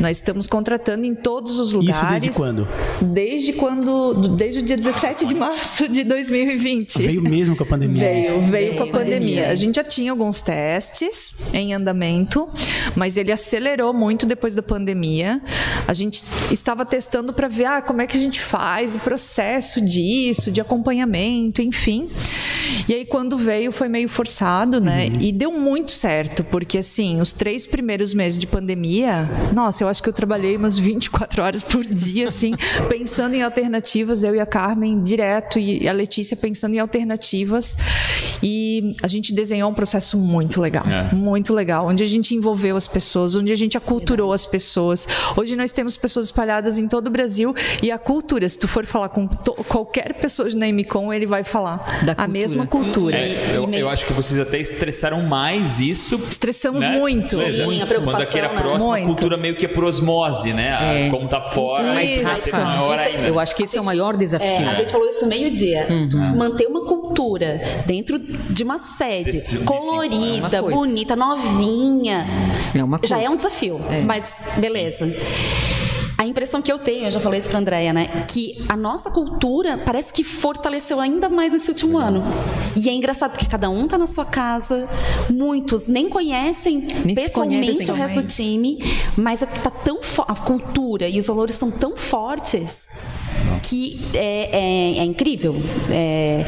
Nós 0.00 0.16
estamos 0.18 0.46
contratando 0.46 1.04
em 1.06 1.14
todos 1.14 1.58
os 1.58 1.72
lugares. 1.72 1.96
Isso 1.96 2.06
desde 2.10 2.30
quando? 2.32 2.68
Desde 3.00 3.52
quando? 3.54 4.14
Desde 4.36 4.60
o 4.60 4.62
dia 4.62 4.76
17 4.76 5.26
de 5.26 5.34
março 5.34 5.88
de 5.88 6.04
2020. 6.04 7.02
Veio 7.02 7.22
mesmo 7.22 7.56
com 7.56 7.62
a 7.62 7.66
pandemia. 7.66 8.00
Veio, 8.00 8.40
veio 8.42 8.74
com 8.76 8.80
a 8.80 8.84
Veio, 8.84 8.92
pandemia. 8.92 9.40
veio. 9.42 9.52
A 9.52 9.54
gente 9.54 9.76
já 9.76 9.84
tinha 9.84 10.10
alguns 10.10 10.40
testes 10.40 11.34
em 11.52 11.74
andamento, 11.74 12.46
mas 12.94 13.16
ele 13.16 13.32
acelerou 13.32 13.92
muito 13.92 14.26
depois 14.26 14.54
da 14.54 14.62
pandemia. 14.62 15.40
A 15.86 15.92
gente 15.92 16.22
estava 16.50 16.84
testando 16.84 17.32
para 17.32 17.48
ver 17.48 17.64
ah, 17.66 17.82
como 17.82 18.00
é 18.00 18.06
que 18.06 18.16
a 18.16 18.20
gente 18.20 18.40
faz 18.40 18.94
o 18.94 18.98
processo 19.00 19.80
disso, 19.80 20.50
de 20.50 20.60
acompanhamento, 20.60 21.60
enfim. 21.62 22.08
E 22.88 22.94
aí 22.94 23.04
quando 23.04 23.36
veio 23.36 23.70
foi 23.72 23.88
meio 23.88 24.08
forçado, 24.08 24.80
né? 24.80 25.08
E 25.20 25.32
deu 25.32 25.52
muito 25.52 25.92
certo, 25.92 26.42
porque 26.44 26.78
assim, 26.78 27.20
os 27.20 27.32
três 27.32 27.66
primeiros 27.66 28.14
meses 28.14 28.38
de 28.38 28.46
pandemia, 28.46 29.28
nossa, 29.54 29.84
eu 29.84 29.88
acho 29.88 30.02
que 30.02 30.08
eu 30.08 30.12
trabalhei 30.12 30.56
umas 30.56 30.78
24 30.78 31.42
horas 31.42 31.62
por 31.62 31.84
dia, 31.84 32.28
assim, 32.28 32.54
pensando 32.88 33.34
em 33.34 33.42
alternativas, 33.42 34.22
eu 34.24 34.34
e 34.34 34.40
a 34.40 34.46
Carmen 34.46 35.02
direto, 35.02 35.58
e 35.58 35.88
a 35.88 35.92
Letícia 35.92 36.36
pensando 36.36 36.74
em 36.74 36.78
alternativas. 36.78 37.76
E 38.42 38.92
a 39.02 39.08
gente 39.08 39.32
desenhou 39.32 39.70
um 39.70 39.74
processo 39.74 40.16
muito 40.18 40.60
legal, 40.60 40.84
É. 40.86 41.14
muito 41.14 41.54
legal, 41.54 41.86
onde 41.86 42.02
a 42.02 42.06
gente 42.06 42.34
envolveu 42.34 42.76
as 42.76 42.86
pessoas, 42.86 43.34
onde 43.36 43.52
a 43.52 43.56
gente 43.56 43.76
aculturou 43.76 44.32
as 44.32 44.44
pessoas. 44.44 45.06
Hoje 45.36 45.56
nós 45.56 45.72
temos 45.72 45.96
pessoas 45.96 46.26
espalhadas 46.26 46.76
em 46.78 46.86
todo 46.88 47.06
o 47.08 47.10
Brasil 47.10 47.54
e 47.82 47.90
a 47.90 47.98
cultura, 47.98 48.48
se 48.48 48.58
tu 48.58 48.68
for 48.68 48.84
falar 48.84 49.08
com 49.08 49.26
qualquer 49.68 50.14
pessoa 50.14 50.48
de 50.48 50.56
Namecom, 50.56 51.12
ele 51.12 51.26
vai 51.26 51.42
falar 51.42 51.76
Da 52.04 52.12
a 52.12 52.14
cultura. 52.14 52.28
mesma 52.28 52.66
cultura. 52.66 53.16
É, 53.16 53.56
eu, 53.56 53.68
eu 53.72 53.88
acho 53.88 54.04
que 54.04 54.12
vocês 54.12 54.38
até 54.38 54.58
estressaram 54.58 55.22
mais 55.22 55.80
isso. 55.80 56.16
Estressamos 56.28 56.82
né? 56.82 56.98
muito. 56.98 57.28
Sim, 57.38 57.80
a 57.82 57.86
preocupação, 57.86 58.04
Quando 58.04 58.22
aqui 58.22 58.38
era 58.38 58.52
né? 58.52 58.60
próximo, 58.60 58.92
a 58.92 59.00
cultura 59.00 59.36
meio 59.36 59.56
que 59.56 59.64
é 59.64 59.68
por 59.68 59.84
osmose, 59.84 60.52
né? 60.52 60.74
A- 60.76 60.84
É. 60.94 61.10
Como 61.10 61.28
tá 61.28 61.40
fora, 61.40 61.94
Mas, 61.94 62.10
isso 62.10 62.22
maior 62.22 62.38
isso- 62.64 63.08
ainda. 63.08 63.26
Eu 63.28 63.38
acho 63.40 63.54
que 63.56 63.62
esse 63.64 63.76
é 63.76 63.80
o 63.80 63.84
maior 63.84 64.16
desafio. 64.16 64.46
É, 64.48 64.68
a 64.68 64.74
gente 64.74 64.90
falou 64.92 65.06
isso 65.08 65.26
meio-dia. 65.26 65.86
Uhum. 65.90 66.36
Manter 66.36 66.66
uma 66.66 66.84
cultura 66.86 67.60
dentro 67.86 68.18
de 68.18 68.62
uma 68.64 68.78
sede 68.78 69.32
Desse- 69.32 69.56
É 69.62 69.64
colorida, 69.64 70.62
uma 70.62 70.62
coisa. 70.62 70.76
bonita, 70.76 71.16
novinha. 71.16 72.26
É 72.74 72.82
uma 72.84 73.00
Já 73.04 73.20
é 73.20 73.28
um 73.28 73.36
desafio, 73.36 73.80
É. 73.90 74.02
mas 74.02 74.32
beleza. 74.56 75.06
A 76.16 76.24
impressão 76.26 76.62
que 76.62 76.70
eu 76.72 76.78
tenho, 76.78 77.06
eu 77.06 77.10
já 77.10 77.20
falei 77.20 77.38
isso 77.38 77.48
pra 77.50 77.58
Andréia, 77.58 77.92
né? 77.92 78.06
Que 78.28 78.64
a 78.68 78.76
nossa 78.76 79.10
cultura 79.10 79.78
parece 79.84 80.12
que 80.12 80.22
fortaleceu 80.22 81.00
ainda 81.00 81.28
mais 81.28 81.52
nesse 81.52 81.68
último 81.70 81.98
ano. 81.98 82.22
E 82.76 82.88
é 82.88 82.92
engraçado 82.92 83.32
porque 83.32 83.46
cada 83.46 83.68
um 83.68 83.86
tá 83.88 83.98
na 83.98 84.06
sua 84.06 84.24
casa, 84.24 84.88
muitos 85.28 85.86
nem 85.88 86.08
conhecem 86.08 86.86
Nem 87.04 87.14
pessoalmente 87.14 87.72
conhecem. 87.72 87.94
o 87.94 87.96
resto 87.98 88.22
do 88.22 88.28
time, 88.28 88.78
mas 89.16 89.42
é- 89.42 89.46
tá 89.46 89.70
tão 89.70 89.98
a 90.28 90.34
cultura 90.36 91.08
e 91.08 91.18
os 91.18 91.26
valores 91.26 91.56
são 91.56 91.70
tão 91.70 91.96
fortes 91.96 92.86
que 93.62 94.00
é, 94.14 94.96
é- 94.96 94.98
é 94.98 95.04
incrível. 95.04 95.54
É, 95.90 96.44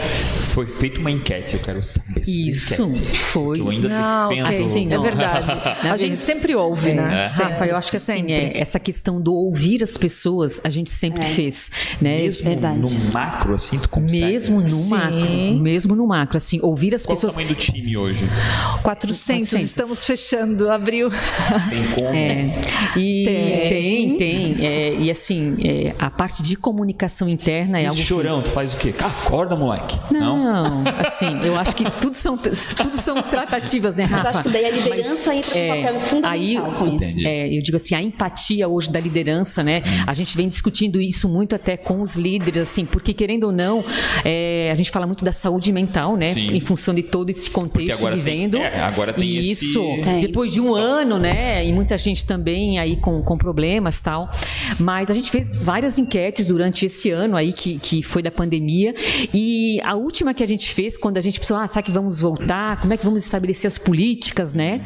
Foi 0.51 0.67
feita 0.67 0.99
uma 0.99 1.11
enquete, 1.11 1.55
eu 1.55 1.61
quero 1.61 1.83
saber 1.83 2.23
Isso, 2.27 2.83
enquete. 2.85 3.19
foi. 3.19 3.61
Eu 3.61 3.69
ainda 3.71 3.89
Não, 3.89 4.29
defendo. 4.29 4.47
ok, 4.47 4.61
Assim, 4.67 4.93
é 4.93 4.99
verdade. 4.99 5.47
Na 5.85 5.93
A 5.93 5.97
gente 5.97 6.23
sempre 6.23 6.55
ouve, 6.55 6.93
né? 6.93 7.23
É. 7.23 7.43
Rafa, 7.43 7.67
eu 7.67 7.77
acho 7.77 7.91
que 7.91 7.97
assim, 7.97 8.13
Sempre. 8.15 8.33
é, 8.33 8.59
essa 8.59 8.79
questão 8.79 9.21
do 9.21 9.35
ouvir 9.35 9.83
as 9.83 9.97
pessoas, 9.97 10.61
a 10.65 10.71
gente 10.71 10.91
sempre 10.91 11.23
fez, 11.23 11.71
né? 12.01 12.19
Mesmo 12.19 12.49
Verdade. 12.51 12.79
no 12.81 12.91
macro, 13.13 13.55
assim, 13.55 13.79
tu 13.79 13.89
consegue. 13.89 14.25
Mesmo 14.27 14.61
no 14.61 14.69
Sim. 14.69 14.91
macro, 14.91 15.61
mesmo 15.63 15.95
no 15.97 16.07
macro, 16.07 16.37
assim, 16.37 16.59
ouvir 16.63 16.95
as 16.95 17.05
Qual 17.05 17.13
o 17.13 17.17
pessoas. 17.17 17.33
tamanho 17.35 17.49
do 17.55 17.55
time 17.59 17.97
hoje? 17.97 18.25
400, 18.83 18.83
400. 18.83 19.53
estamos 19.65 20.05
fechando, 20.05 20.71
abril. 20.71 21.09
Tem 21.11 21.83
como? 21.95 22.07
É, 22.09 22.61
e 22.97 23.25
Tem. 23.25 23.69
tem, 23.69 24.17
tem. 24.55 24.67
é, 24.67 24.95
e 24.95 25.11
assim, 25.11 25.57
é, 25.63 25.95
a 25.99 26.11
parte 26.11 26.43
de 26.43 26.57
comunicação 26.57 26.86
interna 27.29 27.79
é 27.79 27.83
E 27.83 27.87
algo. 27.87 27.95
esse 27.99 28.03
que- 28.03 28.09
chorão, 28.09 28.43
tu 28.43 28.51
faz 28.51 28.73
o 28.75 28.77
quê? 28.77 28.95
Acorda, 28.99 29.57
moleque. 29.57 29.99
Não, 30.11 30.85
assim, 31.07 31.41
eu 31.45 31.57
acho 31.57 31.75
que 31.75 31.89
tudo 32.01 32.15
são, 32.17 32.37
tudo 32.37 32.97
são 32.97 33.23
tratativas, 33.23 33.95
né, 33.95 34.07
mas 34.11 34.23
Rafa? 34.23 34.29
acho 34.39 34.43
que 34.45 34.49
daí 34.51 34.65
a 34.67 34.71
liderança 34.71 35.35
entra 35.35 35.51
com 35.53 35.59
um 35.59 35.63
é, 35.63 35.69
papel 35.85 36.01
fundamental 36.01 36.31
aí, 36.31 36.57
com 36.79 36.85
isso. 36.87 36.95
Entendi. 37.05 37.27
É, 37.27 37.57
eu 37.57 37.63
digo 37.63 37.77
assim, 37.77 37.95
a 37.95 38.03
empatia 38.03 38.69
hoje 38.69 38.91
da 38.91 39.01
liderança, 39.01 39.63
né? 39.63 39.83
A 40.07 40.15
gente 40.15 40.37
vem 40.37 40.49
discutindo 40.49 41.01
isso 41.01 41.29
muito 41.29 41.55
até 41.55 41.77
com 41.77 42.01
os 42.03 42.17
líderes, 42.17 42.63
assim, 42.63 42.85
porque 42.85 43.13
querendo 43.13 43.45
ou 43.45 43.53
não, 43.53 43.85
é, 44.25 44.71
a 44.73 44.75
gente 44.75 44.91
fala 44.91 45.07
muito 45.07 45.25
da 45.25 45.33
saúde 45.33 45.73
mental, 45.73 46.17
né? 46.17 46.35
Sim. 46.35 46.49
Em 46.55 46.61
função 46.61 46.95
de 46.95 47.03
todo 47.03 47.31
esse 47.31 47.49
contexto 47.51 47.93
agora 47.99 48.15
tem- 48.17 48.25
vivendo. 48.25 48.57
é, 48.59 48.81
agora 48.81 49.13
tem 49.13 49.25
e 49.25 49.51
esse- 49.53 49.67
isso, 49.71 49.83
Tem. 50.03 50.21
depois 50.21 50.53
de 50.53 50.61
um 50.61 50.75
ano, 50.75 51.19
né? 51.19 51.65
E 51.67 51.73
muita 51.73 51.97
gente 51.99 52.25
também 52.25 52.79
aí 52.79 52.97
com, 52.97 53.23
com 53.23 53.37
problemas 53.39 54.01
tal. 54.01 54.29
Mas 54.79 55.11
a 55.11 55.15
gente 55.15 55.31
fez 55.31 55.55
várias 55.55 55.99
enquetes 55.99 56.47
durante 56.47 56.76
esse 56.85 57.07
esse 57.07 57.11
ano 57.11 57.37
aí 57.37 57.53
que, 57.53 57.79
que 57.79 58.03
foi 58.03 58.23
da 58.23 58.31
pandemia. 58.31 58.95
E 59.33 59.81
a 59.83 59.95
última 59.95 60.35
que 60.35 60.43
a 60.43 60.47
gente 60.47 60.75
fez, 60.75 60.97
quando 60.97 61.19
a 61.19 61.21
gente 61.21 61.39
pensou, 61.39 61.57
ah, 61.57 61.67
será 61.67 61.83
que 61.83 61.91
vamos 61.91 62.21
voltar? 62.21 62.81
Como 62.81 62.93
é 62.93 62.97
que 62.97 63.05
vamos 63.05 63.23
estabelecer 63.23 63.69
as 63.69 63.79
políticas, 63.79 64.55
né? 64.55 64.81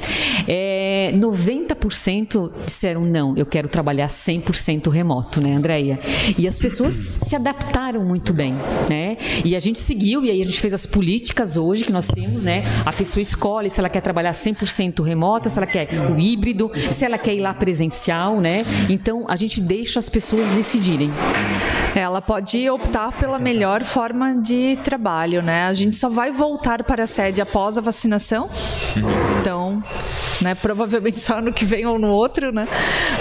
É, 0.46 1.12
90% 1.14 2.50
disseram 2.66 3.04
não, 3.04 3.36
eu 3.36 3.46
quero 3.46 3.68
trabalhar 3.68 4.06
100% 4.06 4.90
remoto, 4.90 5.40
né, 5.40 5.54
Andréia? 5.54 5.98
E 6.38 6.46
as 6.46 6.58
pessoas 6.58 6.94
se 6.94 7.34
adaptaram 7.34 8.04
muito 8.04 8.32
bem, 8.32 8.54
né? 8.88 9.16
E 9.44 9.56
a 9.56 9.60
gente 9.60 9.78
seguiu, 9.78 10.24
e 10.24 10.30
aí 10.30 10.42
a 10.42 10.44
gente 10.44 10.60
fez 10.60 10.74
as 10.74 10.84
políticas 10.84 11.56
hoje 11.56 11.84
que 11.84 11.92
nós 11.92 12.08
temos, 12.08 12.42
né? 12.42 12.64
A 12.84 12.92
pessoa 12.92 13.22
escolhe 13.22 13.70
se 13.70 13.80
ela 13.80 13.88
quer 13.88 14.00
trabalhar 14.00 14.32
100% 14.32 15.02
remota, 15.02 15.48
se 15.48 15.58
ela 15.58 15.66
quer 15.66 15.88
o 16.10 16.18
híbrido, 16.18 16.70
se 16.90 17.04
ela 17.04 17.18
quer 17.18 17.34
ir 17.34 17.40
lá 17.40 17.54
presencial, 17.54 18.40
né? 18.40 18.62
Então 18.88 19.24
a 19.28 19.36
gente 19.36 19.60
deixa 19.60 19.98
as 19.98 20.08
pessoas 20.08 20.48
decidirem. 20.50 21.10
Ela 21.94 22.20
pode 22.22 22.68
optar 22.70 23.12
pela 23.12 23.38
melhor 23.38 23.82
forma 23.82 24.34
de 24.36 24.76
trabalho, 24.84 25.42
né? 25.42 25.64
A 25.64 25.74
gente 25.74 25.96
só 25.96 26.08
vai 26.08 26.30
voltar 26.30 26.84
para 26.84 27.04
a 27.04 27.06
sede 27.06 27.40
após 27.42 27.76
a 27.76 27.80
vacinação. 27.80 28.48
Então, 29.40 29.82
né, 30.40 30.54
provavelmente 30.54 31.18
só 31.20 31.40
no 31.40 31.52
que 31.52 31.64
vem 31.64 31.86
ou 31.86 31.98
no 31.98 32.08
outro, 32.08 32.52
né? 32.52 32.66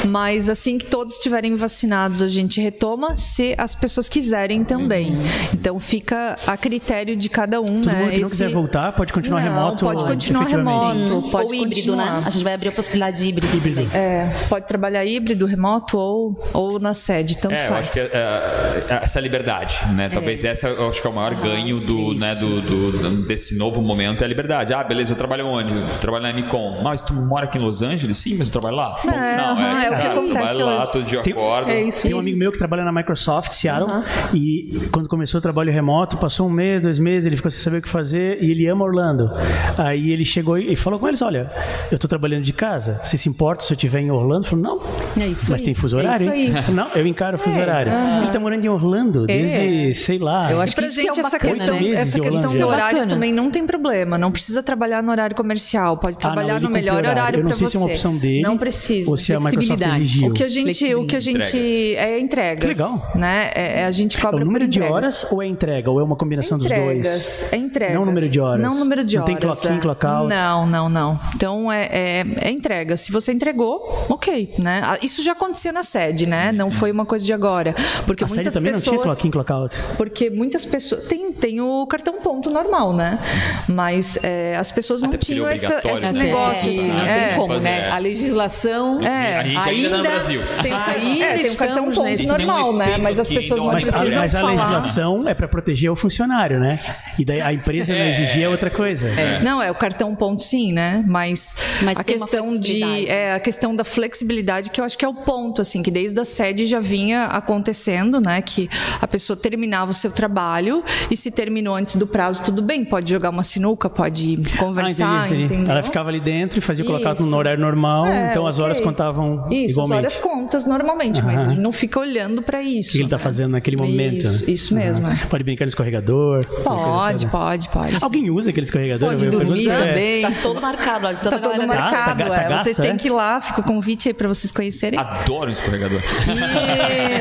Mas 0.05 0.49
assim 0.49 0.77
que 0.77 0.85
todos 0.85 1.15
estiverem 1.15 1.55
vacinados, 1.55 2.21
a 2.21 2.27
gente 2.27 2.61
retoma 2.61 3.15
se 3.15 3.55
as 3.57 3.73
pessoas 3.75 4.07
quiserem 4.07 4.63
também. 4.63 5.17
Então 5.53 5.79
fica 5.79 6.35
a 6.45 6.55
critério 6.57 7.15
de 7.15 7.29
cada 7.29 7.59
um, 7.61 7.81
Todo 7.81 7.85
né? 7.87 7.99
mundo 8.03 8.11
que 8.11 8.19
não 8.21 8.29
quiser 8.29 8.49
voltar 8.49 8.91
pode 8.93 9.11
continuar 9.13 9.43
Não, 9.43 9.53
remoto. 9.53 9.85
pode 9.85 10.03
continuar 10.03 10.45
remoto, 10.45 11.29
pode 11.31 11.47
Ou 11.47 11.55
híbrido, 11.55 11.75
continuar. 11.91 12.19
né? 12.19 12.23
A 12.25 12.29
gente 12.29 12.43
vai 12.43 12.53
abrir 12.53 12.69
a 12.69 12.71
possibilidade 12.73 13.17
de 13.17 13.27
híbrido. 13.29 13.57
Híbrido. 13.57 13.89
É, 13.95 14.29
pode 14.47 14.67
trabalhar 14.67 15.03
híbrido, 15.05 15.45
remoto 15.45 15.97
ou, 15.97 16.39
ou 16.53 16.79
na 16.79 16.93
sede, 16.93 17.37
tanto 17.37 17.55
É, 17.55 17.65
eu 17.65 17.69
faz. 17.69 17.85
acho 17.85 17.93
que 17.93 17.99
é, 17.99 18.09
é, 18.13 18.58
essa 19.01 19.19
liberdade, 19.19 19.79
né? 19.93 20.09
Talvez 20.09 20.43
essa 20.43 20.67
eu 20.67 20.89
acho 20.89 21.01
que 21.01 21.07
é 21.07 21.09
o 21.09 21.13
maior 21.13 21.33
ganho 21.35 21.79
do, 21.79 22.13
né, 22.15 22.35
do, 22.35 22.61
do- 22.61 23.27
desse 23.27 23.57
novo 23.57 23.81
momento 23.81 24.21
é 24.21 24.25
a 24.25 24.27
liberdade. 24.27 24.73
Ah, 24.73 24.83
beleza, 24.83 25.13
eu 25.13 25.17
trabalho 25.17 25.45
onde? 25.47 25.73
Eu 25.75 25.87
trabalho 25.99 26.23
na 26.23 26.33
Micom. 26.33 26.81
Mas 26.81 27.01
tu 27.01 27.13
mora 27.13 27.45
aqui 27.45 27.57
em 27.57 27.61
Los 27.61 27.81
Angeles? 27.81 28.17
Sim, 28.17 28.35
mas 28.37 28.47
eu 28.47 28.53
trabalho 28.53 28.75
lá? 28.77 28.89
Ponto 28.89 29.01
final. 29.01 29.53
aham, 29.53 29.83
é 29.83 29.89
o 29.89 29.91
que 29.93 29.97
cara, 29.97 30.03
eu 30.05 30.11
acontece 30.11 30.31
trabalho 30.55 30.65
lá, 30.65 30.87
todo 30.87 31.03
dia 31.05 31.19
eu 31.19 31.23
Tem- 31.23 31.33
acordo. 31.33 31.69
É 31.71 31.83
isso. 31.83 32.03
Tem 32.03 32.13
um 32.15 32.19
amigo 32.19 32.37
meu 32.37 32.51
que 32.51 32.57
trabalha 32.57 32.83
na 32.83 32.91
Microsoft, 32.91 33.51
Seattle, 33.53 33.89
e 34.33 34.87
quando 34.91 35.07
começou 35.07 35.39
o 35.39 35.41
trabalho 35.41 35.71
remoto, 35.71 36.17
passou 36.17 36.47
um 36.47 36.49
mês, 36.49 36.81
dois 36.81 36.99
meses, 36.99 37.25
ele 37.25 37.35
ficou 37.35 37.49
sem 37.51 37.59
saber 37.59 37.77
o 37.77 37.81
que 37.81 37.89
fazer 37.89 38.37
e 38.41 38.51
ele 38.51 38.67
ama 38.67 38.83
Orlando. 38.85 39.29
Aí 39.77 40.11
ele 40.11 40.25
chegou 40.25 40.57
e 40.57 40.75
falou 40.75 40.99
com 40.99 41.07
eles: 41.07 41.21
Olha, 41.21 41.51
eu 41.91 41.95
estou 41.95 42.07
trabalhando 42.09 42.43
de 42.43 42.53
casa, 42.53 42.99
você 43.03 43.17
se 43.17 43.29
importa 43.29 43.63
se 43.63 43.71
eu 43.73 43.75
estiver 43.75 43.99
em 44.01 44.11
Orlando? 44.11 44.45
Falou: 44.45 44.63
Não, 44.63 44.81
É 45.23 45.27
isso 45.27 45.49
mas 45.51 45.61
aí. 45.61 45.65
tem 45.65 45.73
fuso 45.73 45.97
É 45.97 45.99
horário? 46.03 46.25
isso 46.25 46.33
hein?" 46.35 46.53
aí. 46.67 46.73
Não, 46.73 46.87
eu 46.95 47.05
encaro 47.07 47.37
o 47.37 47.39
fuso 47.39 47.59
horário. 47.59 47.91
Ele 47.91 48.25
está 48.25 48.39
morando 48.49 48.65
em 48.65 48.69
Orlando 48.69 49.25
desde, 49.27 49.93
sei 49.93 50.17
lá. 50.17 50.51
Eu 50.51 50.59
acho 50.61 50.75
que 50.75 50.81
Pra 50.81 50.89
que 50.89 50.99
é 50.99 51.03
gente, 51.03 51.17
o 51.17 51.19
essa 51.19 51.29
bacana, 51.31 51.53
questão, 51.55 51.79
né? 51.79 51.89
essa 51.91 52.19
questão 52.19 52.55
do 52.57 52.67
horário 52.67 53.07
também 53.07 53.31
não 53.33 53.51
tem 53.51 53.65
problema. 53.65 54.17
Não 54.17 54.31
precisa 54.31 54.63
trabalhar 54.63 55.03
no 55.03 55.11
horário 55.11 55.35
comercial. 55.35 55.97
Pode 55.97 56.15
Ah, 56.21 56.27
não, 56.27 56.33
trabalhar 56.33 56.53
ele 56.55 56.61
no 56.61 56.67
cumpre 56.67 56.81
melhor 56.81 56.97
horário. 56.97 57.11
horário 57.19 57.39
Eu 57.39 57.43
não 57.43 57.49
para 57.49 57.57
sei 57.57 57.67
você. 57.67 57.71
se 57.71 57.77
é 57.77 57.79
uma 57.79 57.89
opção 57.89 58.17
dele 58.17 58.41
Não 58.41 58.57
precisa. 58.57 59.09
ou 59.11 59.17
se 59.17 59.33
a 59.33 59.39
Microsoft 59.39 59.81
exigiu. 59.81 60.29
O 60.29 60.33
que 60.33 60.43
a 60.43 60.47
gente, 60.47 60.95
o 60.95 61.05
que 61.05 61.15
a 61.15 61.19
gente 61.19 61.39
Entregas. 61.39 61.99
é 62.05 62.19
entregas, 62.19 62.61
Que 62.61 62.67
legal. 62.67 62.91
né? 63.15 63.51
É, 63.55 63.81
é 63.81 63.85
a 63.85 63.91
gente 63.91 64.17
É 64.17 64.21
cobra 64.21 64.41
o 64.41 64.45
número 64.45 64.65
por 64.65 64.71
de 64.71 64.81
horas 64.81 65.27
ou 65.31 65.41
é 65.43 65.47
entrega? 65.47 65.91
Ou 65.91 65.99
é 65.99 66.03
uma 66.03 66.15
combinação 66.15 66.57
dos 66.57 66.67
dois? 66.67 66.81
Entregas, 66.81 67.53
é 67.53 67.57
entregas. 67.57 67.93
Não 67.95 68.03
o 68.03 68.05
número 68.05 68.29
de 68.29 68.39
horas. 68.39 68.61
Não 68.61 68.71
o 68.73 68.75
número 68.79 69.03
de 69.03 69.15
Não 69.17 69.23
horas. 69.23 69.39
tem 69.39 69.47
clock 69.49 69.67
in, 69.67 69.77
é. 69.77 69.79
clock 69.81 70.05
out? 70.05 70.29
Não, 70.29 70.65
não, 70.67 70.89
não. 70.89 71.19
Então 71.35 71.71
é, 71.71 71.85
é, 71.91 72.25
é 72.41 72.51
entrega. 72.51 72.97
Se 72.97 73.11
você 73.11 73.31
entregou, 73.31 74.05
ok, 74.09 74.53
né? 74.57 74.81
Ah, 74.83 74.97
Isso 75.01 75.21
já 75.23 75.33
aconteceu 75.33 75.71
na 75.73 75.83
sede, 75.83 76.25
né? 76.25 76.51
Não 76.51 76.71
foi 76.71 76.91
uma 76.91 77.05
coisa 77.05 77.25
de 77.25 77.33
agora, 77.33 77.75
porque 78.05 78.23
A 78.23 78.27
muitas 78.39 78.53
também 78.53 78.71
não 78.71 78.79
pessoas 78.79 78.95
tinha 78.95 79.03
clock 79.03 79.27
in, 79.27 79.31
clock 79.31 79.51
out. 79.51 79.75
porque 79.97 80.29
muitas 80.29 80.65
pessoas 80.65 81.05
tem, 81.05 81.31
tem 81.31 81.61
o 81.61 81.85
cartão 81.87 82.19
ponto 82.21 82.49
normal, 82.49 82.93
né? 82.93 83.19
Mas 83.67 84.17
é, 84.23 84.55
as 84.57 84.71
pessoas 84.71 85.01
não 85.01 85.09
Até 85.09 85.17
é 85.17 85.19
tinham 85.19 85.47
essa, 85.47 85.81
esse 85.85 86.13
né? 86.13 86.23
negócio 86.25 86.67
É, 86.69 86.71
assim. 86.71 86.87
não 86.91 87.01
é. 87.01 87.27
tem 87.29 87.35
como, 87.37 87.47
Fazer. 87.53 87.63
né? 87.63 87.89
A 87.89 87.97
legislação. 87.97 89.03
É. 89.03 89.37
A 89.37 89.43
gente 89.43 89.69
ainda, 89.69 89.89
tá 89.89 89.97
no 89.97 90.03
Brasil. 90.03 90.41
Tem, 90.61 90.71
Ainda 90.73 91.25
é, 91.25 91.37
tem 91.39 91.51
o 91.51 91.55
cartão 91.55 91.85
ponto 91.85 92.03
nesse- 92.03 92.23
tem 92.27 92.31
um 92.33 92.37
normal, 92.37 92.73
né? 92.73 92.97
Mas 92.97 93.19
as 93.19 93.27
pessoas 93.29 93.59
não 93.61 93.71
Mas, 93.71 93.87
a, 93.87 93.91
precisam 93.91 94.19
mas 94.21 94.35
a 94.35 94.39
falar. 94.41 94.51
legislação 94.53 95.27
é 95.29 95.33
para 95.33 95.47
proteger 95.47 95.89
o 95.91 95.95
funcionário, 95.95 96.59
né? 96.59 96.79
E 97.17 97.25
daí 97.25 97.41
a 97.41 97.53
empresa 97.53 97.93
não 97.93 98.01
É. 98.01 98.09
exigir 98.09 98.43
é 98.43 98.49
outra 98.49 98.69
coisa. 98.69 99.09
Não, 99.43 99.61
é 99.61 99.69
o 99.71 99.75
cartão 99.75 100.15
ponto 100.15 100.43
sim, 100.43 100.71
né? 100.73 101.03
Mas, 101.07 101.55
Mas 101.83 101.97
a 101.97 102.03
questão 102.03 102.57
de 102.57 103.07
é 103.07 103.33
a 103.33 103.39
questão 103.39 103.75
da 103.75 103.83
flexibilidade 103.83 104.69
que 104.71 104.79
eu 104.81 104.85
acho 104.85 104.97
que 104.97 105.05
é 105.05 105.07
o 105.07 105.13
ponto 105.13 105.61
assim, 105.61 105.81
que 105.83 105.91
desde 105.91 106.19
a 106.19 106.25
sede 106.25 106.65
já 106.65 106.79
vinha 106.79 107.25
acontecendo, 107.25 108.19
né, 108.21 108.28
que 108.41 108.69
a 109.01 109.07
pessoa 109.07 109.35
terminava 109.37 109.91
o 109.91 109.93
seu 109.93 110.11
trabalho 110.11 110.83
e 111.09 111.17
se 111.17 111.31
terminou 111.31 111.75
antes 111.75 111.95
do 111.95 112.07
prazo, 112.07 112.41
tudo 112.43 112.61
bem, 112.61 112.83
pode 112.85 113.09
jogar 113.11 113.29
uma 113.29 113.43
sinuca, 113.43 113.89
pode 113.89 114.39
Ah, 114.53 114.57
conversar, 114.57 115.25
entendi, 115.27 115.43
entendi. 115.43 115.53
entendeu? 115.55 115.71
Ela 115.73 115.83
ficava 115.83 116.09
ali 116.09 116.19
dentro 116.19 116.59
e 116.59 116.61
fazia 116.61 116.85
colocar 116.85 117.15
no 117.19 117.35
horário 117.37 117.59
normal, 117.61 118.05
É, 118.05 118.31
então 118.31 118.45
as 118.47 118.59
horas 118.59 118.79
contavam 118.79 119.45
Isso, 119.51 119.73
igualmente. 119.73 120.05
as 120.05 120.13
horas 120.15 120.17
contas 120.17 120.65
normalmente, 120.65 121.21
mas 121.23 121.41
a 121.41 121.49
gente 121.49 121.59
não 121.61 121.71
fica 121.71 121.99
olhando 121.99 122.41
para 122.41 122.61
isso. 122.61 122.89
O 122.89 122.91
que 122.93 122.97
ele 122.99 123.03
está 123.05 123.17
né? 123.17 123.23
fazendo 123.23 123.51
naquele 123.51 123.77
momento. 123.77 124.23
Isso, 124.25 124.45
né? 124.45 124.51
isso 124.53 124.75
mesmo. 124.75 125.07
É. 125.07 125.15
Pode 125.29 125.43
brincar 125.43 125.65
no 125.65 125.69
escorregador. 125.69 126.45
Pode, 126.63 127.25
pode, 127.27 127.69
pode. 127.69 127.97
Alguém 128.03 128.29
usa 128.29 128.49
aquele 128.49 128.65
escorregador? 128.65 129.09
Pode 129.09 129.27
dormir 129.29 129.69
é, 129.69 129.77
também. 129.77 130.21
Tá 130.21 130.31
todo 130.41 130.61
marcado, 130.61 131.07
ó, 131.07 131.13
tanta 131.13 131.29
Tá 131.31 131.39
todo 131.39 131.59
Tá, 131.59 131.67
marcado, 131.67 132.23
tá, 132.23 132.29
tá 132.29 132.41
é. 132.41 132.49
gasto, 132.49 132.63
Vocês 132.63 132.77
têm 132.77 132.91
é? 132.91 132.95
que 132.95 133.07
ir 133.07 133.11
lá, 133.11 133.39
fica 133.41 133.61
o 133.61 133.63
convite 133.63 134.07
aí 134.07 134.13
para 134.13 134.27
vocês 134.27 134.51
conhecerem. 134.51 134.99
Adoro 134.99 135.51
escorregador. 135.51 136.01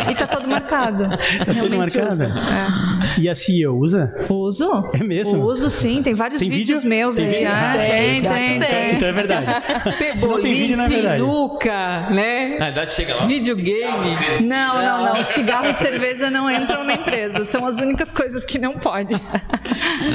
E, 0.08 0.12
e 0.12 0.14
tá 0.14 0.26
todo 0.26 0.48
marcado. 0.48 0.97
Tá 1.06 1.44
tudo 1.44 1.68
Realmente 1.68 1.98
marcado? 1.98 2.22
É. 2.24 2.97
E 3.16 3.28
a 3.28 3.34
CEO 3.34 3.76
usa? 3.78 4.12
Uso? 4.28 4.90
É 4.94 5.02
mesmo? 5.02 5.42
Uso, 5.44 5.70
sim. 5.70 6.02
Tem 6.02 6.14
vários 6.14 6.40
Tem 6.40 6.50
vídeos 6.50 6.80
vídeo? 6.82 6.90
meus 6.90 7.16
Tem 7.16 7.26
aí. 7.26 7.32
vídeo? 7.34 7.48
Ah, 7.50 7.72
Ah, 7.72 7.76
tem, 7.78 8.22
tem, 8.22 8.58
tem. 8.58 8.94
Então 8.94 9.08
é 9.08 9.12
verdade. 9.12 9.46
Se 10.18 10.26
não 10.28 10.40
tem 10.42 10.54
vídeo, 10.54 10.76
não 10.76 10.84
é 10.84 10.88
verdade. 10.88 11.20
sinuca, 11.22 12.10
né? 12.10 12.56
Na 12.58 12.64
verdade, 12.66 12.90
chega 12.92 13.14
lá. 13.14 13.26
Videogame. 13.26 14.06
Não, 14.42 14.82
não, 14.82 15.14
não. 15.14 15.22
Cigarro 15.22 15.68
e 15.68 15.74
cerveja 15.74 16.30
não 16.30 16.50
entram 16.50 16.84
na 16.84 16.94
empresa. 16.94 17.44
São 17.44 17.64
as 17.66 17.78
únicas 17.80 18.10
coisas 18.10 18.44
que 18.44 18.58
não 18.58 18.74
pode. 18.74 19.14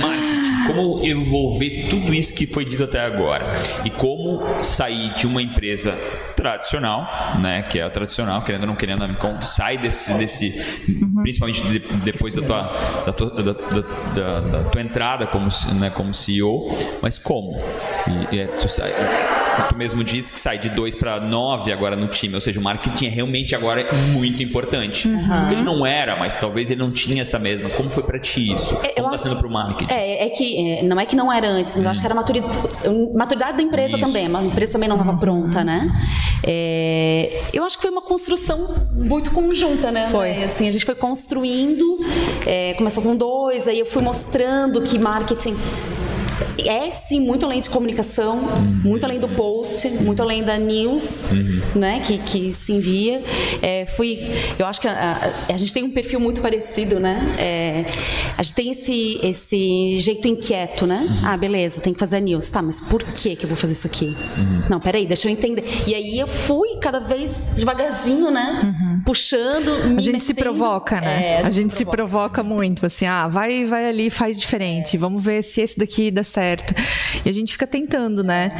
Marketing, 0.01 0.67
como 0.67 1.05
envolver 1.05 1.87
tudo 1.89 2.13
isso 2.13 2.33
que 2.33 2.45
foi 2.45 2.65
dito 2.65 2.83
até 2.83 2.99
agora 3.01 3.53
e 3.85 3.89
como 3.89 4.63
sair 4.63 5.13
de 5.15 5.27
uma 5.27 5.41
empresa 5.41 5.91
tradicional, 6.35 7.07
né, 7.41 7.61
que 7.63 7.79
é 7.79 7.83
a 7.83 7.89
tradicional, 7.89 8.41
querendo 8.41 8.61
ou 8.61 8.67
não 8.67 8.75
querendo, 8.75 9.03
sai 9.41 9.77
desse, 9.77 10.13
desse 10.15 10.51
principalmente 11.21 11.61
de- 11.63 11.79
depois 12.03 12.35
da 12.35 12.41
tua, 12.41 12.71
da, 13.05 13.13
tua, 13.13 13.29
da, 13.31 13.41
da- 13.53 14.39
da- 14.39 14.63
tua 14.69 14.81
entrada 14.81 15.27
como, 15.27 15.47
né, 15.79 15.89
como 15.89 16.13
CEO, 16.13 16.67
mas 17.01 17.17
como? 17.17 17.59
E, 18.31 18.35
e 18.35 18.39
é, 18.39 18.47
tu, 18.47 18.67
sai, 18.69 18.91
tu 19.69 19.75
mesmo 19.77 20.03
disse 20.03 20.31
que 20.33 20.39
sai 20.39 20.57
de 20.57 20.69
2 20.69 20.95
para 20.95 21.19
9 21.19 21.71
agora 21.71 21.95
no 21.95 22.07
time, 22.07 22.35
ou 22.35 22.41
seja, 22.41 22.59
o 22.59 22.63
marketing 22.63 23.05
é 23.07 23.09
realmente 23.09 23.55
agora 23.55 23.85
muito 24.11 24.41
importante. 24.43 25.07
Porque 25.07 25.53
ele 25.55 25.63
não 25.63 25.85
era, 25.85 26.15
mas 26.15 26.37
talvez 26.37 26.69
ele 26.69 26.79
não 26.79 26.91
tinha 26.91 27.21
essa 27.21 27.37
mesma. 27.39 27.69
Como 27.71 27.89
foi 27.89 28.03
para 28.03 28.19
ti 28.19 28.53
isso? 28.53 28.73
É, 28.83 28.89
Como 28.89 29.07
está 29.07 29.15
acho- 29.15 29.23
sendo 29.23 29.35
para 29.37 29.47
o 29.47 29.51
marketing? 29.51 29.93
É, 29.93 30.25
é 30.25 30.29
que 30.29 30.69
é, 30.79 30.83
não 30.83 30.99
é 30.99 31.05
que 31.05 31.15
não 31.15 31.31
era 31.31 31.47
antes, 31.47 31.75
eu 31.75 31.87
acho 31.89 31.99
que 32.01 32.05
era 32.07 32.15
maturi- 32.15 32.43
maturidade 33.15 33.57
da 33.57 33.63
empresa 33.63 33.97
Isso. 33.97 34.05
também. 34.05 34.27
A 34.33 34.43
empresa 34.43 34.73
também 34.73 34.89
não 34.89 34.97
estava 34.97 35.17
pronta, 35.17 35.63
né? 35.63 35.89
É, 36.45 37.41
eu 37.53 37.63
acho 37.63 37.77
que 37.77 37.81
foi 37.83 37.91
uma 37.91 38.01
construção 38.01 38.87
muito 38.91 39.31
conjunta, 39.31 39.91
né? 39.91 40.09
Foi. 40.11 40.43
Assim, 40.43 40.67
a 40.67 40.71
gente 40.71 40.85
foi 40.85 40.95
construindo, 40.95 41.99
é, 42.45 42.73
começou 42.73 43.01
com 43.01 43.15
dois, 43.15 43.67
aí 43.67 43.79
eu 43.79 43.85
fui 43.85 44.01
mostrando 44.01 44.81
que 44.81 44.99
marketing 44.99 45.55
é 46.65 46.89
sim 46.89 47.19
muito 47.19 47.45
além 47.45 47.59
de 47.61 47.69
comunicação, 47.69 48.37
muito 48.83 49.03
além 49.05 49.19
do 49.19 49.27
post, 49.29 49.87
muito 50.03 50.21
além 50.21 50.43
da 50.43 50.57
news, 50.57 51.23
né, 51.75 51.99
que, 51.99 52.17
que 52.19 52.51
se 52.53 52.71
envia. 52.73 53.23
É, 53.61 53.85
fui, 53.85 54.19
eu 54.57 54.65
acho 54.65 54.79
que 54.81 54.87
a, 54.87 54.93
a- 55.49 55.53
a 55.53 55.57
gente 55.57 55.73
tem 55.73 55.83
um 55.83 55.91
perfil 55.91 56.19
muito 56.19 56.41
parecido, 56.41 56.99
né? 56.99 57.21
É, 57.39 57.85
a 58.37 58.43
gente 58.43 58.55
tem 58.55 58.71
esse 58.71 59.19
esse 59.23 59.99
jeito 59.99 60.27
inquieto, 60.27 60.85
né? 60.85 61.05
Ah, 61.23 61.37
beleza, 61.37 61.81
tem 61.81 61.93
que 61.93 61.99
fazer 61.99 62.17
a 62.17 62.19
news, 62.19 62.49
tá? 62.49 62.61
Mas 62.61 62.79
por 62.81 63.03
que 63.03 63.35
que 63.35 63.45
eu 63.45 63.47
vou 63.49 63.57
fazer 63.57 63.73
isso 63.73 63.87
aqui? 63.87 64.15
Não, 64.69 64.79
peraí, 64.79 65.05
deixa 65.05 65.27
eu 65.27 65.31
entender. 65.31 65.63
E 65.87 65.93
aí 65.95 66.19
eu 66.19 66.27
fui 66.27 66.77
cada 66.81 66.99
vez 66.99 67.51
devagarzinho, 67.55 68.31
né? 68.31 68.73
Puxando. 69.05 69.89
me 69.89 69.97
A 69.97 70.01
gente 70.01 70.23
se 70.23 70.33
provoca, 70.33 71.01
né? 71.01 71.33
É, 71.33 71.37
a, 71.41 71.49
gente 71.49 71.73
se 71.73 71.85
provoca 71.85 72.41
muito, 72.43 72.85
assim, 72.85 73.05
ah, 73.05 73.27
vai, 73.27 73.65
vai 73.65 73.87
ali, 73.87 74.09
faz 74.09 74.37
diferente, 74.39 74.97
vamos 74.97 75.23
ver 75.23 75.41
se 75.43 75.61
esse 75.61 75.77
daqui 75.77 76.09
dá 76.11 76.23
certo. 76.23 76.73
E 77.25 77.29
a 77.29 77.31
gente 77.31 77.51
fica 77.51 77.67
tentando, 77.67 78.23
né? 78.23 78.51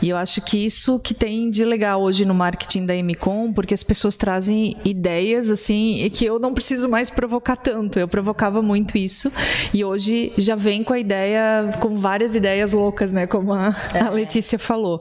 E 0.00 0.08
eu 0.08 0.16
acho 0.16 0.40
que 0.40 0.64
isso 0.64 0.98
que 1.00 1.14
tem 1.14 1.50
de 1.50 1.64
legal 1.64 2.02
hoje 2.02 2.24
no 2.24 2.34
marketing 2.34 2.86
da 2.86 2.94
Emicom, 2.94 3.52
porque 3.52 3.74
as 3.74 3.82
pessoas 3.82 4.16
trazem 4.16 4.76
ideias, 4.84 5.50
assim, 5.50 6.02
e 6.02 6.10
que 6.10 6.24
eu 6.24 6.38
não 6.38 6.54
preciso 6.54 6.88
mais 6.88 7.10
provocar 7.10 7.56
tanto. 7.56 7.98
Eu 7.98 8.08
provocava 8.08 8.62
muito 8.62 8.96
isso, 8.96 9.30
e 9.72 9.84
hoje 9.84 10.32
já 10.38 10.54
vem 10.54 10.82
com 10.82 10.92
a 10.92 10.98
ideia, 10.98 11.70
com 11.80 11.96
várias 11.96 12.34
ideias 12.34 12.72
loucas, 12.72 13.12
né? 13.12 13.26
Como 13.26 13.52
a, 13.52 13.70
a 13.94 14.10
Letícia 14.10 14.58
falou. 14.58 15.00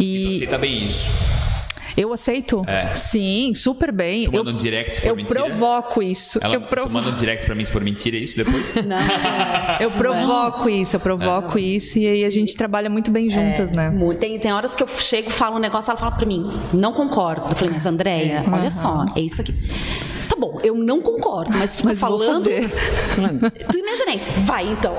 E 0.00 0.28
Aceita 0.28 0.58
bem 0.58 0.86
isso. 0.86 1.08
Eu 1.96 2.12
aceito? 2.12 2.64
É. 2.66 2.94
Sim, 2.94 3.52
super 3.54 3.92
bem. 3.92 4.24
Tu 4.24 4.32
manda 4.32 4.50
eu, 4.50 4.54
um 4.54 4.56
direct 4.56 4.94
se 4.96 5.00
for 5.00 5.08
eu 5.08 5.16
mentira? 5.16 5.40
provoco 5.44 6.02
isso. 6.02 6.38
Ela, 6.42 6.54
eu 6.54 6.60
tu 6.60 6.66
provoco. 6.68 6.92
manda 6.92 7.08
um 7.10 7.12
direct 7.12 7.46
pra 7.46 7.54
mim 7.54 7.64
se 7.64 7.70
for 7.72 7.82
mentira, 7.82 8.16
é 8.16 8.20
isso 8.20 8.36
depois? 8.36 8.74
Não, 8.84 8.96
é, 8.96 9.78
Eu 9.80 9.90
provoco 9.90 10.68
isso, 10.68 10.96
eu 10.96 11.00
provoco 11.00 11.58
isso 11.58 11.98
e 11.98 12.06
aí 12.06 12.24
a 12.24 12.30
gente 12.30 12.56
trabalha 12.56 12.90
muito 12.90 13.10
bem 13.10 13.30
juntas, 13.30 13.70
né? 13.70 13.90
Muito. 13.90 14.18
Tem, 14.18 14.38
tem 14.38 14.52
horas 14.52 14.74
que 14.74 14.82
eu 14.82 14.88
chego, 14.88 15.30
falo 15.30 15.56
um 15.56 15.60
negócio, 15.60 15.90
ela 15.90 15.98
fala 15.98 16.12
pra 16.12 16.26
mim, 16.26 16.50
não 16.72 16.92
concordo. 16.92 17.46
Eu 17.50 17.54
falei, 17.54 17.72
mas 17.72 17.86
Andréia, 17.86 18.44
olha 18.50 18.70
só, 18.70 19.06
é 19.16 19.20
isso 19.20 19.40
aqui. 19.40 19.54
Tá 20.34 20.40
bom, 20.40 20.58
eu 20.64 20.74
não 20.74 21.00
concordo, 21.00 21.56
mas 21.56 21.76
tu 21.76 21.82
tá 21.84 21.90
Mas 21.90 22.00
falando. 22.00 22.42
fazer. 22.42 22.68
Tu 23.70 23.78
imaginante, 23.78 24.28
vai 24.40 24.66
então. 24.66 24.96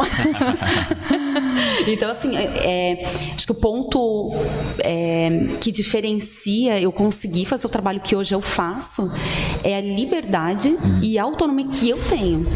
então, 1.88 2.10
assim, 2.10 2.38
é, 2.38 2.44
é, 2.44 3.06
acho 3.36 3.46
que 3.46 3.52
o 3.52 3.56
ponto 3.56 4.32
é, 4.80 5.48
que 5.60 5.74
diferencia 5.74 6.80
eu 6.80 6.90
conseguir 6.90 7.46
fazer 7.46 7.68
o 7.68 7.70
trabalho 7.70 8.00
que 8.00 8.16
hoje 8.16 8.34
eu 8.34 8.40
faço 8.40 9.12
é 9.62 9.76
a 9.76 9.82
liberdade 9.82 10.78
e 11.02 11.20
a 11.20 11.24
autonomia 11.24 11.68
que 11.68 11.90
eu 11.90 11.98
tenho 12.08 12.48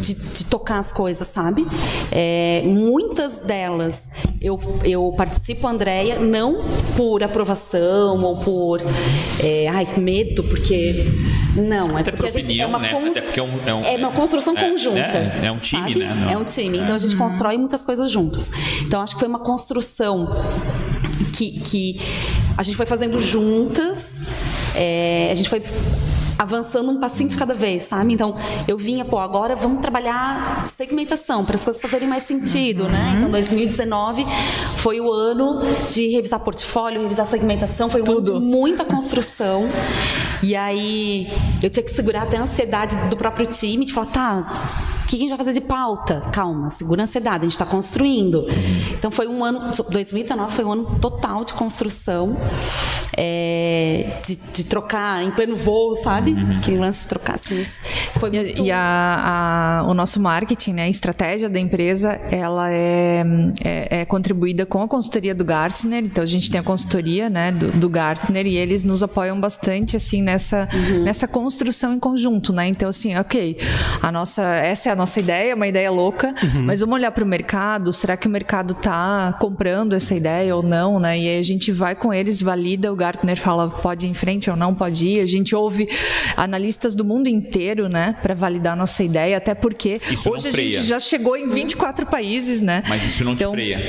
de, 0.00 0.14
de 0.14 0.46
tocar 0.46 0.78
as 0.78 0.92
coisas, 0.92 1.28
sabe? 1.28 1.64
É, 2.10 2.62
muitas 2.64 3.38
delas 3.38 4.10
eu, 4.40 4.58
eu 4.84 5.12
participo, 5.16 5.66
Andréia, 5.66 6.20
não 6.20 6.62
por 6.96 7.22
aprovação 7.22 8.22
ou 8.22 8.36
por 8.36 8.80
é, 9.42 9.68
ai, 9.68 9.88
medo, 9.96 10.42
porque. 10.44 10.94
Não, 11.56 11.98
é 11.98 12.02
porque 12.16 12.30
por 12.32 12.36
a 12.36 12.40
gente 12.40 12.44
opinião, 12.46 12.64
é 12.64 12.68
uma 12.68 12.78
né? 12.78 12.88
cons- 12.90 13.08
Até 13.10 13.20
porque 13.20 13.40
é 13.40 13.42
um- 13.42 13.60
é 13.66 13.74
um- 13.74 13.84
é 13.84 13.96
uma 13.96 14.10
construção 14.12 14.54
é, 14.56 14.70
conjunta. 14.70 14.98
é, 14.98 15.40
é 15.44 15.52
um 15.52 15.58
time, 15.58 15.82
sabe? 15.82 15.94
né? 16.00 16.14
Não- 16.24 16.30
É 16.30 16.36
um 16.38 16.44
time. 16.44 16.78
Então 16.78 16.94
a 16.94 16.98
gente 16.98 17.14
constrói 17.16 17.56
muitas 17.58 17.84
coisas 17.84 18.10
juntos. 18.10 18.50
Então 18.82 19.00
acho 19.00 19.14
que 19.14 19.20
foi 19.20 19.28
uma 19.28 19.38
construção 19.40 20.26
que, 21.36 21.60
que 21.60 22.00
a 22.56 22.62
gente 22.62 22.76
foi 22.76 22.86
fazendo 22.86 23.18
juntas. 23.20 24.24
é, 24.74 25.28
a 25.30 25.34
gente 25.34 25.48
foi 25.48 25.62
avançando 26.38 26.90
um 26.90 26.98
passinho 26.98 27.28
de 27.28 27.36
cada 27.36 27.54
vez, 27.54 27.84
sabe? 27.84 28.12
Então, 28.12 28.36
eu 28.68 28.76
vinha, 28.76 29.04
pô, 29.04 29.18
agora 29.18 29.54
vamos 29.54 29.80
trabalhar 29.80 30.66
segmentação 30.66 31.44
para 31.44 31.56
as 31.56 31.64
coisas 31.64 31.80
fazerem 31.80 32.08
mais 32.08 32.24
sentido, 32.24 32.88
né? 32.88 33.14
Então, 33.16 33.30
2019 33.30 34.24
foi 34.78 35.00
o 35.00 35.12
ano 35.12 35.58
de 35.92 36.08
revisar 36.08 36.40
portfólio, 36.40 37.02
revisar 37.02 37.26
segmentação, 37.26 37.88
foi 37.88 38.02
um 38.02 38.10
ano 38.10 38.22
de 38.22 38.32
muita 38.32 38.84
construção. 38.84 39.66
E 40.42 40.54
aí, 40.54 41.28
eu 41.62 41.70
tinha 41.70 41.82
que 41.82 41.90
segurar 41.90 42.22
até 42.22 42.36
a 42.36 42.42
ansiedade 42.42 42.96
do 43.08 43.16
próprio 43.16 43.46
time, 43.46 43.84
de 43.84 43.92
falar, 43.92 44.06
tá, 44.06 44.44
o 45.06 45.08
que 45.08 45.16
a 45.16 45.18
gente 45.20 45.28
vai 45.28 45.38
fazer 45.38 45.52
de 45.52 45.60
pauta? 45.60 46.20
Calma, 46.32 46.68
segura 46.68 47.02
a 47.02 47.04
ansiedade, 47.04 47.38
a 47.38 47.42
gente 47.42 47.52
está 47.52 47.64
construindo. 47.64 48.44
Então 48.92 49.08
foi 49.10 49.28
um 49.28 49.44
ano, 49.44 49.70
2019 49.90 50.52
foi 50.52 50.64
um 50.64 50.72
ano 50.72 50.98
total 51.00 51.44
de 51.44 51.52
construção, 51.52 52.36
é, 53.16 54.18
de, 54.24 54.36
de 54.36 54.64
trocar 54.64 55.22
em 55.24 55.30
pleno 55.30 55.56
voo, 55.56 55.94
sabe? 55.94 56.34
Que 56.62 56.76
lance 56.76 57.02
de 57.02 57.08
trocar 57.08 57.34
assim. 57.36 57.64
Foi 58.18 58.30
E, 58.30 58.38
muito... 58.40 58.62
e 58.62 58.70
a- 58.72 59.80
a- 59.82 59.86
o 59.88 59.94
nosso 59.94 60.20
marketing, 60.20 60.72
né, 60.74 60.82
a 60.84 60.88
estratégia 60.88 61.48
da 61.48 61.58
empresa, 61.60 62.12
ela 62.30 62.70
é, 62.70 63.24
é, 63.64 64.00
é 64.00 64.04
contribuída 64.04 64.66
com 64.66 64.82
a 64.82 64.88
consultoria 64.88 65.34
do 65.34 65.44
Gartner. 65.44 66.02
Então 66.04 66.22
a 66.24 66.26
gente 66.26 66.50
tem 66.50 66.60
a 66.60 66.64
consultoria, 66.64 67.30
né, 67.30 67.52
do, 67.52 67.70
do 67.72 67.88
Gartner 67.88 68.46
e 68.46 68.56
eles 68.56 68.82
nos 68.82 69.02
apoiam 69.02 69.40
bastante 69.40 69.96
assim 69.96 70.22
nessa 70.22 70.68
nessa 71.04 71.28
construção 71.28 71.92
em 71.94 71.98
conjunto, 72.00 72.52
né? 72.52 72.66
Então 72.68 72.88
assim, 72.88 73.16
ok, 73.16 73.56
a 74.02 74.10
nossa 74.10 74.42
essa 74.42 74.88
é 74.88 74.92
a 74.92 74.95
nossa 74.96 75.20
ideia, 75.20 75.54
uma 75.54 75.66
ideia 75.68 75.90
louca, 75.90 76.34
mas 76.64 76.80
vamos 76.80 76.96
olhar 76.96 77.10
para 77.12 77.22
o 77.22 77.26
mercado. 77.26 77.92
Será 77.92 78.16
que 78.16 78.26
o 78.26 78.30
mercado 78.30 78.72
está 78.72 79.36
comprando 79.40 79.94
essa 79.94 80.14
ideia 80.14 80.56
ou 80.56 80.62
não, 80.62 80.98
né? 80.98 81.18
E 81.18 81.28
aí 81.28 81.38
a 81.38 81.42
gente 81.42 81.70
vai 81.70 81.94
com 81.94 82.12
eles, 82.12 82.42
valida. 82.42 82.92
O 82.92 82.96
Gartner 82.96 83.36
fala 83.36 83.68
pode 83.68 84.06
ir 84.06 84.10
em 84.10 84.14
frente 84.14 84.50
ou 84.50 84.56
não 84.56 84.74
pode 84.74 85.06
ir. 85.06 85.20
A 85.20 85.26
gente 85.26 85.54
ouve 85.54 85.88
analistas 86.36 86.94
do 86.94 87.04
mundo 87.04 87.28
inteiro, 87.28 87.88
né, 87.88 88.16
para 88.22 88.34
validar 88.34 88.72
a 88.72 88.76
nossa 88.76 89.02
ideia, 89.04 89.36
até 89.36 89.54
porque 89.54 90.00
Isso 90.10 90.28
hoje 90.30 90.48
a 90.48 90.50
gente 90.50 90.82
já 90.82 90.98
chegou 91.00 91.36
em 91.36 91.48
24 91.48 92.06
países, 92.06 92.60
né? 92.60 92.82
Mas 92.88 93.04
isso 93.04 93.24
não 93.24 93.32
Então, 93.32 93.52
te 93.52 93.54
freia. 93.54 93.80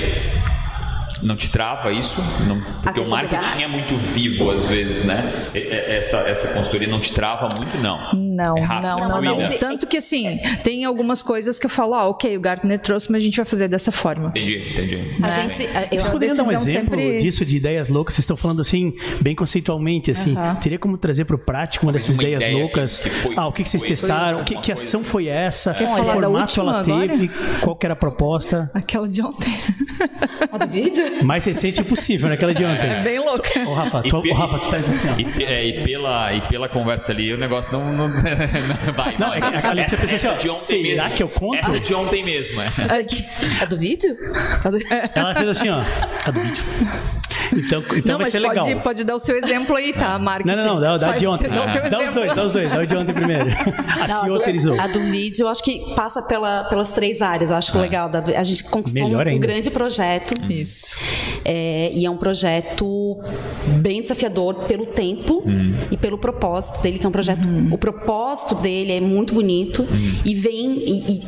Não 1.24 1.36
te 1.36 1.50
trava 1.50 1.92
isso? 1.92 2.22
Não- 2.48 2.62
porque 2.84 3.00
o 3.00 3.08
marketing 3.10 3.64
é 3.64 3.68
muito 3.68 3.98
vivo 3.98 4.52
às 4.52 4.66
vezes, 4.66 5.04
né? 5.04 5.24
Essa, 5.54 6.18
essa 6.30 6.54
consultoria 6.54 6.88
não 6.88 7.00
te 7.00 7.12
trava 7.12 7.50
muito, 7.58 7.78
não. 7.82 8.27
Não, 8.38 8.58
É 8.58 8.68
não, 8.82 9.00
é 9.18 9.22
não, 9.22 9.22
não. 9.40 9.58
Tanto 9.58 9.88
que 9.88 9.98
assim, 9.98 10.38
tem 10.64 10.86
algumas 10.86 11.24
coisas 11.24 11.58
que 11.58 11.66
eu 11.66 11.70
falo, 11.70 11.94
ah, 11.96 12.08
ok, 12.08 12.38
o 12.38 12.40
Gartner 12.40 12.78
trouxe, 12.78 13.12
mas 13.12 13.22
a 13.22 13.26
gente 13.26 13.36
vai 13.38 13.46
fazer 13.46 13.68
dessa 13.68 13.92
forma. 13.92 14.28
Entendi, 14.30 14.58
entendi. 14.58 14.96
A 15.24 15.28
né? 15.28 15.34
gente, 15.50 15.64
eu, 15.64 15.88
Vocês 15.98 16.10
poderiam 16.10 16.38
dar 16.38 16.44
um 16.44 16.52
exemplo 16.52 16.98
sempre- 16.98 17.18
disso 17.18 17.44
de 17.46 17.58
ideias 17.58 17.90
loucas? 17.90 18.14
Vocês 18.14 18.24
estão 18.24 18.38
falando 18.38 18.62
assim, 18.62 18.94
bem 19.22 19.34
conceitualmente, 19.36 20.12
assim. 20.12 20.36
Teria 20.62 20.78
como 20.78 20.98
trazer 20.98 21.26
para 21.26 21.36
o 21.36 21.40
prático 21.40 21.86
uma 21.86 21.92
dessas 21.92 22.16
uma 22.16 22.24
ideias 22.24 22.44
ideia 22.44 22.58
loucas? 22.60 23.00
que- 23.00 23.10
que 23.10 23.16
foi- 23.16 23.36
ah, 23.36 23.48
o 23.48 23.52
que, 23.52 23.64
que 23.64 23.70
vocês 23.70 23.82
foi- 23.82 23.90
testaram? 23.90 24.38
foi 24.40 24.46
Que, 24.46 24.56
que 24.58 24.72
ação 24.72 25.04
foi 25.04 25.28
essa? 25.28 25.74
Quer 25.74 25.88
que 25.88 25.92
falar 25.96 26.14
formato 26.14 26.60
ela 26.60 26.80
agora? 26.82 27.08
teve? 27.08 27.30
Qual 27.62 27.76
que 27.76 27.86
era 27.86 27.94
a 27.94 27.98
proposta? 27.98 28.70
Aquela 28.74 29.08
de 29.08 29.22
ontem. 29.22 29.50
a 30.52 30.58
do 30.58 30.68
vídeo? 30.68 31.24
Mais 31.24 31.44
recente 31.46 31.84
possível, 31.84 32.30
naquela 32.30 32.54
de 32.54 32.64
ontem. 32.64 32.88
É 32.88 33.02
bem 33.02 33.20
louca. 33.20 33.50
Ô, 33.68 33.74
Rafa, 33.74 34.02
E 34.06 34.10
tu, 34.10 34.18
ô, 34.18 34.34
Rafa, 34.34 34.60
tu 34.60 34.70
tá 34.70 34.78
dizendo 34.78 34.96
assim, 34.98 35.10
ó. 35.10 35.40
E, 35.40 35.44
é, 35.44 35.66
e 35.68 35.84
pela, 35.86 36.34
e 36.34 36.42
pela 36.42 36.70
conversa 36.70 37.12
ali, 37.12 37.34
o 37.34 37.38
negócio 37.38 37.74
não, 37.74 37.92
não 37.94 38.27
vai. 38.96 39.18
Não, 39.18 39.30
vai. 39.30 39.38
é 39.38 39.62
que 39.62 39.68
a 39.68 39.74
Letícia 39.74 39.96
essa, 39.96 40.08
pensou 40.08 40.16
assim, 40.16 40.16
essa 40.16 40.32
ó, 40.32 40.38
de 40.38 40.50
ontem 40.50 40.84
será 40.84 41.04
mesmo. 41.04 41.18
que 41.18 41.24
eu 41.24 41.30
conto? 41.30 41.58
Essa 41.60 41.80
de 41.80 41.94
ontem 41.94 42.24
mesmo, 42.24 42.62
é. 42.62 43.62
A 43.62 43.66
do 43.66 43.78
vídeo? 43.78 44.16
A 44.64 44.70
do- 44.70 44.78
Ela 45.16 45.36
fez 45.36 45.48
assim, 45.50 45.70
ó. 45.70 45.82
A 46.26 46.32
do 46.32 46.42
vídeo. 46.42 46.64
Então, 47.54 47.80
então 47.82 48.02
não, 48.06 48.18
vai 48.18 48.26
mas 48.26 48.32
ser 48.32 48.42
pode, 48.42 48.60
legal. 48.60 48.82
pode 48.82 49.04
dar 49.06 49.16
o 49.16 49.20
seu 49.20 49.38
exemplo 49.38 49.74
aí, 49.78 49.94
tá? 49.94 50.20
Marketing. 50.20 50.58
Não, 50.58 50.66
não, 50.66 50.74
não, 50.76 50.82
dá, 50.82 50.98
dá 50.98 51.08
Faz- 51.08 51.20
de 51.22 51.28
ontem. 51.28 51.48
Dá 51.50 51.72
teu 51.72 51.90
Dá 51.90 52.00
os 52.04 52.12
dois, 52.12 52.34
dá 52.36 52.44
os 52.44 52.52
dois. 52.52 52.72
Dá 52.72 52.80
o 52.80 52.86
de 52.88 52.96
ontem 52.98 53.14
primeiro. 53.14 53.46
A 54.02 54.08
Não, 54.08 54.08
CEO 54.08 54.24
a 54.24 54.28
do- 54.28 54.34
autorizou. 54.36 54.80
A 54.82 54.88
do 54.88 55.00
vídeo, 55.02 55.44
eu 55.44 55.48
acho 55.48 55.64
que 55.64 55.94
passa 55.96 56.22
pela, 56.22 56.66
pelas 56.66 56.90
três 56.92 57.22
áreas. 57.22 57.50
Eu 57.50 57.56
acho 57.56 57.72
que 57.72 57.78
o 57.78 57.82
legal. 57.82 58.10
Da, 58.10 58.20
a 58.20 58.44
gente 58.44 58.64
conquistou 58.66 59.04
um, 59.08 59.18
um 59.36 59.40
grande 59.40 59.70
projeto. 59.72 60.34
Isso. 60.52 60.94
É, 61.50 61.90
e 61.94 62.06
é 62.06 62.10
um 62.10 62.18
projeto 62.18 63.18
bem 63.82 64.02
desafiador 64.02 64.54
pelo 64.68 64.86
tempo 64.88 65.44
e 65.90 65.96
pelo 65.96 66.18
propósito 66.18 66.82
dele, 66.82 67.00
que 67.00 67.06
é 67.06 67.10
um 67.10 67.12
projeto. 67.12 67.40
O 67.72 67.78
propósito 67.78 68.54
dele 68.56 68.92
é 68.92 69.00
muito 69.00 69.34
bonito 69.34 69.88
e 70.26 70.36
vem 70.36 70.74
e, 70.86 71.22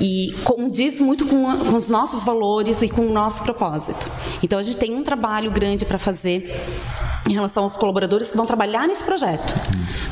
e, 0.00 0.26
e 0.28 0.32
condiz 0.44 1.00
muito 1.00 1.26
com, 1.26 1.48
a- 1.48 1.56
com 1.56 1.74
os 1.76 1.88
nossos 1.88 2.22
valores 2.24 2.82
e 2.82 2.88
com 2.88 3.02
o 3.02 3.12
nosso 3.12 3.42
propósito. 3.42 4.08
Então 4.44 4.60
a 4.60 4.62
gente 4.62 4.78
tem 4.78 4.94
um 4.94 5.02
trabalho 5.02 5.50
grande 5.50 5.84
para 5.84 5.98
fazer 5.98 6.54
em 7.28 7.32
relação 7.32 7.62
aos 7.62 7.76
colaboradores 7.76 8.30
que 8.30 8.36
vão 8.36 8.46
trabalhar 8.46 8.86
nesse 8.86 9.02
projeto. 9.02 9.54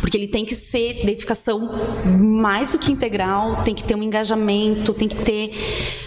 Porque 0.01 0.17
ele 0.17 0.29
tem 0.29 0.45
que 0.45 0.55
ser 0.55 1.05
dedicação 1.05 1.71
mais 2.21 2.73
do 2.73 2.79
que 2.79 2.91
integral, 2.91 3.63
tem 3.63 3.75
que 3.75 3.85
ter 3.85 3.95
um 3.95 4.03
engajamento, 4.03 4.95
tem 4.95 5.09
que 5.09 5.17
ter 5.17 5.53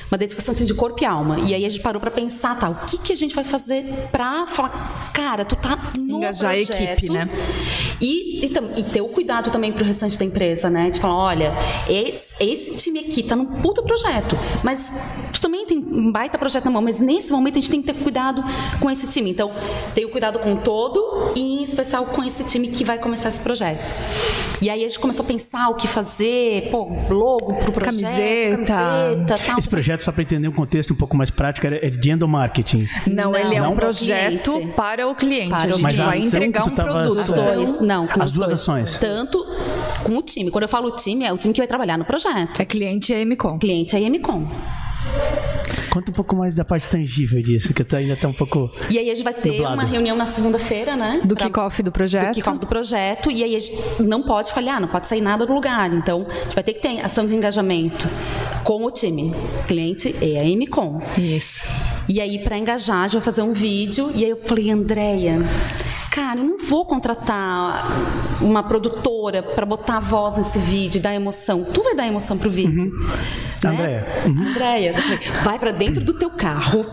uma 0.10 0.18
dedicação 0.18 0.54
assim, 0.54 0.66
de 0.66 0.74
corpo 0.74 1.04
e 1.04 1.06
alma. 1.06 1.40
E 1.40 1.54
aí 1.54 1.66
a 1.66 1.70
gente 1.70 1.82
parou 1.82 2.00
para 2.00 2.12
pensar, 2.12 2.58
tá, 2.58 2.70
o 2.70 2.76
que, 2.86 2.98
que 2.98 3.14
a 3.14 3.16
gente 3.16 3.36
vai 3.36 3.44
fazer 3.44 3.84
para 4.12 4.48
falar, 4.48 5.12
cara, 5.14 5.44
tu 5.44 5.56
tá 5.56 5.92
no 5.98 6.18
Engajar 6.18 6.52
a 6.52 6.56
projeto, 6.56 6.82
equipe, 6.82 7.12
né? 7.12 7.28
E, 8.00 8.46
e, 8.46 8.54
e 8.78 8.84
ter 8.84 9.02
o 9.02 9.08
cuidado 9.08 9.52
também 9.52 9.72
pro 9.72 9.84
restante 9.84 10.18
da 10.18 10.26
empresa, 10.26 10.70
né? 10.70 10.90
De 10.90 11.00
falar, 11.00 11.16
olha, 11.16 11.54
esse, 11.90 12.34
esse 12.40 12.78
time 12.78 13.00
aqui 13.00 13.24
tá 13.24 13.36
num 13.36 13.46
puta 13.46 13.82
projeto, 13.82 14.38
mas 14.64 14.94
tu 15.34 15.42
também 15.42 15.66
tem 15.66 15.78
um 15.78 16.12
baita 16.12 16.38
projeto 16.38 16.66
na 16.66 16.72
mão, 16.72 16.82
mas 16.82 17.00
nesse 17.00 17.32
momento 17.32 17.58
a 17.58 17.62
gente 17.62 17.72
tem 17.72 17.82
que 17.82 17.92
ter 17.92 18.02
cuidado 18.02 18.44
com 18.80 18.90
esse 18.90 19.08
time. 19.08 19.30
Então, 19.30 19.52
tenho 19.94 20.10
cuidado 20.10 20.40
com 20.40 20.54
o 20.54 20.58
todo 20.96 21.34
e 21.36 21.60
em 21.60 21.64
especial 21.64 22.06
com 22.06 22.24
esse 22.24 22.44
time 22.46 22.68
que 22.70 22.84
vai 22.84 22.98
começar 22.98 23.28
esse 23.30 23.40
projeto. 23.40 23.80
E 24.62 24.70
aí 24.70 24.86
a 24.86 24.88
gente 24.88 24.98
começou 25.00 25.24
a 25.24 25.28
pensar 25.28 25.70
o 25.70 25.76
que 25.76 25.88
fazer, 25.88 26.70
pô, 26.72 26.88
logo 27.10 27.54
pro 27.56 27.72
projeto, 27.74 27.86
Camiseta. 28.02 28.66
camiseta 28.66 29.40
tal. 29.46 29.60
Esse 29.60 29.68
projeto, 29.70 30.02
só 30.02 30.12
para 30.14 30.22
entender 30.24 30.48
um 30.48 30.52
contexto 30.54 30.94
um 30.94 30.96
pouco 30.96 31.16
mais 31.18 31.30
prático, 31.30 31.68
era- 31.68 31.86
é 31.86 31.90
de 31.90 32.10
endomarketing. 32.10 32.88
Não, 33.08 33.32
Não, 33.32 33.36
ele 33.36 33.56
é 33.56 33.60
não 33.60 33.74
um 33.74 33.76
pro 33.76 33.86
projeto 33.88 34.54
cliente. 34.54 34.74
para 34.74 35.08
o 35.08 35.14
cliente. 35.14 35.50
Para 35.50 35.58
a 35.66 35.70
gente 35.70 35.82
Mas 35.82 36.00
a 36.00 36.06
vai 36.06 36.20
entregar 36.20 36.66
um 36.66 36.70
tava- 36.70 36.94
produto. 36.94 37.20
Os 37.20 37.28
dois, 37.28 37.82
não. 37.82 38.08
com 38.08 38.24
As 38.24 38.32
duas 38.32 38.50
dois. 38.50 38.62
ações. 38.62 38.98
Tanto 38.98 39.46
com 40.04 40.18
o 40.18 40.22
time. 40.22 40.50
Quando 40.50 40.64
eu 40.64 40.70
falo 40.70 40.90
time, 40.92 41.26
é 41.26 41.34
o 41.34 41.38
time 41.38 41.54
que 41.54 41.60
vai 41.60 41.68
trabalhar 41.68 41.98
no 41.98 42.06
projeto. 42.06 42.62
É 42.62 42.66
cliente 42.66 43.12
e 43.14 43.26
MCOM. 43.26 43.60
Cliente 43.60 43.94
é 43.96 44.00
a 44.00 44.02
IMCOM. 44.02 44.48
Conta 45.96 46.12
um 46.12 46.14
pouco 46.14 46.36
mais 46.36 46.54
da 46.54 46.66
parte 46.66 46.90
tangível 46.90 47.42
disso, 47.42 47.74
que 47.74 47.82
tu 47.82 47.96
ainda 47.96 48.18
tá 48.18 48.28
um 48.28 48.34
pouco. 48.34 48.70
E 48.90 49.00
aí 49.00 49.10
a 49.10 49.16
gente 49.16 49.24
vai 49.24 49.34
ter 49.34 49.52
Nublado. 49.54 49.76
uma 49.76 49.84
reunião 49.86 50.18
na 50.18 50.26
segunda-feira, 50.26 50.94
né? 50.98 51.22
Do 51.24 51.36
Pra- 51.38 51.46
kickoff 51.46 51.82
do 51.82 51.86
do 51.86 51.92
projeto. 51.94 52.34
kickoff 52.34 52.60
do 52.60 52.68
projeto. 52.68 53.32
E 53.32 53.42
aí 53.42 53.56
a 53.56 53.60
gente 53.62 53.74
não 54.02 54.22
pode 54.22 54.52
falhar, 54.52 54.82
não 54.82 54.90
pode 54.90 55.08
sair 55.08 55.22
nada 55.22 55.46
do 55.46 55.54
lugar. 55.54 55.94
Então, 55.94 56.28
a 56.30 56.44
gente 56.44 56.54
vai 56.54 56.64
ter 56.66 56.74
que 56.74 56.82
ter 56.82 57.00
ação 57.00 57.26
de 57.26 57.34
engajamento 57.34 58.10
com 58.66 58.84
o 58.84 58.92
time. 58.92 59.34
Cliente 59.68 60.14
e 60.22 60.38
a 60.38 60.44
IMCOM. 60.44 61.00
Isso. 61.18 61.64
E 62.10 62.20
aí, 62.20 62.40
para 62.40 62.58
engajar, 62.58 62.98
a 62.98 63.08
gente 63.08 63.14
vai 63.14 63.22
fazer 63.24 63.44
um 63.44 63.54
vídeo. 63.54 64.12
E 64.14 64.26
aí 64.26 64.32
eu 64.32 64.38
falei, 64.38 64.70
Andréia, 64.72 65.40
cara, 66.12 66.42
eu 66.42 66.44
não 66.44 66.58
vou 66.58 66.84
contratar 66.86 67.88
uma 68.42 68.62
produtora 68.64 69.42
para 69.42 69.66
botar 69.66 69.96
a 69.96 70.00
voz 70.02 70.36
nesse 70.36 70.60
vídeo 70.60 70.98
e 70.98 71.02
dar 71.02 71.16
emoção. 71.16 71.64
Tu 71.64 71.82
vai 71.82 71.96
dar 71.96 72.06
emoção 72.06 72.38
pro 72.38 72.50
vídeo. 72.50 72.92
Andréia. 73.70 74.06
Uhum. 74.26 74.48
Andréia, 74.48 74.94
vai 75.44 75.60
pra 75.60 75.72
dentro 75.72 76.04
do 76.04 76.14
teu 76.14 76.30
carro. 76.30 76.86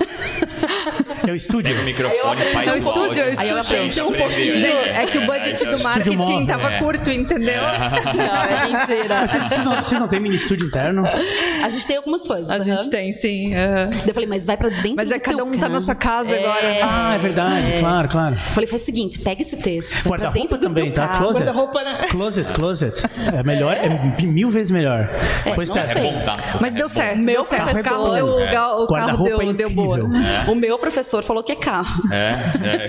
É 1.27 1.31
o 1.31 1.35
estúdio. 1.37 1.71
Pega 1.71 1.83
o 1.83 1.85
microfone, 1.85 2.43
faz 2.53 2.69
É 2.69 2.73
o 2.73 2.77
estúdio, 2.77 3.23
é 3.23 3.27
Aí 3.39 3.49
eu 3.51 3.59
estúdio. 3.59 3.61
aprendi 3.61 4.03
um 4.03 4.13
pouquinho. 4.13 4.59
Gente, 4.59 4.89
é 4.89 5.05
que 5.07 5.19
o 5.19 5.27
budget 5.27 5.65
do 5.65 5.83
marketing 5.83 6.17
móvel. 6.17 6.47
tava 6.47 6.73
É. 6.73 6.79
curto, 6.79 7.11
entendeu? 7.11 7.63
Não, 7.63 8.43
é 8.45 8.69
mentira. 8.79 9.15
Mas 9.21 9.31
vocês, 9.31 9.43
vocês 9.45 9.65
não, 9.65 9.77
vocês 9.77 10.01
não 10.01 10.09
têm 10.09 10.21
mini 10.21 10.37
estúdio 10.37 10.67
interno? 10.67 11.05
A 11.65 11.69
gente 11.69 11.87
tem 11.87 11.97
algumas 11.97 12.27
coisas. 12.27 12.51
A 12.51 12.59
gente 12.59 12.81
aham. 12.83 12.91
tem, 12.91 13.13
sim. 13.13 13.53
Daí 13.53 14.03
Eu 14.09 14.15
falei, 14.15 14.29
mas 14.29 14.47
vai 14.47 14.57
pra 14.57 14.69
dentro 14.69 14.95
Mas 14.97 15.09
do 15.09 15.15
é 15.15 15.19
cada 15.19 15.45
um 15.45 15.53
tá 15.53 15.59
carro. 15.61 15.73
na 15.73 15.81
sua 15.81 15.95
casa 15.95 16.35
É. 16.37 16.41
agora. 16.41 16.79
Ah, 16.83 17.15
é 17.15 17.19
verdade, 17.19 17.73
claro, 17.79 18.09
claro. 18.09 18.35
Falei, 18.35 18.67
faz 18.67 18.83
o 18.83 18.85
seguinte, 18.85 19.19
pega 19.19 19.43
esse 19.43 19.57
texto. 19.57 20.09
Guarda-roupa 20.09 20.59
também, 20.59 20.91
tá? 20.91 21.07
carro. 21.09 21.23
Closet. 21.25 21.45
Guarda-roupa, 21.45 21.85
né? 21.85 21.99
Closet, 22.11 22.53
closet. 22.53 23.03
É 23.33 23.43
melhor, 23.43 23.75
é 23.77 24.23
mil 24.27 24.51
vezes 24.51 24.71
melhor. 24.71 25.09
pois 25.55 25.69
não 25.71 25.77
testa. 25.77 26.01
sei. 26.01 26.13
É 26.63 26.71
tá? 26.71 26.71
Mas 26.71 26.75
É 26.75 26.77
deu 26.79 26.87
bom. 26.87 26.93
certo, 26.95 27.17
Meu 27.19 27.35
deu 27.35 27.43
certo. 27.45 27.63
O 27.63 27.71
professor- 27.73 27.91
carro 27.91 28.15
deu, 28.15 28.27
o 28.27 28.87
carro 28.87 29.25
deu, 29.25 29.43
é 29.43 29.53
deu 29.53 29.71
boa. 29.71 29.99
O 30.49 30.55
meu 30.55 30.79
professor 30.79 31.23
falou 31.23 31.43
que 31.43 31.53
é 31.53 31.57
carro. 31.57 32.03
É, 32.11 32.31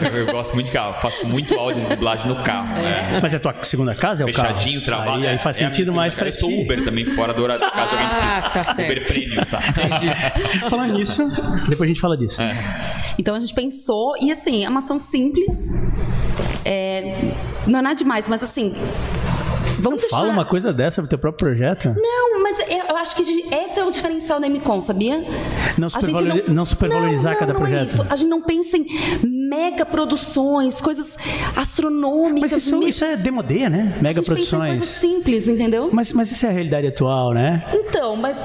é, 0.09 0.19
eu 0.19 0.25
gosto 0.31 0.53
muito 0.53 0.67
de 0.67 0.71
carro. 0.71 0.99
Faço 1.01 1.25
muito 1.27 1.53
áudio 1.57 1.81
de 1.83 1.89
dublagem 1.95 2.27
no 2.27 2.35
carro. 2.43 2.67
né? 2.73 3.19
Mas 3.21 3.33
é 3.33 3.37
a 3.37 3.39
tua 3.39 3.55
segunda 3.63 3.93
casa? 3.95 4.23
É 4.23 4.25
o 4.25 4.33
carro? 4.33 4.47
Fechadinho, 4.49 4.83
trabalho. 4.83 5.21
Aí, 5.23 5.27
aí 5.27 5.35
é- 5.35 5.37
faz 5.37 5.59
é 5.61 5.65
sentido 5.65 5.93
mais 5.93 6.13
pra 6.15 6.27
Eu 6.27 6.33
sou. 6.33 6.49
Uber 6.51 6.83
também, 6.83 7.05
fora 7.15 7.33
do 7.33 7.41
horário, 7.43 7.69
caso 7.71 7.93
alguém 7.93 8.07
precise. 8.09 8.37
Ah, 8.37 8.49
tá 8.49 8.63
certo. 8.73 8.91
Uber 8.91 9.07
Premium, 9.07 9.43
tá? 9.45 9.59
Falando 10.69 10.93
nisso, 10.93 11.27
depois 11.67 11.81
a 11.89 11.93
gente 11.93 12.01
fala 12.01 12.17
disso. 12.17 12.41
Então 13.17 13.35
a 13.35 13.39
gente 13.39 13.53
pensou, 13.53 14.15
e 14.21 14.31
assim, 14.31 14.65
é 14.65 14.69
uma 14.69 14.79
ação 14.79 14.97
simples. 14.99 15.69
é, 16.65 17.31
não 17.67 17.79
é 17.79 17.81
nada 17.81 17.95
demais, 17.95 18.27
mas 18.27 18.43
assim. 18.43 18.75
Vamos 19.79 20.01
deixar. 20.01 20.17
Fala 20.17 20.29
uma 20.29 20.45
coisa 20.45 20.71
dessa 20.73 21.01
pro 21.01 21.09
teu 21.09 21.17
próprio 21.19 21.49
projeto. 21.49 21.93
Não, 21.95 22.42
acho 23.03 23.15
que 23.15 23.21
esse 23.53 23.79
é 23.79 23.83
o 23.85 23.91
diferencial 23.91 24.39
da 24.39 24.49
MCOM, 24.49 24.81
sabia? 24.81 25.17
Não 25.77 25.87
A 25.87 26.01
gente 26.01 26.05
supervalori- 26.05 26.43
não 26.53 26.65
supervalorizar 26.65 27.33
não, 27.33 27.39
cada 27.39 27.53
não, 27.53 27.59
não 27.59 27.67
projeto. 27.67 27.89
É 27.89 27.93
isso. 27.93 28.05
A 28.09 28.15
gente 28.15 28.29
não 28.29 28.41
pensa 28.41 28.77
em 28.77 28.85
mega 29.53 29.85
produções, 29.85 30.81
coisas 30.81 31.17
astronômicas. 31.55 32.51
Mas 32.51 32.63
isso, 32.63 32.77
me- 32.77 32.89
isso 32.89 33.05
é 33.05 33.15
demodê, 33.15 33.69
né? 33.69 33.97
Mega 34.01 34.19
a 34.19 34.23
em 34.23 34.25
coisas 34.25 34.49
produções. 34.49 34.83
simples, 34.83 35.47
entendeu? 35.47 35.89
Mas, 35.91 36.11
mas 36.11 36.31
isso 36.31 36.45
é 36.45 36.49
a 36.49 36.51
realidade 36.51 36.87
atual, 36.87 37.33
né? 37.33 37.63
Então, 37.73 38.15
mas, 38.15 38.37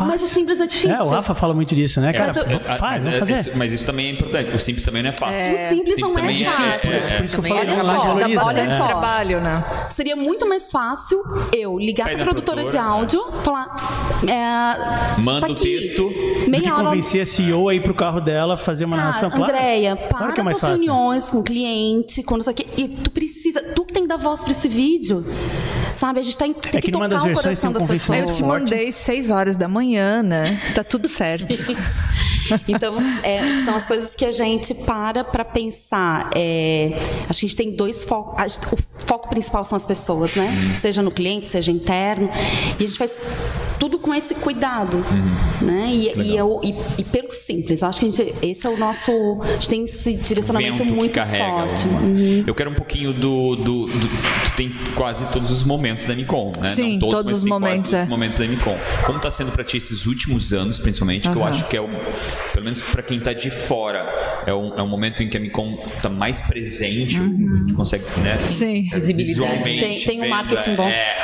mas 0.00 0.22
o 0.22 0.26
simples 0.28 0.60
é 0.60 0.66
difícil. 0.66 0.90
É, 0.96 1.02
o 1.02 1.08
Rafa 1.08 1.34
fala 1.34 1.54
muito 1.54 1.74
disso, 1.74 2.00
né? 2.00 2.12
Cara, 2.12 2.32
Mas 2.34 2.50
eu- 2.50 2.60
Ah, 2.68 2.76
faz, 2.76 2.80
mas, 2.80 3.02
vamos 3.04 3.16
é- 3.16 3.18
fazer. 3.20 3.34
isso- 3.48 3.58
mas 3.58 3.72
isso 3.72 3.86
também 3.86 4.06
é 4.06 4.10
importante. 4.10 4.54
O 4.56 4.60
simples 4.60 4.84
também 4.84 5.02
não 5.02 5.10
é 5.10 5.12
fácil. 5.12 5.54
O 5.54 5.68
simples 5.68 5.96
não 5.98 6.10
é 6.10 6.14
também 6.14 6.44
fácil. 6.44 6.90
É, 6.92 6.96
é, 6.96 7.00
Por 7.16 7.24
isso 7.24 7.34
que 7.34 7.40
eu 7.40 7.42
falei 7.54 7.58
olha 7.58 7.72
a 7.80 7.84
só, 7.84 8.00
valoriza. 8.08 8.40
Bastante 8.40 8.68
né? 8.68 8.74
só. 8.74 8.86
trabalho, 8.86 9.40
né? 9.40 9.60
Seria 9.90 10.16
muito 10.16 10.48
mais 10.48 10.70
fácil 10.70 11.22
eu 11.56 11.78
ligar 11.78 12.08
para 12.08 12.18
na 12.18 12.24
produtora 12.24 12.64
de 12.64 12.76
áudio, 12.76 13.22
falar. 13.42 14.18
É, 14.26 15.20
Manda 15.20 15.46
tá 15.46 15.52
o 15.52 15.54
texto. 15.54 16.08
Do 16.08 16.44
que 16.44 16.50
Meia 16.50 16.74
hora. 16.74 16.84
convencer 16.84 17.22
a 17.22 17.26
CEO 17.26 17.68
a 17.68 17.74
ir 17.74 17.82
pro 17.82 17.94
carro 17.94 18.20
dela 18.20 18.56
fazer 18.56 18.84
uma 18.84 18.96
narração. 18.96 19.30
Cara, 19.30 19.44
Claro. 19.44 19.52
Andréia, 19.56 19.96
Claro 19.96 20.32
para 20.32 20.39
que 20.40 20.42
é 20.42 20.44
mais 20.44 20.58
tuas 20.58 20.70
fácil. 20.72 20.86
reuniões 20.86 21.30
com 21.30 21.38
o 21.38 21.44
cliente, 21.44 22.22
com 22.22 22.36
não 22.36 22.44
sei 22.44 22.52
o 22.52 22.56
quê. 22.56 22.66
E 22.76 22.88
tu 22.88 23.10
precisa, 23.10 23.62
tu 23.74 23.84
que 23.84 23.92
tem 23.92 24.02
que 24.02 24.08
dar 24.08 24.16
voz 24.16 24.40
para 24.42 24.52
esse 24.52 24.68
vídeo. 24.68 25.24
Sabe? 25.96 26.20
A 26.20 26.22
gente 26.22 26.36
tem, 26.36 26.52
tem 26.52 26.68
É 26.70 26.80
que 26.80 26.86
que 26.86 26.92
tocar 26.92 27.08
das 27.08 27.20
o 27.22 27.24
coração 27.32 27.70
um 27.70 27.72
das 27.72 27.82
convencimento 27.82 28.22
Eu 28.22 28.26
pessoas. 28.28 28.36
te 28.36 28.42
mandei 28.70 28.92
6 28.92 29.30
horas 29.30 29.56
da 29.56 29.68
manhã, 29.68 30.22
né? 30.22 30.44
Tá 30.74 30.82
tudo 30.84 31.06
certo. 31.08 31.46
Então, 32.68 32.94
é, 33.22 33.62
são 33.64 33.74
as 33.74 33.86
coisas 33.86 34.14
que 34.14 34.24
a 34.24 34.30
gente 34.32 34.74
para 34.74 35.24
para 35.24 35.44
pensar. 35.44 36.30
É, 36.34 36.92
acho 37.28 37.40
que 37.40 37.46
a 37.46 37.48
gente 37.48 37.56
tem 37.56 37.70
dois 37.76 38.04
focos. 38.04 38.56
O 38.72 38.76
foco 39.06 39.28
principal 39.28 39.64
são 39.64 39.76
as 39.76 39.84
pessoas, 39.84 40.34
né? 40.34 40.46
Uhum. 40.68 40.74
Seja 40.74 41.02
no 41.02 41.10
cliente, 41.10 41.46
seja 41.48 41.70
interno. 41.72 42.28
E 42.78 42.84
a 42.84 42.86
gente 42.86 42.98
faz 42.98 43.18
tudo 43.78 43.98
com 43.98 44.14
esse 44.14 44.34
cuidado, 44.34 44.98
Uhum. 44.98 45.66
né? 45.66 45.88
E, 45.90 46.20
e, 46.22 46.36
eu- 46.36 46.60
e- 46.62 46.74
e 46.98 47.04
pelo 47.04 47.32
simples. 47.32 47.80
Eu 47.82 47.88
acho 47.88 47.98
que 48.00 48.06
a 48.06 48.10
gente, 48.10 48.34
esse 48.42 48.66
é 48.66 48.70
o 48.70 48.76
nosso. 48.76 49.10
A 49.42 49.52
gente 49.52 49.68
tem 49.70 49.84
esse 49.84 50.12
direcionamento 50.14 50.78
vento 50.78 50.88
que 50.88 50.92
muito 50.94 51.12
carrega. 51.14 51.44
forte. 51.68 51.86
Uhum. 51.86 52.44
Eu 52.46 52.54
quero 52.54 52.70
um 52.70 52.74
pouquinho 52.74 53.12
do, 53.12 53.56
do, 53.56 53.86
do- 53.86 54.08
Tu 54.44 54.52
tem 54.56 54.74
quase 54.94 55.24
todos 55.28 55.50
os 55.50 55.64
momentos 55.64 56.04
da 56.06 56.14
Micom, 56.14 56.50
né? 56.60 56.74
Sim, 56.74 56.92
Não 56.94 56.98
todos, 57.00 57.14
todos 57.16 57.32
mas 57.32 57.38
os 57.38 57.42
tem 57.42 57.48
quase 57.50 57.60
momentos, 57.62 57.90
todos 57.90 58.00
é. 58.00 58.02
os 58.04 58.08
momentos 58.10 58.38
da 58.38 58.46
Micom. 58.46 58.76
Como 59.06 59.16
está 59.18 59.30
sendo 59.30 59.50
para 59.52 59.64
ti 59.64 59.76
esses 59.78 60.06
últimos 60.06 60.52
anos, 60.52 60.78
principalmente, 60.78 61.28
que 61.30 61.36
eu 61.36 61.44
acho 61.44 61.64
que 61.66 61.76
é 61.76 61.80
o. 61.80 61.88
Pelo 62.52 62.64
menos 62.64 62.82
para 62.82 63.02
quem 63.02 63.18
está 63.18 63.32
de 63.32 63.50
fora, 63.50 64.06
é 64.46 64.52
um, 64.52 64.74
é 64.74 64.82
um 64.82 64.88
momento 64.88 65.22
em 65.22 65.28
que 65.28 65.36
a 65.36 65.40
Micom 65.40 65.78
está 65.96 66.08
mais 66.08 66.40
presente, 66.40 67.16
a 67.16 67.22
gente 67.22 67.72
consegue, 67.74 68.04
né? 68.20 68.36
Sim. 68.38 68.88
é, 68.92 68.94
Visibilidade. 68.96 69.24
Visualmente. 69.24 69.80
Tem- 69.80 70.00
tem 70.04 70.18
um 70.18 70.22
vendo, 70.22 70.30
marketing 70.30 70.74
bom. 70.74 70.88
É, 70.88 71.16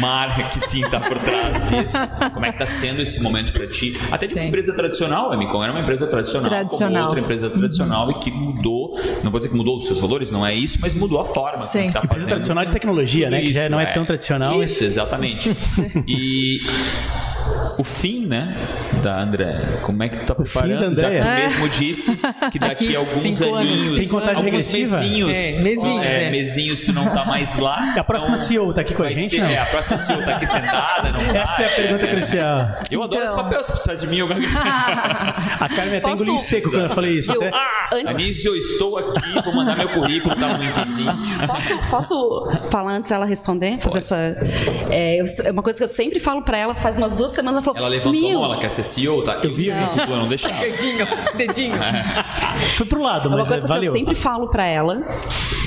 marketing 0.00 0.80
tá 0.82 1.00
por 1.00 1.18
trás 1.18 1.68
disso. 1.70 1.96
Como 2.34 2.44
é 2.46 2.52
que 2.52 2.58
tá 2.58 2.66
sendo 2.66 3.00
esse 3.00 3.22
momento 3.22 3.52
para 3.52 3.66
ti? 3.66 3.96
Até 4.10 4.26
de 4.26 4.34
uma 4.34 4.44
empresa 4.44 4.72
tradicional, 4.74 5.30
a 5.32 5.36
Micom 5.36 5.62
era 5.62 5.72
uma 5.72 5.80
empresa 5.80 6.06
tradicional, 6.06 6.48
Tradicional. 6.48 6.92
como 6.94 7.04
outra 7.06 7.20
empresa 7.20 7.50
tradicional 7.50 8.10
e 8.10 8.14
que 8.18 8.30
mudou, 8.30 8.98
não 9.22 9.30
vou 9.30 9.38
dizer 9.38 9.50
que 9.50 9.56
mudou 9.56 9.76
os 9.76 9.84
seus 9.86 10.00
valores, 10.00 10.30
não 10.30 10.44
é 10.44 10.54
isso, 10.54 10.78
mas 10.80 10.94
mudou 10.94 11.20
a 11.20 11.24
forma 11.24 11.54
Sim. 11.54 11.82
que 11.82 11.86
está 11.88 11.98
Empresa 12.00 12.12
fazendo. 12.14 12.28
tradicional 12.30 12.64
de 12.66 12.72
tecnologia, 12.72 13.30
né? 13.30 13.40
Que 13.40 13.52
já 13.52 13.62
Isso, 13.62 13.70
não 13.70 13.80
é, 13.80 13.86
tão 13.86 14.04
tradicional. 14.04 14.62
Isso, 14.62 14.84
exatamente. 14.84 15.50
e 16.08 16.60
o 17.78 17.84
fim, 17.84 18.26
né, 18.26 18.56
da 19.02 19.20
André, 19.20 19.60
como 19.82 20.02
é 20.02 20.08
que 20.08 20.18
tu 20.18 20.26
tá 20.26 20.34
fim 20.34 20.42
preparando? 20.42 21.00
Já 21.00 21.08
tu 21.08 21.24
mesmo 21.42 21.68
disse 21.68 22.16
que 22.50 22.58
daqui 22.58 22.94
a 22.94 22.98
alguns 23.00 23.42
aninhos, 23.42 23.94
Sem 23.96 24.08
contagem 24.08 24.36
alguns 24.36 24.44
regressiva? 24.52 24.98
mesinhos, 25.00 25.36
É, 25.36 25.52
mesinhos, 25.60 26.06
é, 26.06 26.24
é. 26.24 26.30
mesinhos 26.30 26.80
tu 26.82 26.92
não 26.92 27.04
tá 27.12 27.24
mais 27.24 27.56
lá. 27.56 27.94
A 27.98 28.04
próxima 28.04 28.34
então 28.34 28.46
CEO 28.46 28.74
tá 28.74 28.80
aqui 28.82 28.94
com 28.94 29.02
a 29.02 29.06
vai 29.06 29.14
gente, 29.14 29.30
ser- 29.30 29.40
não? 29.42 29.48
É, 29.48 29.58
a 29.58 29.66
próxima 29.66 29.96
CEO 29.96 30.22
tá 30.22 30.36
aqui 30.36 30.46
sentada, 30.46 31.10
não 31.10 31.20
Essa 31.36 31.56
tá, 31.56 31.62
é 31.62 31.66
a 31.66 31.68
pergunta 31.70 32.06
crucial. 32.08 32.68
Eu 32.90 33.02
adoro 33.02 33.22
esse 33.24 33.32
Então. 33.32 33.44
papel, 33.44 33.64
se 33.64 33.72
precisar 33.72 33.94
de 33.94 34.06
mim, 34.06 34.16
eu 34.18 34.28
A 34.32 35.68
Carmen 35.68 35.96
até 35.98 36.10
engoliu 36.10 36.34
em 36.34 36.38
seco 36.38 36.70
quando 36.70 36.84
eu 36.84 36.90
falei 36.90 37.18
isso. 37.18 37.32
Eu- 37.32 37.40
Até... 37.42 37.50
Antes- 37.92 38.06
Anísio, 38.06 38.50
eu 38.52 38.56
estou 38.56 38.98
aqui, 38.98 39.32
vou 39.44 39.54
mandar 39.54 39.76
meu 39.76 39.88
currículo, 39.88 40.34
tá 40.36 40.48
no 40.56 40.62
LinkedIn. 40.64 41.06
Posso, 41.46 41.90
posso 41.90 42.50
falar 42.70 42.92
antes 42.92 43.10
dela 43.10 43.26
responder? 43.26 43.78
Fazer 43.78 43.98
essa. 43.98 44.16
É, 44.90 45.20
eu- 45.20 45.26
é 45.44 45.50
uma 45.50 45.62
coisa 45.62 45.78
que 45.78 45.84
eu 45.84 45.88
sempre 45.88 46.18
falo 46.18 46.42
pra 46.42 46.56
ela, 46.58 46.74
faz 46.74 46.96
umas 46.96 47.16
duas 47.16 47.32
semanas 47.32 47.41
ela 47.50 47.62
falou. 47.62 47.78
Ela 47.78 47.88
levantou 47.88 48.10
a 48.10 48.22
"Mil, 48.22 48.38
mão, 48.40 48.44
ela 48.44 48.56
quer 48.58 48.70
ser 48.70 48.82
CEO, 48.82 49.22
tá? 49.22 49.40
Eu 49.42 49.52
vi, 49.54 49.68
eu 49.68 49.74
vi. 49.76 49.88
se 49.88 49.94
tu 50.00 50.10
não 50.10 50.26
deixar. 50.26 50.48
Dedinho, 50.60 51.06
dedinho. 51.36 51.74
Foi 52.76 52.86
pro 52.86 53.02
lado, 53.02 53.26
É 53.26 53.28
uma 53.28 53.38
mas 53.38 53.48
coisa 53.48 53.62
que 53.62 53.68
valeu. 53.68 53.92
eu 53.92 53.98
sempre 53.98 54.14
falo 54.14 54.48
pra 54.48 54.66
ela. 54.66 55.00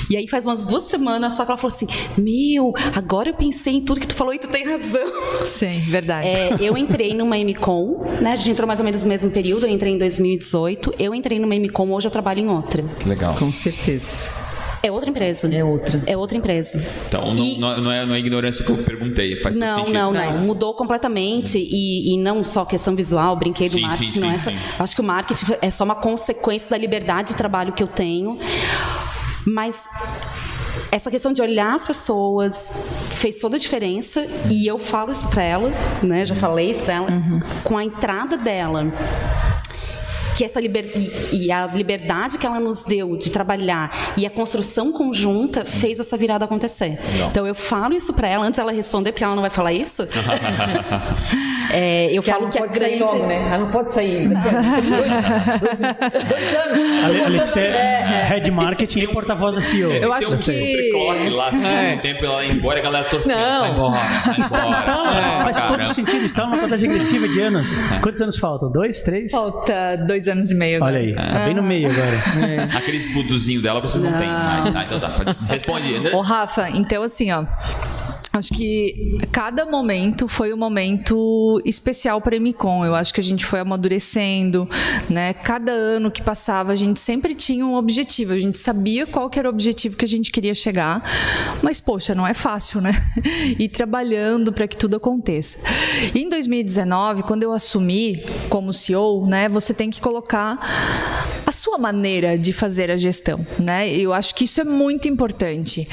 E 0.08 0.16
aí 0.16 0.28
faz 0.28 0.46
umas 0.46 0.64
duas 0.64 0.84
semanas 0.84 1.34
só 1.34 1.44
que 1.44 1.50
ela 1.50 1.58
falou 1.58 1.74
assim: 1.74 1.86
Meu, 2.16 2.72
agora 2.94 3.30
eu 3.30 3.34
pensei 3.34 3.74
em 3.74 3.80
tudo 3.80 3.98
que 4.00 4.06
tu 4.06 4.14
falou 4.14 4.32
e 4.32 4.38
tu 4.38 4.46
tem 4.48 4.64
razão. 4.64 5.06
Sim, 5.44 5.80
verdade. 5.88 6.28
É, 6.28 6.56
eu 6.60 6.76
entrei 6.76 7.12
numa 7.12 7.36
MCOM, 7.36 8.04
né? 8.20 8.32
A 8.32 8.36
gente 8.36 8.50
entrou 8.50 8.66
mais 8.68 8.78
ou 8.78 8.84
menos 8.84 9.02
no 9.02 9.08
mesmo 9.08 9.30
período, 9.30 9.66
eu 9.66 9.70
entrei 9.70 9.92
em 9.94 9.98
2018. 9.98 10.94
Eu 10.98 11.14
entrei 11.14 11.38
numa 11.40 11.54
MCOM, 11.56 11.92
hoje 11.92 12.06
eu 12.06 12.10
trabalho 12.12 12.40
em 12.40 12.48
outra. 12.48 12.84
Que 13.00 13.08
legal. 13.08 13.34
Com 13.34 13.52
certeza. 13.52 14.30
É 14.86 14.90
outra 14.92 15.10
empresa. 15.10 15.52
É 15.54 15.64
outra. 15.64 16.02
É 16.06 16.16
outra 16.16 16.36
empresa. 16.38 16.82
Então, 17.08 17.34
não, 17.34 17.44
E- 17.44 17.58
não, 17.58 17.72
é- 17.72 17.80
não 17.80 17.92
é, 17.92 18.06
não 18.06 18.14
é 18.14 18.18
ignorância 18.18 18.64
que 18.64 18.70
eu 18.70 18.76
perguntei, 18.78 19.36
faz 19.38 19.56
Não, 19.56 19.78
sentido. 19.78 19.92
não, 19.94 20.12
não. 20.12 20.20
Mas- 20.26 20.40
Mudou 20.44 20.74
completamente. 20.74 21.58
E, 21.58 22.14
e 22.14 22.18
não 22.18 22.44
só 22.44 22.64
questão 22.64 22.94
visual, 22.94 23.34
brinquei 23.36 23.68
do 23.68 23.74
Sim, 23.76 23.80
marketing, 23.82 24.10
sim, 24.10 24.20
não 24.20 24.30
é 24.30 24.38
sim, 24.38 24.44
só. 24.44 24.50
sim. 24.50 24.56
Acho 24.78 24.94
que 24.94 25.00
o 25.00 25.04
marketing 25.04 25.44
é 25.60 25.70
só 25.70 25.84
uma 25.84 25.94
consequência 25.96 26.70
da 26.70 26.78
liberdade 26.78 27.28
de 27.28 27.34
trabalho 27.34 27.72
que 27.72 27.82
eu 27.82 27.86
tenho. 27.88 28.38
Mas 29.46 29.84
essa 30.90 31.10
questão 31.10 31.32
de 31.32 31.42
olhar 31.42 31.74
as 31.74 31.86
pessoas 31.86 32.70
fez 33.10 33.38
toda 33.38 33.56
a 33.56 33.58
diferença. 33.58 34.26
E 34.50 34.66
eu 34.66 34.78
falo 34.78 35.10
isso 35.12 35.28
pra 35.28 35.42
ela, 35.42 35.72
né? 36.02 36.24
Já 36.26 36.34
falei 36.34 36.70
isso 36.70 36.82
pra 36.84 36.94
ela. 36.94 37.08
Com 37.64 37.76
a 37.76 37.84
entrada 37.84 38.36
dela 38.36 38.92
que 40.36 40.44
essa 40.44 40.60
liber... 40.60 40.86
e 41.32 41.50
a 41.50 41.66
liberdade 41.66 42.36
que 42.36 42.44
ela 42.44 42.60
nos 42.60 42.84
deu 42.84 43.16
de 43.16 43.30
trabalhar 43.30 44.14
e 44.16 44.26
a 44.26 44.30
construção 44.30 44.92
conjunta 44.92 45.64
fez 45.64 45.98
essa 45.98 46.16
virada 46.16 46.44
acontecer. 46.44 46.98
Então 47.30 47.46
eu 47.46 47.54
falo 47.54 47.94
isso 47.94 48.12
para 48.12 48.28
ela 48.28 48.44
antes 48.44 48.58
dela 48.58 48.70
responder, 48.70 49.12
porque 49.12 49.24
ela 49.24 49.34
não 49.34 49.40
vai 49.40 49.50
falar 49.50 49.72
isso. 49.72 50.02
É, 51.72 52.10
eu 52.16 52.22
falo 52.22 52.48
que 52.48 52.58
a 52.58 52.66
grande 52.66 52.98
né? 53.26 53.46
Ela 53.48 53.58
não 53.58 53.70
pode 53.70 53.92
sair. 53.92 54.28
Dois, 54.28 54.40
dois, 55.60 55.60
dois 55.60 55.82
anos. 55.82 57.56
É 57.56 58.24
head 58.28 58.50
marketing 58.50 59.00
e 59.00 59.08
porta-voz 59.08 59.54
da 59.56 59.60
CEO. 59.62 59.90
Eu 59.92 60.12
acho 60.12 60.26
Tem 60.28 60.34
um 60.34 60.38
que- 60.38 60.44
super 60.52 60.90
clock 60.92 61.28
lá, 61.30 61.48
assim, 61.48 61.68
É. 61.68 61.94
um 61.94 61.98
tempo 61.98 62.24
ela 62.24 62.44
ia 62.44 62.52
embora 62.52 62.78
e 62.78 62.80
a 62.80 62.84
galera 62.84 63.04
torcendo. 63.08 63.36
Não. 63.38 63.60
Vai 63.60 63.70
embora, 63.70 63.98
vai 63.98 64.36
embora. 64.38 64.68
Instala, 64.70 65.16
É, 65.40 65.42
faz 65.42 65.56
todo 65.58 65.68
caramba. 65.70 65.94
sentido. 65.94 66.24
Instala 66.24 66.48
uma 66.48 66.58
contagem 66.58 66.88
regressiva 66.88 67.28
de 67.28 67.40
anos. 67.40 67.68
Quantos 68.02 68.20
anos 68.22 68.38
faltam? 68.38 68.70
Dois, 68.70 69.02
três? 69.02 69.30
Falta 69.30 69.96
dois 70.06 70.28
anos 70.28 70.50
e 70.50 70.54
meio 70.54 70.76
agora. 70.76 70.96
Olha 70.96 71.04
aí, 71.04 71.14
tá 71.14 71.44
bem 71.44 71.54
no 71.54 71.62
meio 71.62 71.90
agora. 71.90 72.68
Aqueles 72.76 73.12
buduzinhos 73.12 73.62
dela 73.62 73.80
vocês 73.80 74.02
não, 74.02 74.12
têm 74.18 74.28
mais. 74.28 74.74
Ah, 74.74 74.82
então 74.84 75.00
tá. 75.00 75.08
Pode... 75.10 75.36
Responde, 75.48 75.94
André. 75.96 76.14
Ô, 76.14 76.20
Rafa, 76.20 76.68
então 76.70 77.02
assim, 77.02 77.30
ó. 77.32 77.44
Acho 78.36 78.52
que 78.52 79.18
cada 79.32 79.64
momento 79.64 80.28
foi 80.28 80.52
um 80.52 80.56
momento 80.56 81.60
especial 81.64 82.20
para 82.20 82.34
a 82.34 82.36
Emicom. 82.36 82.84
Eu 82.84 82.94
acho 82.94 83.12
que 83.14 83.20
a 83.20 83.22
gente 83.22 83.44
foi 83.44 83.60
amadurecendo, 83.60 84.68
né? 85.08 85.32
Cada 85.32 85.72
ano 85.72 86.10
que 86.10 86.22
passava, 86.22 86.72
a 86.72 86.74
gente 86.74 87.00
sempre 87.00 87.34
tinha 87.34 87.64
um 87.64 87.74
objetivo. 87.74 88.32
A 88.32 88.38
gente 88.38 88.58
sabia 88.58 89.06
qual 89.06 89.30
era 89.36 89.48
o 89.48 89.52
objetivo 89.52 89.96
que 89.96 90.04
a 90.04 90.08
gente 90.08 90.30
queria 90.30 90.54
chegar, 90.54 91.02
mas 91.62 91.80
poxa, 91.80 92.14
não 92.14 92.26
é 92.26 92.34
fácil, 92.34 92.80
né? 92.80 92.92
Ir 93.58 93.68
trabalhando 93.68 94.52
para 94.52 94.66
que 94.66 94.76
tudo 94.76 94.96
aconteça. 94.96 95.58
E 96.14 96.20
em 96.20 96.28
2019, 96.28 97.22
quando 97.22 97.42
eu 97.42 97.52
assumi 97.52 98.24
como 98.48 98.72
CEO, 98.72 99.26
né, 99.26 99.48
você 99.48 99.72
tem 99.72 99.90
que 99.90 100.00
colocar 100.00 100.58
a 101.46 101.52
sua 101.52 101.78
maneira 101.78 102.36
de 102.36 102.52
fazer 102.52 102.90
a 102.90 102.96
gestão, 102.96 103.46
né? 103.58 103.88
Eu 103.88 104.12
acho 104.12 104.34
que 104.34 104.44
isso 104.44 104.60
é 104.60 104.64
muito 104.64 105.06
importante. 105.06 105.86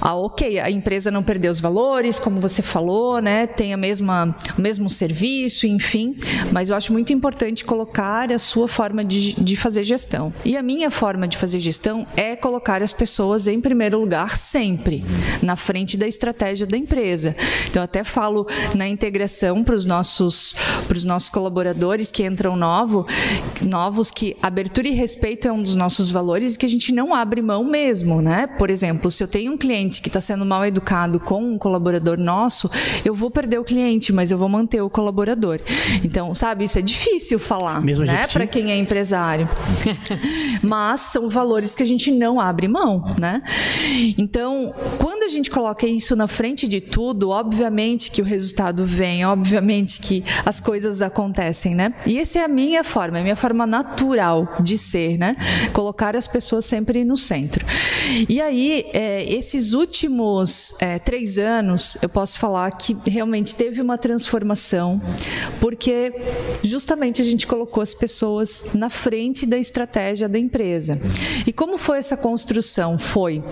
Ah, 0.00 0.14
ok, 0.14 0.60
a 0.60 0.70
empresa 0.70 1.10
não 1.10 1.22
perdeu 1.22 1.50
os 1.50 1.60
valores, 1.60 1.73
como 2.22 2.40
você 2.40 2.62
falou, 2.62 3.20
né? 3.20 3.46
Tem 3.46 3.72
a 3.72 3.76
mesma, 3.76 4.34
o 4.56 4.60
mesmo 4.60 4.88
serviço, 4.88 5.66
enfim. 5.66 6.16
Mas 6.52 6.70
eu 6.70 6.76
acho 6.76 6.92
muito 6.92 7.12
importante 7.12 7.64
colocar 7.64 8.30
a 8.30 8.38
sua 8.38 8.68
forma 8.68 9.04
de, 9.04 9.34
de 9.34 9.56
fazer 9.56 9.82
gestão. 9.84 10.32
E 10.44 10.56
a 10.56 10.62
minha 10.62 10.90
forma 10.90 11.26
de 11.26 11.36
fazer 11.36 11.58
gestão 11.58 12.06
é 12.16 12.36
colocar 12.36 12.82
as 12.82 12.92
pessoas 12.92 13.46
em 13.46 13.60
primeiro 13.60 13.98
lugar 13.98 14.36
sempre, 14.36 15.04
na 15.42 15.56
frente 15.56 15.96
da 15.96 16.06
estratégia 16.06 16.66
da 16.66 16.76
empresa. 16.76 17.34
Então, 17.68 17.80
eu 17.80 17.84
até 17.84 18.04
falo 18.04 18.46
na 18.74 18.88
integração 18.88 19.64
para 19.64 19.74
os 19.74 19.86
nossos, 19.86 20.54
nossos 21.04 21.30
colaboradores 21.30 22.10
que 22.12 22.24
entram 22.24 22.56
novo, 22.56 23.06
novos 23.60 24.10
que 24.10 24.36
abertura 24.42 24.88
e 24.88 24.92
respeito 24.92 25.48
é 25.48 25.52
um 25.52 25.62
dos 25.62 25.76
nossos 25.76 26.10
valores 26.10 26.56
que 26.56 26.66
a 26.66 26.68
gente 26.68 26.92
não 26.92 27.14
abre 27.14 27.42
mão 27.42 27.64
mesmo, 27.64 28.20
né? 28.20 28.46
Por 28.46 28.70
exemplo, 28.70 29.10
se 29.10 29.22
eu 29.22 29.28
tenho 29.28 29.52
um 29.52 29.56
cliente 29.56 30.00
que 30.00 30.08
está 30.08 30.20
sendo 30.20 30.44
mal 30.44 30.64
educado 30.64 31.18
com 31.20 31.42
um 31.42 31.58
colaborador 31.64 32.18
nosso, 32.18 32.70
eu 33.06 33.14
vou 33.14 33.30
perder 33.30 33.58
o 33.58 33.64
cliente, 33.64 34.12
mas 34.12 34.30
eu 34.30 34.36
vou 34.36 34.50
manter 34.50 34.82
o 34.82 34.90
colaborador. 34.90 35.60
Então, 36.04 36.34
sabe, 36.34 36.64
isso 36.64 36.78
é 36.78 36.82
difícil 36.82 37.38
falar, 37.38 37.80
mesmo 37.80 38.04
né? 38.04 38.26
Para 38.30 38.46
quem 38.46 38.70
é 38.70 38.76
empresário. 38.76 39.48
mas 40.62 41.00
são 41.00 41.28
valores 41.28 41.74
que 41.74 41.82
a 41.82 41.86
gente 41.86 42.10
não 42.10 42.38
abre 42.38 42.68
mão, 42.68 43.14
né? 43.18 43.42
Então, 44.18 44.74
quando 44.98 45.22
a 45.22 45.28
gente 45.28 45.50
coloca 45.50 45.86
isso 45.86 46.14
na 46.14 46.26
frente 46.26 46.68
de 46.68 46.80
tudo, 46.80 47.30
obviamente 47.30 48.10
que 48.10 48.20
o 48.20 48.24
resultado 48.24 48.84
vem, 48.84 49.24
obviamente 49.24 50.00
que 50.00 50.22
as 50.44 50.60
coisas 50.60 51.00
acontecem, 51.00 51.74
né? 51.74 51.94
E 52.06 52.18
essa 52.18 52.40
é 52.40 52.44
a 52.44 52.48
minha 52.48 52.84
forma, 52.84 53.18
é 53.18 53.20
a 53.20 53.24
minha 53.24 53.36
forma 53.36 53.66
natural 53.66 54.56
de 54.60 54.76
ser, 54.76 55.16
né? 55.16 55.36
Colocar 55.72 56.14
as 56.14 56.26
pessoas 56.26 56.66
sempre 56.66 57.04
no 57.04 57.16
centro. 57.16 57.64
E 58.28 58.40
aí, 58.40 58.84
é, 58.92 59.24
esses 59.32 59.72
últimos 59.72 60.74
é, 60.80 60.98
três 60.98 61.38
anos, 61.38 61.43
eu 62.02 62.08
posso 62.08 62.38
falar 62.38 62.70
que 62.72 62.96
realmente 63.06 63.54
teve 63.54 63.80
uma 63.80 63.98
transformação, 63.98 65.00
porque 65.60 66.12
justamente 66.62 67.20
a 67.22 67.24
gente 67.24 67.46
colocou 67.46 67.82
as 67.82 67.94
pessoas 67.94 68.66
na 68.74 68.90
frente 68.90 69.46
da 69.46 69.58
estratégia 69.58 70.28
da 70.28 70.38
empresa. 70.38 70.98
E 71.46 71.52
como 71.52 71.78
foi 71.78 71.98
essa 71.98 72.16
construção? 72.16 72.98
Foi 72.98 73.42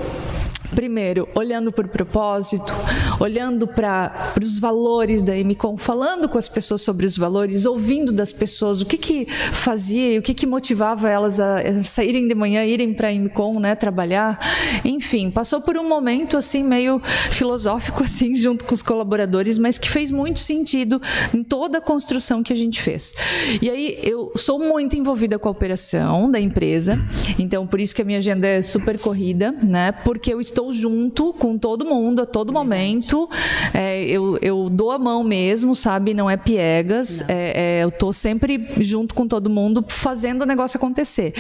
primeiro, 0.75 1.29
olhando 1.35 1.71
por 1.71 1.87
propósito, 1.89 2.73
olhando 3.21 3.67
para 3.67 4.33
os 4.41 4.59
valores 4.59 5.23
da 5.23 5.35
MCOM, 5.35 5.77
falando 5.77 6.29
com 6.29 6.39
as 6.39 6.49
pessoas 6.49 6.83
sobre 6.83 7.07
os 7.07 7.17
valores, 7.17 7.67
ouvindo 7.67 8.13
das 8.13 8.33
pessoas 8.33 8.81
o 8.81 8.87
que, 8.87 8.97
que 8.97 9.27
fazia 9.53 10.15
e 10.15 10.19
o 10.19 10.23
que, 10.23 10.35
que 10.35 10.47
motivava 10.47 11.09
elas 11.09 11.39
a 11.39 11.85
saírem 11.85 12.27
de 12.27 12.35
manhã, 12.35 12.65
irem 12.65 12.95
para 12.95 13.09
a 13.09 13.13
MCOM, 13.13 13.61
né, 13.61 13.75
trabalhar. 13.75 14.39
Enfim, 14.85 15.31
passou 15.31 15.61
por 15.61 15.77
um 15.77 15.89
momento 15.89 16.37
assim 16.37 16.63
meio 16.63 17.01
filosófico 17.31 17.82
assim 18.03 18.35
junto 18.35 18.65
com 18.65 18.75
os 18.75 18.83
colaboradores, 18.83 19.59
mas 19.59 19.79
que 19.79 19.89
fez 19.89 20.11
muito 20.11 20.41
sentido 20.41 21.01
em 21.35 21.43
toda 21.43 21.79
a 21.79 21.81
construção 21.81 22.43
que 22.43 22.53
a 22.53 22.57
gente 22.57 22.81
fez. 22.81 23.15
E 23.61 23.69
aí 23.69 23.99
eu 24.03 24.33
sou 24.37 24.59
muito 24.59 24.97
envolvida 24.97 25.39
com 25.39 25.49
a 25.49 25.53
operação 25.53 26.31
da 26.31 26.41
empresa, 26.41 26.99
então 27.39 27.67
por 27.67 27.81
isso 27.81 27.95
que 27.95 28.03
a 28.03 28.05
minha 28.05 28.19
agenda 28.19 28.47
é 28.47 28.63
super 28.63 28.99
corrida, 28.99 29.53
né? 29.53 29.93
Porque 29.93 30.33
eu 30.33 30.41
estou 30.41 30.63
estou 30.63 30.73
junto 30.73 31.33
com 31.33 31.59
todo 31.59 31.85
mundo 31.85 32.23
a 32.23 32.27
todo 32.27 32.53
momento. 32.53 33.29
É, 33.75 34.05
eu, 34.05 34.39
eu 34.41 34.69
dou 34.71 34.91
a 34.91 34.99
mão 34.99 35.25
mesmo, 35.25 35.75
sabe? 35.75 36.15
Não 36.15 36.31
é 36.31 36.37
piegas. 36.37 37.23
É, 37.29 37.79
é, 37.79 37.85
eu 37.85 37.89
estou 37.89 38.13
sempre 38.13 38.69
junto 38.79 39.15
com 39.15 39.27
todo 39.27 39.51
mundo 39.51 39.85
fazendo 39.89 40.43
o 40.43 40.47
negócio 40.47 40.77
acontecer. 40.77 41.33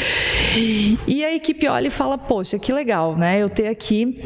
E 1.06 1.24
a 1.24 1.32
equipe 1.34 1.68
olha 1.68 1.86
e 1.86 1.90
fala: 1.90 2.18
Poxa, 2.18 2.58
que 2.58 2.72
legal, 2.72 3.16
né? 3.16 3.40
Eu 3.40 3.48
ter 3.48 3.68
aqui 3.68 4.20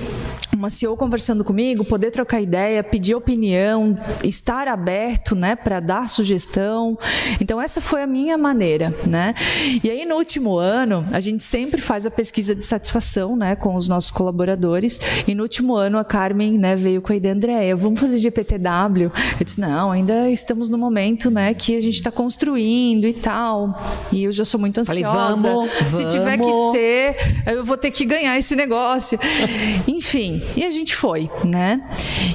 uma 0.57 0.71
CEO 0.71 0.97
conversando 0.97 1.45
comigo, 1.45 1.85
poder 1.85 2.11
trocar 2.11 2.41
ideia, 2.41 2.83
pedir 2.83 3.15
opinião, 3.15 3.95
estar 4.25 4.69
aberto, 4.69 5.35
né, 5.35 5.55
para 5.55 5.81
dar 5.81 6.09
sugestão. 6.09 6.99
Então 7.41 7.61
essa 7.61 7.81
foi 7.81 8.03
a 8.03 8.07
minha 8.07 8.39
maneira, 8.39 8.95
né? 9.07 9.35
E 9.83 9.91
aí 9.91 10.05
no 10.05 10.17
último 10.17 10.57
ano 10.57 11.07
a 11.13 11.21
gente 11.21 11.45
sempre 11.45 11.81
faz 11.81 12.07
a 12.07 12.11
pesquisa 12.11 12.55
de 12.55 12.65
satisfação, 12.65 13.37
né, 13.37 13.55
com 13.55 13.75
os 13.75 13.89
nossos 13.89 14.11
colaboradores. 14.11 15.01
E 15.27 15.35
no 15.35 15.43
último 15.43 15.75
ano 15.75 15.99
a 15.99 16.05
Carmen, 16.05 16.59
né, 16.59 16.75
veio 16.75 17.03
com 17.03 17.13
a 17.13 17.17
ideia, 17.17 17.35
Andréia, 17.35 17.77
vamos 17.77 18.01
fazer 18.01 18.19
GPTW? 18.19 19.11
Eu 19.39 19.45
disse 19.45 19.61
não, 19.61 19.91
ainda 19.91 20.31
estamos 20.31 20.69
no 20.69 20.79
momento, 20.79 21.31
né, 21.31 21.53
que 21.55 21.77
a 21.77 21.81
gente 21.81 21.95
está 21.95 22.11
construindo 22.11 23.07
e 23.07 23.13
tal. 23.13 23.81
E 24.13 24.25
eu 24.25 24.33
já 24.33 24.45
sou 24.45 24.59
muito 24.59 24.81
ansiosa. 24.81 25.03
Falei, 25.03 25.53
vamos, 25.53 25.71
Se 25.91 25.97
vamos. 25.99 26.15
tiver 26.15 26.39
que 26.39 26.53
ser, 26.73 27.17
eu 27.47 27.65
vou 27.65 27.77
ter 27.77 27.91
que 27.91 28.05
ganhar 28.05 28.39
esse 28.39 28.55
negócio. 28.57 29.19
Enfim, 29.87 30.43
e 30.55 30.65
a 30.65 30.71
gente 30.71 30.95
foi, 30.95 31.31
né? 31.45 31.81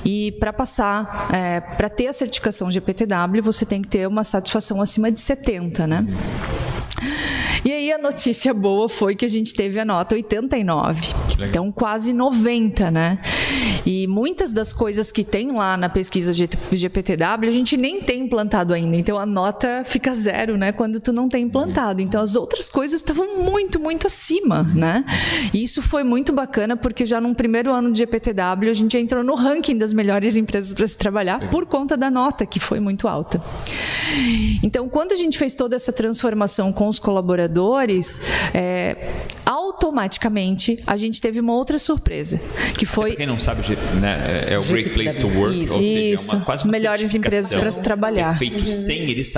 E 0.04 0.32
para 0.34 0.52
passar, 0.52 1.30
é, 1.32 1.60
para 1.62 1.90
ter 1.90 2.08
a 2.08 2.14
certificação 2.14 2.72
GPTW, 2.72 3.42
você 3.42 3.66
tem 3.66 3.82
que 3.82 3.88
ter 3.88 4.08
uma 4.08 4.24
satisfação 4.24 4.82
acima 4.82 5.12
de 5.12 5.20
70, 5.20 5.88
né? 5.88 6.06
E 7.64 7.72
aí 7.72 7.92
a 7.92 7.98
notícia 7.98 8.54
boa 8.54 8.90
foi 8.90 9.16
que 9.16 9.24
a 9.24 9.28
gente 9.28 9.54
teve 9.54 9.80
a 9.80 9.86
nota 9.86 10.16
89. 10.16 11.14
Então 11.40 11.72
quase 11.72 12.12
90, 12.14 12.90
né? 12.90 13.20
E 13.86 14.08
muitas 14.08 14.54
das 14.54 14.74
coisas 14.74 15.12
que 15.12 15.24
tem 15.24 15.52
lá 15.52 15.76
na 15.78 15.90
pesquisa 15.90 16.34
GPTW, 16.34 17.48
a 17.48 17.52
gente 17.52 17.78
nem 17.78 18.00
tem 18.00 18.22
implantado 18.22 18.74
ainda. 18.74 18.96
Então 18.96 19.18
a 19.18 19.26
nota 19.26 19.84
fica 19.86 20.14
zero, 20.14 20.58
né? 20.58 20.72
Quando 20.72 21.00
tu 21.00 21.12
não 21.12 21.28
tem 21.28 21.44
implantado. 21.44 22.02
Então 22.02 22.22
as 22.22 22.36
outras 22.36 22.70
coisas 22.70 23.02
estavam 23.02 23.44
muito, 23.44 23.80
muito 23.80 24.08
acima, 24.08 24.64
né? 24.64 25.06
E 25.54 25.64
isso 25.64 25.82
foi 25.82 26.04
muito 26.04 26.32
bacana 26.32 26.76
porque 26.78 27.06
já 27.06 27.20
num 27.20 27.34
primeiro 27.34 27.72
ano 27.72 27.92
de 27.92 28.00
GPTW 28.00 28.70
a 28.70 28.74
gente 28.74 28.98
entrou 28.98 29.24
no 29.24 29.36
ranking 29.36 29.78
das 29.78 29.94
melhores 29.94 30.38
empresas 30.38 30.74
para 30.74 30.88
se 30.88 30.98
trabalhar 30.98 31.50
por 31.50 31.66
conta 31.66 31.98
da 31.98 32.10
nota 32.10 32.46
que 32.46 32.60
foi 32.60 32.80
muito 32.80 33.08
alta. 33.08 33.42
Então 34.64 34.88
quando 34.88 35.12
a 35.12 35.16
gente 35.16 35.38
fez 35.38 35.56
toda 35.56 35.76
essa 35.76 35.92
transformação 35.92 36.72
com 36.72 36.88
os 36.88 37.00
colaboradores, 37.00 38.20
é, 38.54 39.26
automaticamente 39.46 40.82
a 40.88 40.96
gente 40.96 41.20
teve 41.20 41.40
uma 41.40 41.54
outra 41.54 41.78
surpresa, 41.78 42.40
que 42.78 42.86
foi... 42.86 43.12
É, 43.12 43.16
quem 43.16 43.28
não 43.28 43.40
sabe, 43.40 43.51
né, 44.00 44.46
é 44.48 44.58
o 44.58 44.64
Great 44.64 44.92
Place 44.92 45.18
to 45.18 45.28
Work, 45.28 45.64
isso, 45.64 45.74
ou 45.74 45.80
seja, 45.80 46.32
é 46.32 46.36
uma, 46.36 46.46
quase 46.46 46.64
uma 46.64 46.72
melhores 46.72 47.16
empresas 47.16 47.54
para 47.54 47.72
se 47.72 47.82
trabalhar. 47.82 48.34
É 48.36 48.38
feito 48.38 48.60
uhum. 48.60 48.66
sem 48.66 49.10
eles, 49.10 49.34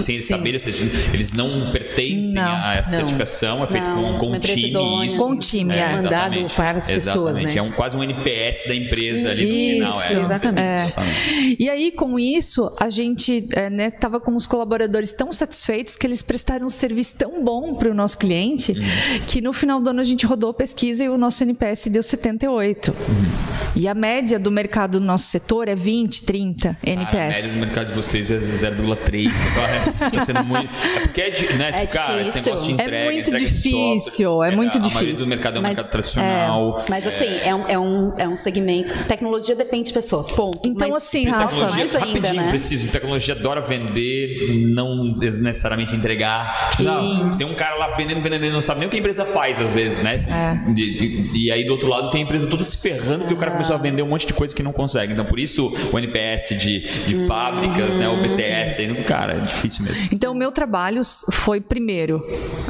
sem 0.00 0.14
eles 0.16 0.26
saberem, 0.26 0.54
ou 0.54 0.60
seja, 0.60 0.84
eles 1.12 1.32
não 1.32 1.70
pertencem 1.70 2.34
não, 2.34 2.42
a 2.42 2.76
essa 2.76 2.90
não. 2.90 2.98
certificação, 2.98 3.64
é 3.64 3.66
feito 3.66 3.86
não, 3.86 4.18
com, 4.18 4.30
com 4.30 4.36
um 4.36 4.38
time. 4.38 5.06
Isso, 5.06 5.18
com 5.18 5.36
time, 5.36 5.74
é, 5.74 5.92
mandado 5.92 6.46
para 6.54 6.78
as 6.78 6.86
pessoas, 6.86 7.36
exatamente. 7.36 7.54
né? 7.54 7.56
É 7.56 7.62
um, 7.62 7.72
quase 7.72 7.96
um 7.96 8.02
NPS 8.02 8.68
da 8.68 8.74
empresa 8.74 9.30
ali 9.30 9.78
isso, 9.78 9.92
no 9.92 10.00
final. 10.00 10.20
É, 10.20 10.24
exatamente. 10.24 10.60
É. 10.60 11.56
E 11.58 11.68
aí, 11.68 11.90
com 11.90 12.18
isso, 12.18 12.70
a 12.78 12.88
gente 12.88 13.48
estava 13.90 14.18
né, 14.18 14.24
com 14.24 14.34
os 14.34 14.46
colaboradores 14.46 15.12
tão 15.12 15.32
satisfeitos 15.32 15.96
que 15.96 16.06
eles 16.06 16.22
prestaram 16.22 16.66
um 16.66 16.70
serviço 16.70 17.16
tão 17.16 17.44
bom 17.44 17.74
para 17.74 17.90
o 17.90 17.94
nosso 17.94 18.18
cliente 18.18 18.72
uhum. 18.72 19.20
que 19.26 19.40
no 19.40 19.52
final 19.52 19.80
do 19.80 19.90
ano 19.90 20.00
a 20.00 20.04
gente 20.04 20.26
rodou 20.26 20.50
a 20.50 20.54
pesquisa 20.54 21.04
e 21.04 21.08
o 21.08 21.18
nosso 21.18 21.42
NPS 21.42 21.88
deu 21.88 22.02
78. 22.02 22.90
Uhum. 22.90 23.49
E 23.74 23.88
a 23.88 23.94
média 23.94 24.38
do 24.38 24.50
mercado 24.50 24.98
do 24.98 25.04
nosso 25.04 25.26
setor 25.26 25.68
é 25.68 25.74
20, 25.74 26.24
30 26.24 26.76
NPS. 26.82 27.14
Ah, 27.14 27.24
a 27.24 27.28
média 27.28 27.52
do 27.52 27.58
mercado 27.58 27.86
de 27.88 27.94
vocês 27.94 28.30
é 28.30 28.36
0,3. 28.38 29.30
Está 30.12 30.24
sendo 30.24 30.44
muito. 30.44 30.70
É 30.96 31.00
porque 31.00 31.20
é, 31.20 31.30
de, 31.30 31.52
né, 31.54 31.70
é 31.82 31.86
cara, 31.86 32.22
esse 32.22 32.40
negócio 32.40 32.66
de 32.66 32.72
entrega, 32.72 32.96
É 32.96 33.04
muito 33.04 33.34
difícil, 33.34 34.42
é 34.44 34.54
muito 34.54 34.76
a, 34.76 34.80
difícil. 34.80 34.98
A 34.98 35.02
maioria 35.02 35.24
do 35.24 35.26
mercado 35.26 35.56
é 35.56 35.58
um 35.58 35.62
mas, 35.62 35.74
mercado 35.74 35.90
tradicional. 35.90 36.80
É, 36.80 36.90
mas 36.90 37.06
assim, 37.06 37.38
é 37.44 37.54
um, 37.54 37.68
é, 37.68 37.78
um, 37.78 38.14
é 38.18 38.28
um 38.28 38.36
segmento. 38.36 38.92
Tecnologia 39.04 39.54
depende 39.54 39.88
de 39.88 39.92
pessoas, 39.92 40.28
ponto. 40.30 40.60
Então, 40.64 40.88
mas, 40.88 41.04
assim, 41.04 41.26
Rafa, 41.26 41.68
mais 41.68 41.76
ainda, 41.76 41.98
rapidinho, 41.98 42.42
né? 42.42 42.48
preciso. 42.50 42.90
Tecnologia 42.90 43.34
adora 43.34 43.60
vender, 43.60 44.66
não 44.68 45.16
necessariamente 45.16 45.94
entregar. 45.94 46.70
Tipo, 46.70 46.84
não, 46.84 47.36
tem 47.36 47.46
um 47.46 47.54
cara 47.54 47.76
lá 47.76 47.88
vendendo, 47.88 48.20
vendendo, 48.20 48.50
não 48.52 48.62
sabe 48.62 48.80
nem 48.80 48.88
o 48.88 48.90
que 48.90 48.96
a 48.96 49.00
empresa 49.00 49.24
faz 49.24 49.60
às 49.60 49.72
vezes, 49.72 50.02
né? 50.02 50.24
É. 50.28 50.72
De- 50.72 50.98
de- 50.98 51.30
e 51.38 51.50
aí 51.50 51.64
do 51.64 51.72
outro 51.72 51.88
lado 51.88 52.10
tem 52.10 52.22
a 52.22 52.24
empresa 52.24 52.46
toda 52.46 52.62
se 52.62 52.78
ferrando 52.78 53.20
porque 53.20 53.34
o 53.34 53.36
cara 53.40 53.52
começou 53.52 53.74
a 53.74 53.78
vender 53.78 54.02
um 54.02 54.08
monte 54.08 54.26
de 54.26 54.34
coisa 54.34 54.54
que 54.54 54.62
não 54.62 54.72
consegue. 54.72 55.12
Então 55.12 55.24
por 55.24 55.38
isso 55.38 55.72
o 55.92 55.98
NPS 55.98 56.50
de, 56.50 56.80
de 57.06 57.26
fábricas, 57.26 57.96
né? 57.96 58.08
O 58.08 58.16
BTS, 58.16 58.82
aí, 58.82 59.04
cara, 59.04 59.34
é 59.34 59.40
difícil 59.40 59.84
mesmo. 59.84 60.08
Então, 60.12 60.32
o 60.32 60.36
meu 60.36 60.50
trabalho 60.52 61.00
foi, 61.30 61.60
primeiro, 61.60 62.24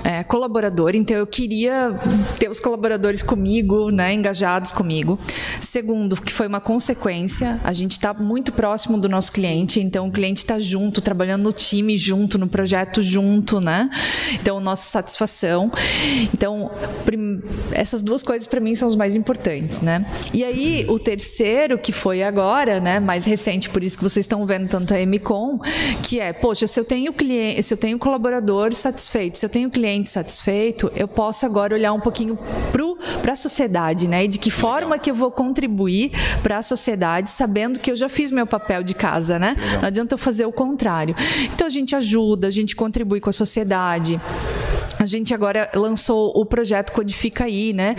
é, 0.04 0.22
colaborador. 0.22 0.94
Então, 0.94 1.16
eu 1.16 1.26
queria 1.26 1.94
ter 2.38 2.50
os 2.50 2.60
colaboradores 2.60 3.22
comigo, 3.22 3.90
né, 3.90 4.12
engajados 4.12 4.72
comigo. 4.72 5.18
Segundo, 5.60 6.20
que 6.20 6.32
foi 6.32 6.46
uma 6.46 6.60
consequência, 6.60 7.58
a 7.64 7.72
gente 7.72 7.92
está 7.92 8.12
muito 8.12 8.52
próximo 8.52 8.98
do 8.98 9.08
nosso 9.08 9.32
cliente. 9.32 9.80
Então, 9.80 10.08
o 10.08 10.12
cliente 10.12 10.38
está 10.38 10.58
junto, 10.58 11.00
trabalhando 11.00 11.44
no 11.44 11.52
time 11.52 11.96
junto, 11.96 12.38
no 12.38 12.46
projeto 12.46 13.02
junto, 13.02 13.60
né? 13.60 13.88
Então, 14.34 14.60
nossa 14.60 14.84
satisfação. 14.84 15.70
Então, 16.32 16.70
essas 17.72 18.02
duas 18.02 18.22
coisas 18.22 18.46
para 18.46 18.60
mim 18.60 18.74
são 18.74 18.86
os 18.86 18.94
mais 18.94 19.16
importantes, 19.16 19.80
né? 19.80 20.04
E 20.32 20.44
aí, 20.44 20.59
o 20.88 20.98
terceiro, 20.98 21.78
que 21.78 21.92
foi 21.92 22.22
agora, 22.22 22.80
né, 22.80 23.00
mais 23.00 23.24
recente, 23.24 23.68
por 23.70 23.82
isso 23.82 23.96
que 23.96 24.02
vocês 24.02 24.24
estão 24.24 24.44
vendo 24.46 24.68
tanto 24.68 24.94
a 24.94 24.98
MCOM, 25.06 25.58
que 26.02 26.20
é, 26.20 26.32
poxa, 26.32 26.66
se 26.66 26.78
eu 26.78 26.84
tenho 26.84 27.12
cliente, 27.12 27.62
se 27.62 27.74
eu 27.74 27.78
tenho 27.78 27.98
colaborador 27.98 28.74
satisfeito, 28.74 29.38
se 29.38 29.44
eu 29.44 29.50
tenho 29.50 29.70
cliente 29.70 30.10
satisfeito, 30.10 30.90
eu 30.94 31.08
posso 31.08 31.46
agora 31.46 31.74
olhar 31.74 31.92
um 31.92 32.00
pouquinho 32.00 32.38
para 33.22 33.32
a 33.32 33.36
sociedade, 33.36 34.08
né? 34.08 34.24
E 34.24 34.28
de 34.28 34.38
que 34.38 34.50
forma 34.50 34.98
que 34.98 35.10
eu 35.10 35.14
vou 35.14 35.30
contribuir 35.30 36.12
para 36.42 36.58
a 36.58 36.62
sociedade, 36.62 37.30
sabendo 37.30 37.78
que 37.78 37.90
eu 37.90 37.96
já 37.96 38.08
fiz 38.08 38.30
meu 38.30 38.46
papel 38.46 38.82
de 38.82 38.94
casa, 38.94 39.38
né? 39.38 39.54
Não 39.80 39.88
adianta 39.88 40.14
eu 40.14 40.18
fazer 40.18 40.46
o 40.46 40.52
contrário. 40.52 41.14
Então 41.52 41.66
a 41.66 41.70
gente 41.70 41.94
ajuda, 41.94 42.46
a 42.46 42.50
gente 42.50 42.74
contribui 42.74 43.20
com 43.20 43.30
a 43.30 43.32
sociedade. 43.32 44.20
A 45.00 45.06
gente 45.06 45.32
agora 45.32 45.70
lançou 45.74 46.30
o 46.36 46.44
projeto 46.44 46.92
Codifica 46.92 47.44
aí, 47.44 47.72
né? 47.72 47.96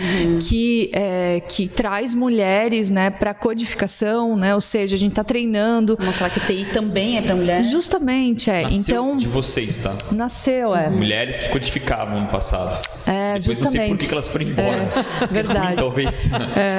Que, 0.48 0.88
é, 0.94 1.40
que 1.40 1.66
traz 1.66 2.14
mulheres 2.14 2.90
né, 2.90 3.10
para 3.10 3.34
codificação, 3.34 4.36
né? 4.36 4.54
Ou 4.54 4.60
seja, 4.60 4.94
a 4.94 4.98
gente 4.98 5.10
está 5.10 5.24
treinando. 5.24 5.98
Mostrar 6.00 6.30
que 6.30 6.38
TI 6.38 6.66
também 6.72 7.18
é 7.18 7.22
pra 7.22 7.34
mulher. 7.34 7.64
Justamente, 7.64 8.48
é. 8.48 8.62
Nasceu 8.62 8.78
então, 8.78 9.16
de 9.16 9.26
vocês, 9.26 9.78
tá? 9.78 9.96
nasceu, 10.12 10.76
é. 10.76 10.90
Mulheres 10.90 11.40
que 11.40 11.48
codificavam 11.48 12.20
no 12.20 12.28
passado. 12.28 12.80
É, 13.04 13.21
Depois 13.38 13.58
não 13.60 13.70
sei 13.70 13.80
por 13.80 13.98
justamente. 13.98 13.98
que 14.00 14.06
que 14.06 14.12
elas 14.14 14.28
foram 14.28 14.44
embora. 14.46 14.88
É, 15.22 15.26
verdade. 15.32 15.66
ruim, 15.66 15.76
talvez. 15.76 16.30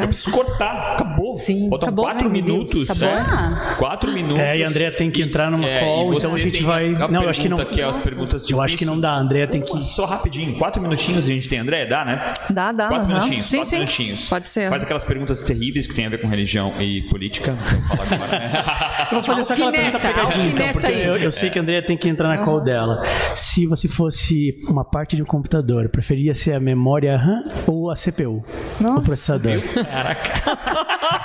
Eu 0.01 0.07
preciso 0.07 0.31
cortar. 0.31 0.93
Acabou. 0.93 1.33
Sim. 1.33 1.69
Faltam 1.69 1.89
Acabou? 1.89 2.05
quatro 2.05 2.27
Ai, 2.27 2.31
Deus. 2.41 2.45
minutos. 2.45 3.01
É. 3.01 3.75
Quatro 3.77 4.11
minutos. 4.11 4.39
É, 4.39 4.57
e 4.57 4.63
a 4.63 4.67
Andrea 4.67 4.91
tem 4.91 5.09
que 5.11 5.21
entrar 5.21 5.49
numa 5.51 5.67
É, 5.67 5.79
call, 5.79 6.13
então 6.13 6.33
a 6.33 6.37
gente 6.39 6.57
tem 6.57 6.63
vai. 6.65 6.95
a 6.95 7.07
Não, 7.07 7.23
eu 7.23 7.29
acho 7.29 7.41
que 7.41 7.49
não. 7.49 7.59
é 7.59 7.83
as 7.83 7.97
perguntas 7.97 8.49
Eu 8.49 8.61
acho 8.61 8.77
que 8.77 8.85
não 8.85 8.99
dá, 8.99 9.11
a 9.11 9.17
Andrea 9.17 9.47
tem 9.47 9.61
que. 9.61 9.83
Só 9.83 10.05
rapidinho, 10.05 10.55
quatro 10.57 10.81
minutinhos 10.81 11.25
a 11.25 11.29
gente 11.29 11.47
tem. 11.49 11.59
André, 11.59 11.85
dá, 11.85 12.03
né? 12.05 12.33
Dá, 12.49 12.71
dá. 12.71 12.87
Quatro 12.87 13.07
minutinhos. 13.07 13.45
Sim, 13.45 13.57
quatro 13.57 13.69
sim. 13.69 13.75
minutinhos. 13.77 14.27
Pode 14.27 14.49
ser. 14.49 14.69
Faz 14.69 14.83
aquelas 14.83 15.03
perguntas 15.03 15.43
terríveis 15.43 15.87
que 15.87 15.93
tem 15.93 16.05
a 16.05 16.09
ver 16.09 16.19
com 16.19 16.27
religião 16.27 16.73
e 16.79 17.01
política. 17.03 17.55
Agora, 17.91 18.27
né? 18.39 18.63
Eu 19.11 19.21
vou 19.21 19.23
fazer 19.23 19.43
só 19.43 19.53
aquela 19.53 19.71
pergunta 19.71 19.99
pegadinha, 19.99 20.47
então, 20.47 20.67
porque 20.73 20.87
eu, 20.91 21.17
eu 21.17 21.31
sei 21.31 21.49
que 21.49 21.59
a 21.59 21.61
Andrea 21.61 21.83
tem 21.85 21.95
que 21.97 22.09
entrar 22.09 22.27
na 22.29 22.37
call 22.43 22.61
dela. 22.63 23.03
Se 23.35 23.65
você 23.67 23.87
fosse 23.87 24.55
uma 24.67 24.83
parte 24.83 25.15
de 25.15 25.21
um 25.21 25.25
computador, 25.25 25.89
preferia 25.89 26.33
ser 26.43 26.53
a 26.53 26.59
memória 26.59 27.15
RAM 27.15 27.45
ou 27.65 27.89
a 27.89 27.95
CPU? 27.95 28.43
O 28.79 28.83
Nossa. 28.83 29.01
processador? 29.01 29.61
Caraca. 29.61 30.33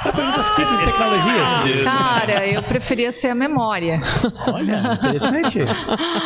Uma 0.04 0.12
pergunta 0.12 0.42
simples 0.44 0.78
de 0.78 0.84
tecnologias. 0.86 1.84
Cara, 1.84 2.46
eu 2.46 2.62
preferia 2.62 3.10
ser 3.10 3.28
a 3.28 3.34
memória. 3.34 3.98
Olha, 4.46 4.94
interessante. 4.94 5.58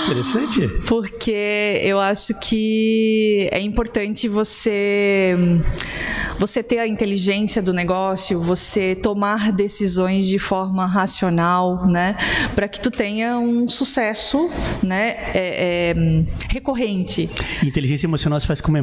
Interessante. 0.05 0.69
Porque 0.87 1.81
eu 1.83 1.99
acho 1.99 2.39
que 2.41 3.49
é 3.51 3.61
importante 3.61 4.29
você 4.29 5.35
você 6.39 6.61
ter 6.61 6.81
a 6.81 6.89
inteligência 6.89 7.63
do 7.63 7.73
negócio, 7.73 8.41
você 8.41 8.97
tomar 8.97 9.53
decisões 9.53 10.27
de 10.27 10.41
forma 10.41 10.87
racional, 10.87 11.87
né, 11.87 12.17
para 12.55 12.67
que 12.67 12.81
tu 12.81 12.91
tenha 12.91 13.39
um 13.39 13.69
sucesso, 13.69 14.51
né, 14.83 15.15
é, 15.35 15.95
é, 15.95 15.95
recorrente. 16.51 17.31
Inteligência 17.63 18.07
emocional 18.07 18.41
se 18.41 18.47
faz 18.47 18.61
com 18.61 18.73
memória. 18.73 18.82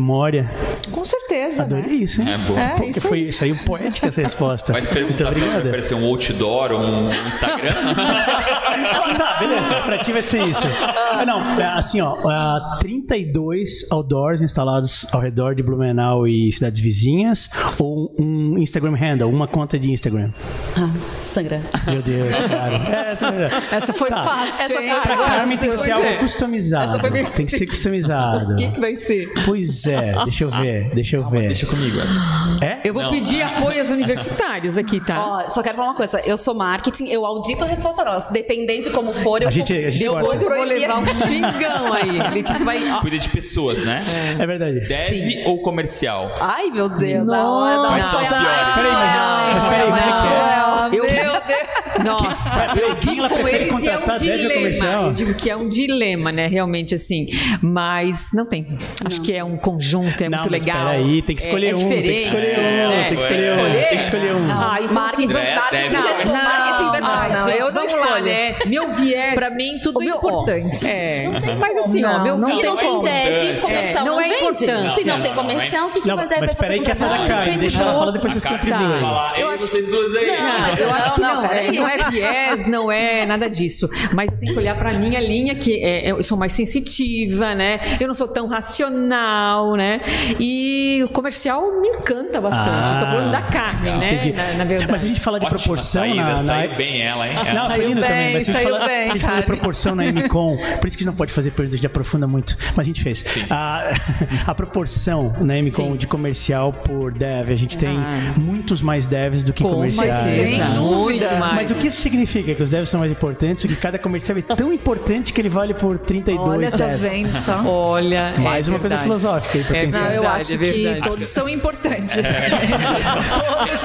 Com 0.91 1.05
certeza, 1.05 1.63
Adorei 1.63 1.85
né? 1.85 1.93
isso, 1.93 2.21
hein? 2.21 2.33
É 2.33 2.37
bom. 2.37 2.57
É, 2.57 2.69
Porque 2.69 2.91
isso 2.91 3.07
foi, 3.07 3.17
aí. 3.19 3.33
saiu 3.33 3.55
poética 3.65 4.07
essa 4.07 4.21
resposta. 4.21 4.73
Mas 4.73 4.87
perguntar 4.87 5.25
Muito 5.25 5.39
se 5.39 5.57
aparecer 5.67 5.95
um 5.95 6.05
outdoor 6.05 6.71
ou 6.71 6.79
um 6.81 7.07
Instagram. 7.07 7.73
tá, 9.17 9.37
beleza. 9.39 9.75
Pra 9.81 9.97
ti 9.97 10.11
vai 10.11 10.21
ser 10.21 10.43
isso. 10.45 10.65
Ah, 11.19 11.25
Não, 11.25 11.41
é, 11.59 11.63
assim, 11.65 11.99
ó, 12.01 12.15
ah, 12.25 12.77
32 12.79 13.91
outdoors 13.91 14.41
instalados 14.41 15.05
ao 15.11 15.19
redor 15.19 15.53
de 15.55 15.61
Blumenau 15.63 16.27
e 16.27 16.51
cidades 16.51 16.79
vizinhas 16.79 17.49
ou 17.77 18.11
um 18.19 18.57
Instagram 18.57 18.95
handle, 18.95 19.29
uma 19.29 19.47
conta 19.47 19.77
de 19.77 19.91
Instagram? 19.91 20.29
Ah, 20.77 20.89
Instagram. 21.21 21.61
Meu 21.87 22.01
Deus, 22.01 22.35
cara. 22.49 22.79
É, 22.89 23.11
essa, 23.11 23.27
Essa 23.75 23.93
foi 23.93 24.09
Tá. 24.09 24.23
fácil. 24.23 24.63
Essa 24.63 24.73
foi 24.73 24.85
Pra 24.87 25.01
fácil. 25.17 25.35
Carmen 25.37 25.57
tem 25.57 25.69
que 25.69 25.75
ser 25.75 25.91
algo 25.91 26.07
é. 26.07 26.15
customizado. 26.17 26.91
Essa 26.91 26.99
foi 26.99 27.09
bem- 27.09 27.25
Tem 27.25 27.45
que 27.45 27.51
ser 27.51 27.67
customizado. 27.67 28.53
O 28.53 28.55
que, 28.55 28.67
que 28.69 28.79
vai 28.79 28.97
ser? 28.97 29.31
Pois 29.45 29.85
é, 29.87 30.13
deixa 30.23 30.43
eu 30.45 30.51
ver, 30.51 30.89
deixa 30.93 31.17
eu 31.17 31.25
ver. 31.27 31.47
Deixa 31.47 31.65
comigo 31.65 31.97
essa. 31.99 32.65
É? 32.65 32.79
Eu 32.83 32.93
vou 32.93 33.03
Não. 33.03 33.11
pedir 33.11 33.41
apoio 33.41 33.79
às 33.81 33.89
universitárias 33.89 34.77
aqui, 34.77 34.99
tá? 35.05 35.19
Ó, 35.45 35.49
só 35.49 35.61
quero 35.61 35.75
falar 35.75 35.89
uma 35.89 35.95
coisa. 35.95 36.19
Eu 36.25 36.37
sou 36.37 36.53
marketing, 36.55 37.07
eu 37.07 37.25
audito 37.25 37.63
a 37.63 37.67
resposta 37.67 38.03
delas. 38.03 38.27
Dependendo 38.31 38.83
de 38.83 38.89
como 38.91 39.13
for, 39.13 39.41
eu 39.41 39.47
A 39.47 39.51
gente- 39.51 39.73
a 39.73 39.89
gente 39.89 40.03
eu 40.03 40.17
vou 40.17 40.31
levar 40.63 40.97
um 40.99 41.03
xingão 41.15 41.93
aí. 41.93 42.33
Letícia 42.33 42.65
vai. 42.65 42.91
ó, 42.91 42.99
Cuida 43.01 43.17
de 43.17 43.29
pessoas, 43.29 43.81
né? 43.81 44.01
É 44.39 44.45
verdade. 44.45 44.77
Deve 44.87 45.43
ou 45.45 45.59
comercial? 45.59 46.31
Ai, 46.39 46.69
meu 46.69 46.89
Deus. 46.89 47.25
Nossa. 47.25 47.75
Não, 47.77 47.87
Quais 47.89 48.05
são 48.05 48.19
as 48.19 48.27
piores? 48.27 48.73
Peraí, 48.75 48.91
mas- 48.93 49.53
mas 49.55 49.63
peraí, 49.63 49.83
como 49.83 49.95
é 49.95 50.01
que 50.01 50.07
é? 50.09 50.68
Eu, 50.91 51.03
meu 51.03 51.31
Deus! 51.41 51.69
Nossa, 52.03 52.73
eu 52.79 52.95
quem 52.95 53.15
vi 53.15 53.19
ela 53.19 53.29
com 53.29 53.47
eles 53.47 53.83
e 53.83 53.87
é 53.89 53.97
um 53.97 54.05
deve 54.05 54.37
dilema. 54.37 55.05
Eu 55.07 55.11
digo 55.13 55.33
que 55.33 55.49
é 55.49 55.55
um 55.55 55.67
dilema, 55.67 56.31
né? 56.31 56.47
Realmente, 56.47 56.93
assim. 56.95 57.27
Mas 57.61 58.29
não 58.33 58.45
tem. 58.47 58.65
Acho 59.05 59.21
que 59.21 59.33
é 59.33 59.43
um 59.43 59.57
conjunto, 59.57 60.21
é 60.23 60.29
Não, 60.29 60.37
muito 60.39 60.51
mas 60.51 60.63
legal. 60.65 60.85
peraí, 60.87 61.21
tem 61.23 61.35
que 61.35 61.41
escolher 61.41 61.67
é, 61.67 61.69
é 61.71 61.75
um, 61.75 61.89
tem 61.89 62.01
que 62.03 62.15
escolher 62.15 62.57
um, 62.59 62.61
É, 62.61 63.03
tem 63.09 63.15
que 63.17 63.21
escolher 63.23 63.53
um, 63.53 63.73
tem 63.73 63.87
que 63.89 64.03
escolher 64.03 64.33
um. 64.33 64.47
Ah, 64.51 64.77
então, 64.81 64.93
Marketing, 64.93 65.23
assim, 65.29 65.33
Deve- 65.39 65.55
marketing, 65.55 65.95
deve- 65.95 66.09
inventou, 66.13 66.33
marketing 66.33 66.83
inventou. 66.87 67.09
Ai, 67.09 67.29
não, 67.29 67.45
gente, 67.45 67.57
eu 67.59 67.65
não 67.65 67.73
vamos 67.73 67.93
lá, 67.93 68.01
escolho. 68.05 68.25
né? 68.25 68.55
Meu 68.65 68.89
viés. 68.89 69.35
Pra 69.35 69.49
mim, 69.51 69.79
tudo 69.83 69.99
meu, 69.99 70.15
ó, 70.15 70.17
importante. 70.19 70.87
é. 70.87 71.29
Mas 71.59 71.77
assim, 71.77 72.03
ó, 72.03 72.13
Não, 72.13 72.23
meu 72.23 72.37
não 72.37 72.49
não 72.49 72.57
tem 72.77 73.01
deve, 73.01 73.45
importância. 73.51 73.67
comercial 73.67 73.81
É, 73.89 73.93
não, 73.93 74.05
não 74.05 74.21
é 74.21 74.23
vende. 74.23 74.35
importância. 74.35 74.91
Se 74.95 75.03
não 75.07 75.15
Não, 75.17 75.23
tem 75.23 75.35
não, 75.35 75.41
comercial, 75.43 75.87
o 75.87 75.91
que, 75.91 76.01
que 76.01 76.07
Não, 76.07 76.15
vai 76.15 76.27
dar 76.27 76.39
mas 76.39 76.53
peraí 76.53 76.79
que 76.79 76.91
essa 76.91 77.05
é 77.05 77.09
da? 77.09 77.27
Carmen, 77.27 77.57
deixa 77.59 77.81
ela 77.81 77.93
falar 77.93 78.11
depois 78.11 78.33
vocês 78.33 78.43
Karen 78.43 78.57
contribuem. 78.57 79.39
eu 79.41 79.53
e 79.53 79.57
vocês 79.57 79.87
duas 79.87 80.15
aí. 80.15 80.27
Não, 80.27 80.59
mas 80.59 80.78
eu 80.79 80.87
não, 80.87 80.93
acho 80.95 81.13
que 81.15 81.21
não, 81.21 81.41
não, 81.41 81.47
peraí. 81.49 81.67
é, 81.67 81.71
não 81.71 81.87
é 81.87 81.97
viés, 82.09 82.65
não 82.67 82.91
é 82.91 83.25
nada 83.25 83.49
disso. 83.49 83.87
Mas 84.13 84.31
eu 84.31 84.37
tenho 84.39 84.53
que 84.53 84.59
olhar 84.59 84.75
para 84.77 84.91
a 84.91 84.93
minha 84.97 85.19
linha, 85.19 85.55
que 85.55 85.83
é, 85.83 86.11
eu 86.11 86.21
sou 86.23 86.37
mais 86.37 86.53
sensitiva, 86.53 87.53
né? 87.55 87.79
Eu 87.99 88.07
não 88.07 88.13
sou 88.13 88.27
tão 88.27 88.47
racional, 88.47 89.75
né? 89.75 90.01
E 90.39 91.01
o 91.03 91.09
comercial 91.09 91.61
me 91.81 91.87
encanta 91.89 92.39
bastante. 92.41 92.93
eu 92.93 92.99
tô 92.99 93.05
falando 93.05 93.31
da 93.31 93.41
Carmen, 93.43 93.97
né? 93.97 94.13
Entendi. 94.15 94.33
Na, 94.33 94.53
na 94.53 94.63
verdade. 94.65 94.91
Mas 94.91 95.03
a 95.03 95.07
gente 95.07 95.19
fala 95.19 95.39
de 95.39 95.45
Ótima 95.45 95.59
proporção 95.59 96.01
saída, 96.01 96.15
na, 96.23 96.33
na... 96.33 96.39
saiu 96.39 96.75
bem 96.75 97.01
ela, 97.01 97.27
hein? 97.27 97.35
Não, 97.53 97.67
Saiu 97.67 97.85
bem, 97.93 97.95
também, 97.95 98.33
mas 98.33 98.43
se 98.43 98.51
a 98.51 98.53
gente 98.53 98.63
saiu 98.63 98.75
fala, 98.75 98.87
bem, 98.87 98.97
se 99.05 99.09
a 99.11 99.13
gente 99.15 99.25
fala 99.25 99.39
de 99.39 99.45
proporção 99.45 99.95
na 99.95 100.03
MCOM, 100.11 100.57
por 100.57 100.63
isso 100.65 100.79
que 100.79 100.87
a 100.87 100.89
gente 100.89 101.05
não 101.05 101.15
pode 101.15 101.31
fazer 101.33 101.51
perguntas, 101.51 101.73
a 101.75 101.77
gente 101.77 101.87
aprofunda 101.87 102.27
muito, 102.27 102.57
mas 102.75 102.85
a 102.85 102.87
gente 102.87 103.01
fez. 103.03 103.23
A, 103.49 103.91
a 104.47 104.55
proporção 104.55 105.33
na 105.41 105.55
MCOM 105.61 105.91
Sim. 105.91 105.97
de 105.97 106.07
comercial 106.07 106.73
por 106.73 107.13
dev, 107.13 107.49
a 107.51 107.55
gente 107.55 107.77
tem 107.77 107.97
Ah. 107.97 108.33
muitos 108.37 108.81
mais 108.81 109.07
devs 109.07 109.43
do 109.43 109.51
que 109.53 109.63
Com 109.63 109.71
comerciais. 109.73 110.13
certeza, 110.13 110.45
Sem 110.47 110.57
dúvida. 110.57 110.68
Muito 110.75 111.25
mais. 111.39 111.55
Mas 111.55 111.71
o 111.71 111.75
que 111.75 111.87
isso 111.87 112.01
significa? 112.01 112.53
Que 112.55 112.63
os 112.63 112.69
devs 112.69 112.89
são 112.89 112.99
mais 112.99 113.11
importantes, 113.11 113.65
que 113.65 113.75
cada 113.75 113.97
comercial 113.99 114.37
é 114.37 114.41
tão 114.41 114.71
importante 114.73 115.33
que 115.33 115.41
ele 115.41 115.49
vale 115.49 115.73
por 115.73 115.97
32 115.99 116.47
Olha, 116.47 116.71
tá 116.71 116.77
devs. 116.87 116.99
vendo 116.99 117.27
só? 117.27 117.63
Olha, 117.65 118.33
Mais 118.37 118.67
é 118.67 118.71
uma 118.71 118.79
coisa 118.79 118.97
verdade. 118.97 119.03
filosófica 119.03 119.57
aí 119.57 119.63
pra 119.63 119.77
É 119.77 119.81
pensar. 119.85 120.01
Não, 120.01 120.11
eu 120.11 120.27
acho 120.27 120.53
é 120.53 120.57
que 120.57 121.01
todos 121.03 121.27
são 121.27 121.47
importantes. 121.49 122.15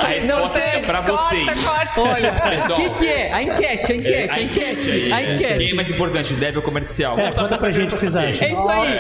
A 0.03 0.07
resposta 0.09 0.59
é 0.59 0.81
pra 0.81 1.01
vocês. 1.01 1.49
Olha, 1.97 2.33
Pessoal. 2.33 2.73
o 2.73 2.75
que, 2.83 2.91
que 2.91 3.07
é? 3.07 3.33
A 3.33 3.43
enquete, 3.43 3.93
a 3.93 3.97
enquete, 3.97 4.39
a 4.39 4.43
enquete, 4.43 5.13
a 5.13 5.23
enquete. 5.35 5.59
Quem 5.59 5.71
é 5.71 5.75
mais 5.75 5.91
importante, 5.91 6.35
deve 6.35 6.57
ou 6.59 6.63
comercial? 6.63 7.19
É, 7.19 7.31
conta 7.33 7.57
pra 7.59 7.71
gente 7.71 7.91
o 7.91 7.95
que 7.95 8.01
vocês 8.01 8.17
acham. 8.17 8.47
É 8.47 8.53
isso 8.53 8.69
aí. 8.69 8.99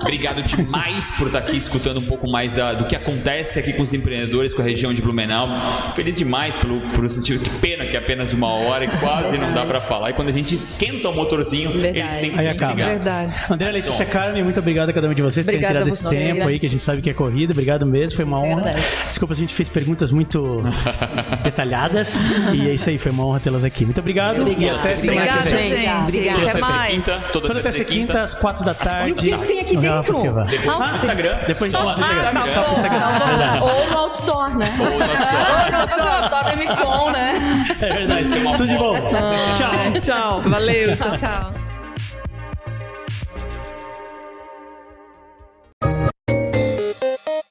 Obrigado 0.00 0.42
demais 0.42 1.10
por 1.12 1.26
estar 1.26 1.38
aqui 1.40 1.56
escutando 1.56 1.98
um 2.00 2.04
pouco 2.04 2.28
mais 2.30 2.54
da- 2.54 2.72
do 2.74 2.84
que 2.86 2.96
acontece 2.96 3.58
aqui 3.58 3.72
com 3.72 3.82
os 3.82 3.92
empreendedores, 3.92 4.52
com 4.52 4.62
a 4.62 4.64
região 4.64 4.92
de 4.92 5.02
Blumenau. 5.02 5.48
Feliz 5.94 6.16
demais 6.16 6.54
pelo 6.56 6.80
por 6.94 7.02
você 7.08 7.20
tipo, 7.22 7.42
que 7.44 7.50
pena 7.58 7.84
que 7.84 7.96
é 7.96 7.98
apenas 7.98 8.32
uma 8.32 8.48
hora 8.52 8.84
e 8.84 8.88
quase 8.98 9.36
não 9.38 9.52
dá 9.52 9.64
pra 9.64 9.80
falar. 9.80 10.10
E 10.10 10.12
quando 10.12 10.28
a 10.28 10.32
gente 10.32 10.54
esquenta 10.54 11.08
o 11.08 11.14
motorzinho, 11.14 11.70
Verdade. 11.70 11.98
ele 11.98 12.20
tem 12.20 12.30
que 12.30 12.38
Aí 12.40 12.46
ser 12.46 12.52
acaba. 12.64 12.74
Verdade. 12.74 13.44
André 13.50 13.70
Letícia 13.72 14.04
Carmen, 14.06 14.42
muito 14.44 14.60
obrigado 14.60 14.88
a 14.90 14.92
cada 14.92 15.08
um 15.08 15.14
de 15.14 15.22
vocês 15.22 15.44
por 15.44 15.50
terem 15.52 15.64
Obrigada 15.66 15.84
tirado 15.84 15.88
esse 15.94 16.08
tempo 16.08 16.48
aí, 16.48 16.58
que 16.58 16.66
a 16.66 16.70
gente 16.70 16.82
sabe 16.82 17.02
que 17.02 17.10
é 17.10 17.14
corrida. 17.14 17.52
Obrigado 17.52 17.84
mesmo, 17.86 18.16
foi 18.16 18.24
uma 18.24 18.40
honra. 18.40 18.60
agradece. 18.62 19.06
Desculpa 19.08 19.34
se 19.34 19.40
a 19.40 19.42
gente 19.44 19.54
fez 19.54 19.68
perguntas 19.68 20.12
muito 20.12 20.62
detalhadas. 21.42 22.16
E 22.52 22.68
é 22.68 22.74
isso 22.74 22.88
aí, 22.88 22.98
foi 22.98 23.10
uma 23.12 23.26
honra 23.26 23.40
tê-las 23.40 23.64
aqui. 23.64 23.84
Muito 23.84 23.98
obrigado 24.00 24.38
e 24.38 24.40
Obrigada. 24.52 24.78
até 24.78 24.96
semana 24.96 25.26
que 25.26 25.38
Obrigada, 25.38 25.56
vem. 25.56 25.78
gente. 25.78 26.02
Obrigada. 26.02 26.42
Até 26.44 26.58
e 26.58 26.60
mais. 26.60 26.94
quinta, 26.94 27.20
toda, 27.32 27.46
Toda 27.48 27.60
terça 27.60 27.82
e 27.82 27.84
quinta, 27.84 28.22
às 28.22 28.34
quatro 28.34 28.64
da 28.64 28.74
tarde. 28.74 29.10
E 29.30 29.34
o 29.34 29.36
que 29.36 29.36
que 29.36 29.44
tem 29.46 29.60
aqui 29.60 29.76
dentro? 29.76 30.12
Depois 30.50 30.78
no 30.80 30.96
Instagram. 30.96 31.38
Depois 31.46 31.74
a 31.74 31.78
gente 31.78 31.84
mostra 31.84 32.04
no 32.06 32.40
Ah, 32.40 32.44
Instagram. 32.44 32.46
Só. 32.46 32.72
Instagram. 32.72 33.62
Ou 33.62 33.90
no 33.90 33.98
outdoor, 33.98 34.56
né? 34.56 34.74
Ou 34.78 34.98
no 34.98 35.04
outdoor. 35.04 36.14
Ou 36.34 36.42
no 36.42 36.48
outdoor, 36.50 36.66
Dorme 36.66 36.66
com, 36.66 37.10
né? 37.10 37.32
É 37.80 37.92
verdade. 37.94 38.06
Vai 38.06 38.24
ser 38.24 38.38
uma 38.38 38.56
Tudo 38.56 38.66
de 38.68 38.76
bom. 38.76 38.94
foto. 38.94 39.10
Tchau. 39.56 40.00
Tchau. 40.00 40.40
Valeu. 40.42 40.96
Tchau, 40.96 41.16
tchau. 41.16 41.63